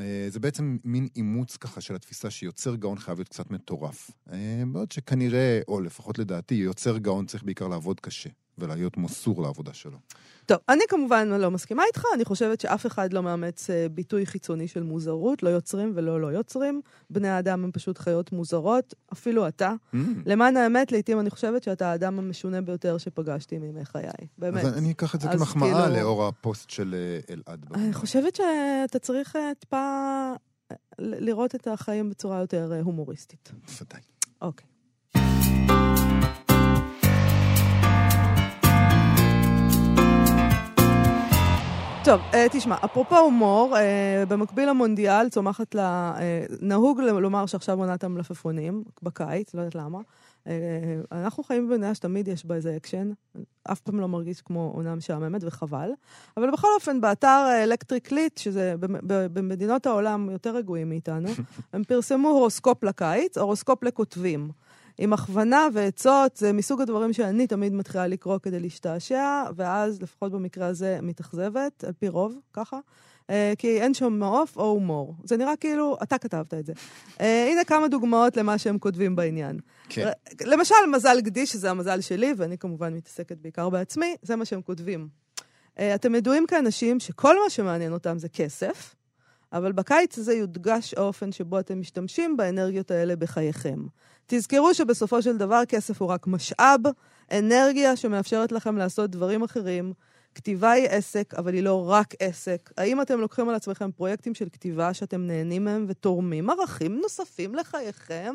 אה, 0.00 0.26
זה 0.28 0.40
בעצם 0.40 0.78
מין 0.84 1.08
אימוץ 1.16 1.56
ככה 1.56 1.80
של 1.80 1.94
התפיסה 1.94 2.30
שיוצר 2.30 2.74
גאון 2.74 2.98
חייב 2.98 3.18
להיות 3.18 3.28
קצת 3.28 3.50
מטורף. 3.50 4.10
אה, 4.32 4.62
בעוד 4.72 4.92
שכנראה, 4.92 5.60
או 5.68 5.80
לפחות 5.80 6.18
לדעתי, 6.18 6.54
יוצר 6.54 6.98
גאון 6.98 7.26
צריך 7.26 7.42
בעיקר 7.42 7.68
לעבוד 7.68 8.00
קשה, 8.00 8.30
ולהיות 8.58 8.96
מסור 8.96 9.42
לעבודה 9.42 9.74
שלו. 9.74 9.98
טוב, 10.46 10.58
אני 10.68 10.82
כמובן 10.88 11.28
לא 11.28 11.50
מסכימה 11.50 11.82
איתך, 11.86 12.04
אני 12.14 12.24
חושבת 12.24 12.60
שאף 12.60 12.86
אחד 12.86 13.12
לא 13.12 13.22
מאמץ 13.22 13.70
אה, 13.70 13.86
ביטוי 13.88 14.26
חיצוני 14.26 14.68
של 14.68 14.82
מוזרות, 14.82 15.42
לא 15.42 15.48
יוצרים 15.48 15.92
ולא 15.94 16.20
לא 16.20 16.26
יוצרים. 16.26 16.80
בני 17.10 17.28
האדם 17.28 17.64
הם 17.64 17.70
פשוט 17.72 17.98
חיות 17.98 18.32
מוזרות, 18.32 18.94
אפילו 19.12 19.48
אתה. 19.48 19.72
Mm. 19.94 19.96
למען 20.26 20.56
האמת, 20.56 20.92
לעתים 20.92 21.20
אני 21.20 21.30
חושבת 21.30 21.62
שאתה 21.62 21.90
האדם 21.90 22.18
המשונה 22.18 22.60
ביותר 22.60 22.98
שפגשתי 22.98 23.58
מימי 23.58 23.84
חיי. 23.84 24.10
באמת. 24.38 24.64
אז 24.64 24.78
אני 24.78 24.92
אקח 24.92 25.14
את 25.14 25.20
זה 25.20 25.28
כמחמאה 25.28 25.84
כאילו- 25.86 26.00
לאור 26.00 26.26
הפוסט 26.26 26.70
של 26.70 26.94
אה, 26.94 27.34
אלעד. 27.34 27.66
אני 27.74 27.92
חושבת 27.92 28.34
שאתה 28.36 28.98
צריך 28.98 29.36
אה, 29.36 29.52
טיפה 29.58 30.32
לראות 30.98 31.54
את 31.54 31.66
החיים 31.66 32.10
בצורה 32.10 32.40
יותר 32.40 32.80
הומוריסטית. 32.84 33.52
בוודאי. 33.66 34.00
אוקיי. 34.42 34.73
טוב, 42.04 42.20
אה, 42.34 42.46
תשמע, 42.50 42.76
אפרופו 42.84 43.16
הומור, 43.16 43.76
אה, 43.76 44.24
במקביל 44.28 44.68
למונדיאל 44.68 45.28
צומחת 45.28 45.74
לה... 45.74 46.14
אה, 46.18 46.44
נהוג 46.60 47.00
לומר 47.00 47.46
שעכשיו 47.46 47.78
עונת 47.78 48.04
המלפפונים, 48.04 48.84
בקיץ, 49.02 49.54
לא 49.54 49.60
יודעת 49.60 49.74
למה. 49.74 49.98
אנחנו 51.12 51.42
חיים 51.42 51.68
במדינה 51.68 51.94
שתמיד 51.94 52.28
יש 52.28 52.46
בה 52.46 52.54
איזה 52.54 52.76
אקשן, 52.76 53.10
אף 53.72 53.80
פעם 53.80 54.00
לא 54.00 54.08
מרגיש 54.08 54.42
כמו 54.42 54.72
עונה 54.74 54.94
משעממת, 54.94 55.44
וחבל. 55.44 55.90
אבל 56.36 56.50
בכל 56.50 56.68
אופן, 56.74 57.00
באתר 57.00 57.46
Electric 57.62 58.12
Lit, 58.12 58.38
שזה 58.38 58.74
במדינות 59.32 59.86
העולם 59.86 60.30
יותר 60.30 60.56
רגועים 60.56 60.88
מאיתנו, 60.88 61.28
הם 61.72 61.84
פרסמו 61.84 62.28
הורוסקופ 62.28 62.84
לקיץ, 62.84 63.38
הורוסקופ 63.38 63.82
לכותבים. 63.82 64.50
עם 64.98 65.12
הכוונה 65.12 65.68
ועצות, 65.72 66.36
זה 66.36 66.52
מסוג 66.52 66.80
הדברים 66.80 67.12
שאני 67.12 67.46
תמיד 67.46 67.72
מתחילה 67.72 68.06
לקרוא 68.06 68.38
כדי 68.38 68.60
להשתעשע, 68.60 69.42
ואז, 69.56 70.02
לפחות 70.02 70.32
במקרה 70.32 70.66
הזה, 70.66 70.98
מתאכזבת, 71.02 71.84
על 71.84 71.92
פי 71.92 72.08
רוב, 72.08 72.38
ככה. 72.52 72.78
אה, 73.30 73.52
כי 73.58 73.80
אין 73.80 73.94
שם 73.94 74.12
מעוף 74.12 74.56
או 74.56 74.64
הומור. 74.64 75.14
זה 75.24 75.36
נראה 75.36 75.56
כאילו, 75.56 75.96
אתה 76.02 76.18
כתבת 76.18 76.54
את 76.54 76.66
זה. 76.66 76.72
אה, 77.20 77.48
הנה 77.52 77.64
כמה 77.64 77.88
דוגמאות 77.88 78.36
למה 78.36 78.58
שהם 78.58 78.78
כותבים 78.78 79.16
בעניין. 79.16 79.60
כן. 79.88 80.10
למשל, 80.44 80.74
מזל 80.92 81.20
גדי, 81.20 81.46
שזה 81.46 81.70
המזל 81.70 82.00
שלי, 82.00 82.34
ואני 82.36 82.58
כמובן 82.58 82.94
מתעסקת 82.94 83.36
בעיקר 83.36 83.68
בעצמי, 83.68 84.16
זה 84.22 84.36
מה 84.36 84.44
שהם 84.44 84.62
כותבים. 84.62 85.08
אה, 85.78 85.94
אתם 85.94 86.14
ידועים 86.14 86.46
כאנשים 86.46 87.00
שכל 87.00 87.36
מה 87.44 87.50
שמעניין 87.50 87.92
אותם 87.92 88.18
זה 88.18 88.28
כסף, 88.28 88.94
אבל 89.52 89.72
בקיץ 89.72 90.18
הזה 90.18 90.34
יודגש 90.34 90.94
האופן 90.94 91.32
שבו 91.32 91.60
אתם 91.60 91.80
משתמשים 91.80 92.36
באנרגיות 92.36 92.90
האלה 92.90 93.16
בחייכם. 93.16 93.78
תזכרו 94.26 94.74
שבסופו 94.74 95.22
של 95.22 95.36
דבר 95.36 95.62
כסף 95.68 96.02
הוא 96.02 96.08
רק 96.08 96.26
משאב, 96.26 96.80
אנרגיה 97.32 97.96
שמאפשרת 97.96 98.52
לכם 98.52 98.76
לעשות 98.76 99.10
דברים 99.10 99.42
אחרים. 99.42 99.92
כתיבה 100.34 100.70
היא 100.70 100.88
עסק, 100.88 101.34
אבל 101.34 101.54
היא 101.54 101.62
לא 101.62 101.90
רק 101.90 102.14
עסק. 102.20 102.70
האם 102.76 103.00
אתם 103.00 103.20
לוקחים 103.20 103.48
על 103.48 103.54
עצמכם 103.54 103.92
פרויקטים 103.92 104.34
של 104.34 104.48
כתיבה 104.52 104.94
שאתם 104.94 105.26
נהנים 105.26 105.64
מהם 105.64 105.84
ותורמים 105.88 106.50
ערכים 106.50 107.00
נוספים 107.02 107.54
לחייכם? 107.54 108.34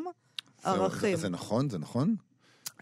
ערכים. 0.63 1.15
זה, 1.15 1.21
זה 1.21 1.29
נכון? 1.29 1.69
זה 1.69 1.77
נכון? 1.77 2.15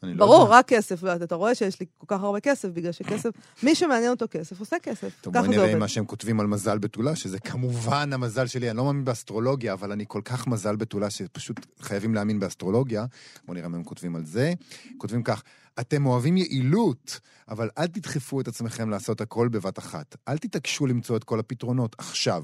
לא 0.03 0.25
ברור. 0.25 0.47
רק 0.49 0.67
כסף. 0.67 0.99
ואתה 1.01 1.35
רואה 1.35 1.55
שיש 1.55 1.79
לי 1.79 1.85
כל 1.97 2.05
כך 2.07 2.23
הרבה 2.23 2.39
כסף, 2.39 2.69
בגלל 2.69 2.91
שכסף, 2.91 3.29
מי 3.63 3.75
שמעניין 3.75 4.11
אותו 4.11 4.25
כסף, 4.31 4.59
עושה 4.59 4.75
כסף. 4.83 5.09
טוב, 5.21 5.37
בואי 5.37 5.47
נראה. 5.47 5.75
מה 5.75 5.87
שהם 5.87 6.05
כותבים 6.05 6.39
על 6.39 6.47
מזל 6.47 6.77
בתולה, 6.77 7.15
שזה 7.15 7.39
כמובן 7.39 8.13
המזל 8.13 8.47
שלי. 8.47 8.69
אני 8.69 8.77
לא 8.77 8.85
מאמין 8.85 9.05
באסטרולוגיה, 9.05 9.73
אבל 9.73 9.91
אני 9.91 10.05
כל 10.07 10.21
כך 10.25 10.47
מזל 10.47 10.75
בתולה 10.75 11.09
שפשוט 11.09 11.65
חייבים 11.79 12.15
להאמין 12.15 12.39
באסטרולוגיה. 12.39 13.05
בואו 13.45 13.57
נראה 13.57 13.67
מה 13.67 13.77
הם 13.77 13.83
כותבים 13.83 14.15
על 14.15 14.25
זה. 14.25 14.53
כותבים 14.97 15.23
כך, 15.23 15.43
אתם 15.79 16.05
אוהבים 16.05 16.37
יעילות, 16.37 17.19
אבל 17.49 17.69
אל 17.77 17.87
תדחפו 17.87 18.41
את 18.41 18.47
עצמכם 18.47 18.89
לעשות 18.89 19.21
הכל 19.21 19.47
בבת 19.47 19.79
אחת. 19.79 20.15
אל 20.27 20.37
תתעקשו 20.37 20.87
למצוא 20.87 21.17
את 21.17 21.23
כל 21.23 21.39
הפתרונות 21.39 21.95
עכשיו. 21.97 22.43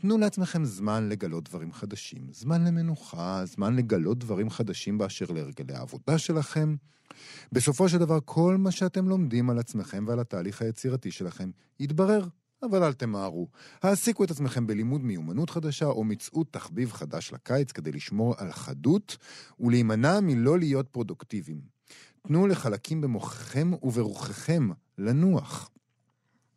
תנו 0.00 0.18
לעצמכם 0.18 0.64
זמן 0.64 1.08
לגלות 1.08 1.44
דברים 1.44 1.72
חדשים, 1.72 2.26
זמן 2.32 2.64
למנוחה, 2.64 3.42
זמן 3.46 3.76
לגלות 3.76 4.18
דברים 4.18 4.50
חדשים 4.50 4.98
באשר 4.98 5.24
להרגלי 5.32 5.74
העבודה 5.74 6.18
שלכם. 6.18 6.76
בסופו 7.52 7.88
של 7.88 7.98
דבר, 7.98 8.18
כל 8.24 8.56
מה 8.56 8.70
שאתם 8.70 9.08
לומדים 9.08 9.50
על 9.50 9.58
עצמכם 9.58 10.04
ועל 10.08 10.20
התהליך 10.20 10.62
היצירתי 10.62 11.10
שלכם 11.10 11.50
יתברר, 11.80 12.28
אבל 12.62 12.82
אל 12.82 12.92
תמהרו. 12.92 13.48
העסיקו 13.82 14.24
את 14.24 14.30
עצמכם 14.30 14.66
בלימוד 14.66 15.00
מיומנות 15.00 15.50
חדשה 15.50 15.86
או 15.86 16.04
מצאו 16.04 16.44
תחביב 16.44 16.92
חדש 16.92 17.32
לקיץ 17.32 17.72
כדי 17.72 17.92
לשמור 17.92 18.34
על 18.38 18.52
חדות 18.52 19.16
ולהימנע 19.60 20.20
מלא 20.20 20.58
להיות 20.58 20.88
פרודוקטיביים. 20.88 21.60
תנו 22.26 22.46
לחלקים 22.46 23.00
במוחכם 23.00 23.70
וברוחכם 23.82 24.68
לנוח. 24.98 25.70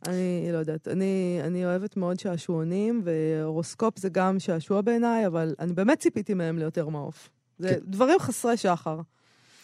אני 0.08 0.50
לא 0.52 0.58
יודעת. 0.58 0.88
אני, 0.88 1.40
אני 1.44 1.66
אוהבת 1.66 1.98
מאוד 1.98 2.20
שעשועונים, 2.20 3.02
והורוסקופ 3.04 4.00
זה 4.00 4.10
גם 4.10 4.40
שעשוע 4.40 4.82
בעיניי, 4.82 5.28
אבל 5.28 5.56
אני 5.60 5.74
באמת 5.74 6.00
ציפיתי 6.00 6.34
מהם 6.34 6.58
ליותר 6.58 6.90
מעוף. 6.90 7.30
זה 7.60 7.68
כן. 7.70 7.80
דברים 7.92 8.20
חסרי 8.20 8.58
שחר. 8.58 9.00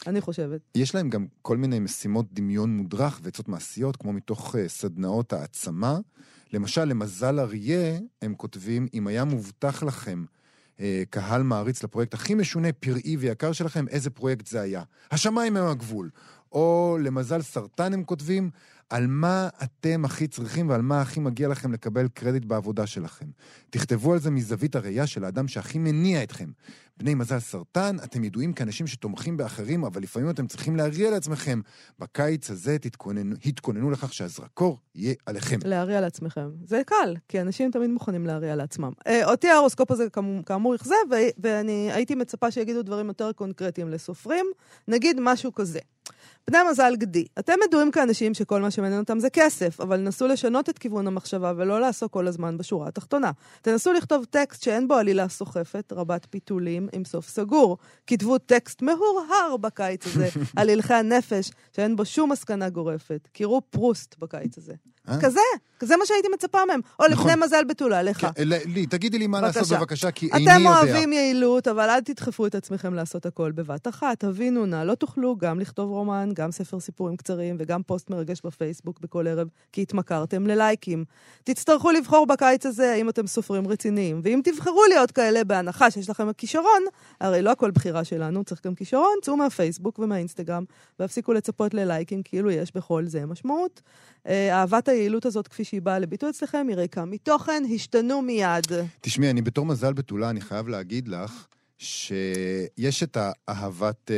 אני 0.08 0.22
חושבת. 0.22 0.62
יש 0.76 0.96
להם 0.96 1.10
גם 1.10 1.26
כל 1.42 1.58
מיני 1.58 1.80
משימות 1.80 2.26
דמיון 2.34 2.78
מודרך 2.78 3.20
ועצות 3.24 3.48
מעשיות, 3.48 3.96
כמו 3.96 4.14
מתוך 4.14 4.56
uh, 4.56 4.58
סדנאות 4.68 5.34
העצמה. 5.34 5.98
למשל, 6.54 6.86
למזל 6.86 7.40
אריה, 7.40 8.00
הם 8.22 8.36
כותבים, 8.36 8.88
אם 8.94 9.08
היה 9.08 9.26
מובטח 9.26 9.84
לכם 9.84 10.26
uh, 10.78 10.82
קהל 11.10 11.44
מעריץ 11.44 11.84
לפרויקט 11.84 12.14
הכי 12.14 12.36
משונה, 12.36 12.68
פראי 12.80 13.18
ויקר 13.18 13.52
שלכם, 13.52 13.88
איזה 13.88 14.10
פרויקט 14.10 14.48
זה 14.48 14.62
היה? 14.62 14.84
השמיים 15.12 15.58
הם 15.58 15.68
הגבול. 15.68 16.10
או 16.52 16.98
למזל 17.02 17.42
סרטן 17.42 17.94
הם 17.94 18.04
כותבים, 18.04 18.50
על 18.90 19.08
מה 19.08 19.50
אתם 19.64 20.06
הכי 20.06 20.28
צריכים 20.28 20.70
ועל 20.70 20.82
מה 20.82 21.02
הכי 21.02 21.20
מגיע 21.20 21.48
לכם 21.48 21.74
לקבל 21.74 22.08
קרדיט 22.08 22.46
בעבודה 22.46 22.88
שלכם. 22.88 23.26
תכתבו 23.70 24.14
על 24.14 24.20
זה 24.20 24.32
מזווית 24.32 24.76
הראייה 24.76 25.08
של 25.08 25.24
האדם 25.24 25.48
שהכי 25.48 25.78
מניע 25.78 26.24
אתכם. 26.24 26.50
בני 26.98 27.16
מזל 27.16 27.40
סרטן, 27.40 27.96
אתם 28.04 28.24
ידועים 28.24 28.54
כאנשים 28.54 28.88
שתומכים 28.88 29.38
באחרים, 29.38 29.84
אבל 29.84 30.02
לפעמים 30.02 30.30
אתם 30.30 30.48
צריכים 30.48 30.76
להריע 30.76 31.12
לעצמכם. 31.12 31.62
בקיץ 32.00 32.52
הזה 32.52 32.80
תתכוננו, 32.80 33.36
התכוננו 33.46 33.92
לכך 33.92 34.14
שהזרקור 34.14 34.78
יהיה 34.96 35.14
עליכם. 35.26 35.60
להריע 35.66 36.02
לעצמכם. 36.02 36.50
זה 36.64 36.82
קל, 36.86 37.16
כי 37.28 37.42
אנשים 37.42 37.72
תמיד 37.72 37.90
מוכנים 37.90 38.26
להריע 38.26 38.56
לעצמם. 38.56 38.92
אה, 39.08 39.26
אותי 39.26 39.48
ההורוסקופ 39.48 39.92
הזה 39.92 40.08
כאמור 40.46 40.76
אכזב, 40.76 40.96
ואני 41.38 41.92
הייתי 41.92 42.16
מצפה 42.16 42.52
שיגידו 42.52 42.84
דברים 42.84 43.08
יותר 43.08 43.32
קונקרטיים 43.32 43.90
לסופרים. 43.90 44.46
נגיד 44.88 45.18
משהו 45.20 45.54
כזה. 45.54 45.80
בני 46.48 46.58
מזל 46.72 46.96
גדי, 46.96 47.26
אתם 47.40 47.54
ידועים 47.68 47.92
כאנשים 47.92 48.34
שכל 48.34 48.62
מה 48.62 48.72
שמעניין 48.80 49.00
אותם 49.00 49.20
זה 49.20 49.30
כסף, 49.30 49.82
אבל 49.82 49.98
נסו 49.98 50.28
לשנות 50.28 50.70
את 50.70 50.78
כיוון 50.78 51.08
המחשבה 51.08 51.54
ולא 51.56 51.82
לעסוק 51.82 52.14
כל 52.14 52.28
הזמן 52.28 52.58
בשורה 52.58 52.88
התחתונה. 52.88 53.32
תנסו 53.62 53.94
לכתוב 53.94 54.26
טקסט 54.26 54.64
שאין 54.64 54.88
בו 54.88 54.94
עלילה 54.94 55.30
סוחפת, 55.30 55.94
רבת 55.96 56.28
פיתולים, 56.30 56.90
עם 56.94 57.06
סוף 57.06 57.30
סגור. 57.30 57.78
כתבו 58.08 58.38
טקסט 58.38 58.82
מהורהר 58.82 59.58
בקיץ 59.62 60.08
הזה, 60.08 60.30
על 60.58 60.70
הלכי 60.70 60.94
הנפש, 60.94 61.52
שאין 61.76 61.96
בו 61.96 62.06
שום 62.06 62.32
מסקנה 62.32 62.70
גורפת. 62.70 63.28
קראו 63.34 63.62
פרוסט 63.70 64.16
בקיץ 64.20 64.58
הזה. 64.58 64.74
אה? 65.10 65.22
כזה, 65.22 65.40
זה 65.80 65.98
מה 65.98 66.06
שהייתי 66.06 66.28
מצפה 66.34 66.66
מהם. 66.68 66.80
או 67.00 67.06
נכון. 67.10 67.32
לבני 67.32 67.46
מזל 67.46 67.64
בתולה, 67.64 68.04
לך. 68.04 68.22
כן, 68.22 68.30
לי, 68.46 68.86
תגידי 68.86 69.18
לי 69.20 69.28
מה 69.28 69.42
בבקשה. 69.42 69.60
לעשות 69.60 69.78
בבקשה, 69.78 70.12
כי 70.12 70.26
איני 70.26 70.40
יודע. 70.40 70.56
אתם 70.56 70.66
אוהבים 70.66 71.14
יעילות, 71.14 71.68
אבל 71.68 71.90
אל 71.90 72.02
תדחפו 72.02 72.48
את 72.48 72.56
עצמכם 72.56 72.94
לעשות 72.94 73.26
הכל 73.26 73.52
בבת 73.52 73.88
אחת. 73.88 74.20
תבינו 74.20 74.66
נא, 74.66 74.84
לא 74.84 74.96
תוכלו 74.96 75.38
גם 75.38 75.60
לכתוב 75.60 75.90
רומן, 75.90 76.30
גם 76.34 76.52
ספר 76.52 76.80
סיפורים 76.80 77.18
קצרים, 77.18 77.56
וגם 77.60 77.84
פוסט 77.84 78.10
מרגש 78.10 78.42
בפייסבוק 78.44 79.00
בכל 79.00 79.28
ערב, 79.28 79.48
כי 79.72 79.82
התמכרתם 79.82 80.48
ללייקים. 80.48 81.06
תצטרכו 81.44 81.92
לבחור 81.92 82.28
בקיץ 82.28 82.66
הזה 82.66 82.92
האם 82.92 83.10
אתם 83.10 83.28
סופרים 83.28 83.68
רציניים. 83.68 84.22
ואם 84.24 84.42
תבחרו 84.44 84.84
להיות 84.90 85.12
כאלה 85.12 85.44
בהנחה 85.44 85.92
שיש 85.92 86.10
לכם 86.10 86.30
הכישרון, 86.30 86.84
הרי 87.22 87.42
לא 87.42 87.52
הכל 87.52 87.72
בחירה 87.72 88.04
שלנו, 88.04 88.44
צריך 88.44 88.66
גם 88.66 88.76
כישרון, 88.76 89.16
צאו 89.22 89.38
מהפייסבוק 89.38 90.00
ומהאינסטגרם, 90.00 90.64
והפסיקו 91.00 91.34
לצפות 91.34 91.74
ללייקים, 91.74 92.24
כאילו 92.24 92.52
יש 92.52 92.76
בכל 92.76 93.06
זה 93.06 93.26
משמעות. 93.26 93.82
אה, 94.28 94.60
אהבת 94.60 94.89
היעילות 94.90 95.26
הזאת, 95.26 95.48
כפי 95.48 95.64
שהיא 95.64 95.82
באה 95.82 96.00
לביטוי 96.00 96.30
אצלכם, 96.30 96.66
היא 96.70 96.76
ריקה 96.76 97.06
מתוכן, 97.06 97.64
השתנו 97.76 98.22
מיד. 98.22 98.68
תשמעי, 99.02 99.30
אני 99.30 99.42
בתור 99.42 99.66
מזל 99.66 99.94
בתולה, 99.94 100.30
אני 100.30 100.42
חייב 100.42 100.68
להגיד 100.68 101.08
לך 101.08 101.46
שיש 101.80 103.04
את 103.04 103.18
האהבת 103.48 104.08
uh, 104.08 104.12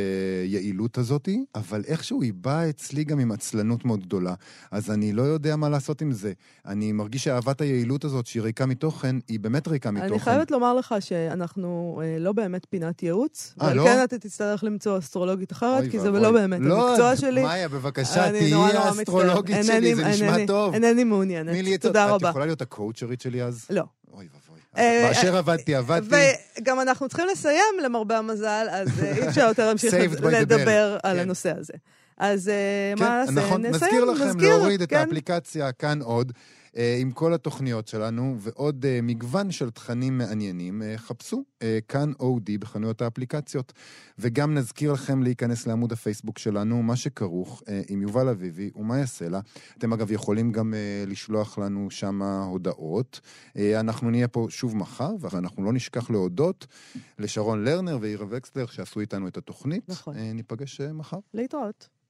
יעילות 0.44 0.98
הזאת, 0.98 1.28
אבל 1.54 1.82
איכשהו 1.86 2.22
היא 2.22 2.32
באה 2.36 2.68
אצלי 2.68 3.04
גם 3.04 3.18
עם 3.18 3.32
עצלנות 3.32 3.84
מאוד 3.84 4.00
גדולה. 4.00 4.34
אז 4.70 4.90
אני 4.90 5.12
לא 5.12 5.22
יודע 5.22 5.56
מה 5.56 5.68
לעשות 5.68 6.02
עם 6.02 6.12
זה. 6.12 6.32
אני 6.66 6.92
מרגיש 6.92 7.24
שאהבת 7.24 7.60
היעילות 7.60 8.04
הזאת, 8.04 8.26
שהיא 8.26 8.42
ריקה 8.42 8.66
מתוכן, 8.66 9.16
היא 9.28 9.40
באמת 9.40 9.68
ריקה 9.68 9.90
מתוכן. 9.90 10.10
אני 10.10 10.18
חייבת 10.18 10.50
לומר 10.50 10.74
לך 10.74 10.94
שאנחנו 11.00 12.00
uh, 12.02 12.20
לא 12.20 12.32
באמת 12.32 12.66
פינת 12.70 13.02
ייעוץ. 13.02 13.54
아, 13.60 13.64
לא? 13.64 13.84
כן 13.84 14.04
אתה 14.04 14.18
תצטרך 14.18 14.64
למצוא 14.64 14.98
אסטרולוגית 14.98 15.52
אחרת, 15.52 15.90
כי 15.90 16.00
זה 16.00 16.10
לא 16.10 16.30
באמת 16.30 16.60
לא, 16.62 16.88
המקצוע 16.88 17.16
שלי. 17.22 17.42
מאיה, 17.42 17.68
בבקשה, 17.68 18.30
תהיי 18.30 18.54
האסטרולוגית 18.54 19.56
שלי, 19.62 19.94
זה 19.94 20.04
נשמע 20.04 20.46
טוב. 20.46 20.74
אינני 20.74 21.04
מעוניינת. 21.04 21.80
תודה 21.80 22.06
רבה. 22.06 22.28
את 22.28 22.30
יכולה 22.30 22.46
להיות 22.46 22.62
הקואוצ'רית 22.62 23.20
שלי 23.20 23.42
אז? 23.42 23.66
לא. 23.70 23.84
אוי 24.12 24.28
ואבוי. 24.32 24.51
אה, 24.78 25.04
באשר 25.08 25.36
עבדתי, 25.36 25.74
עבדתי. 25.74 26.16
וגם 26.58 26.80
אנחנו 26.80 27.08
צריכים 27.08 27.26
לסיים, 27.32 27.74
למרבה 27.82 28.18
המזל, 28.18 28.66
אז 28.70 28.88
אה, 29.04 29.16
אי 29.16 29.28
אפשר 29.28 29.48
יותר 29.48 29.66
להמשיך 29.66 29.94
לדבר 30.22 30.98
על 31.02 31.16
כן. 31.16 31.22
הנושא 31.22 31.52
הזה. 31.58 31.72
אז 32.18 32.48
אה, 32.48 32.94
מה 32.96 33.24
כן, 33.26 33.34
נעשה? 33.34 33.46
נכון, 33.46 33.66
נזכיר 33.66 34.04
לכם 34.04 34.40
להוריד 34.40 34.82
את 34.82 34.90
כן. 34.90 34.96
האפליקציה 34.96 35.72
כאן 35.72 36.02
עוד. 36.02 36.32
אה, 36.76 36.96
עם 37.00 37.10
כל 37.10 37.34
התוכניות 37.34 37.88
שלנו 37.88 38.36
ועוד 38.38 38.84
אה, 38.84 39.00
מגוון 39.02 39.50
של 39.50 39.70
תכנים 39.70 40.18
מעניינים, 40.18 40.82
אה, 40.82 40.98
חפשו 40.98 41.44
כאן 41.88 42.12
אודי 42.20 42.58
בחנויות 42.58 43.02
האפליקציות. 43.02 43.72
וגם 44.18 44.54
נזכיר 44.54 44.92
לכם 44.92 45.22
להיכנס 45.22 45.66
לעמוד 45.66 45.92
הפייסבוק 45.92 46.38
שלנו, 46.38 46.82
מה 46.82 46.96
שכרוך 46.96 47.62
עם 47.88 48.02
יובל 48.02 48.28
אביבי 48.28 48.70
ומאיה 48.74 49.06
סלע. 49.06 49.40
אתם 49.78 49.92
אגב 49.92 50.12
יכולים 50.12 50.52
גם 50.52 50.74
לשלוח 51.06 51.58
לנו 51.58 51.90
שם 51.90 52.22
הודעות. 52.22 53.20
אנחנו 53.56 54.10
נהיה 54.10 54.28
פה 54.28 54.46
שוב 54.50 54.76
מחר, 54.76 55.10
ואנחנו 55.20 55.64
לא 55.64 55.72
נשכח 55.72 56.10
להודות 56.10 56.66
לשרון 57.18 57.64
לרנר 57.64 57.98
ואירה 58.00 58.26
וקסלר 58.30 58.66
שעשו 58.66 59.00
איתנו 59.00 59.28
את 59.28 59.36
התוכנית. 59.36 59.88
נכון. 59.88 60.16
ניפגש 60.16 60.80
מחר. 60.80 61.18
להתראות. 61.34 62.01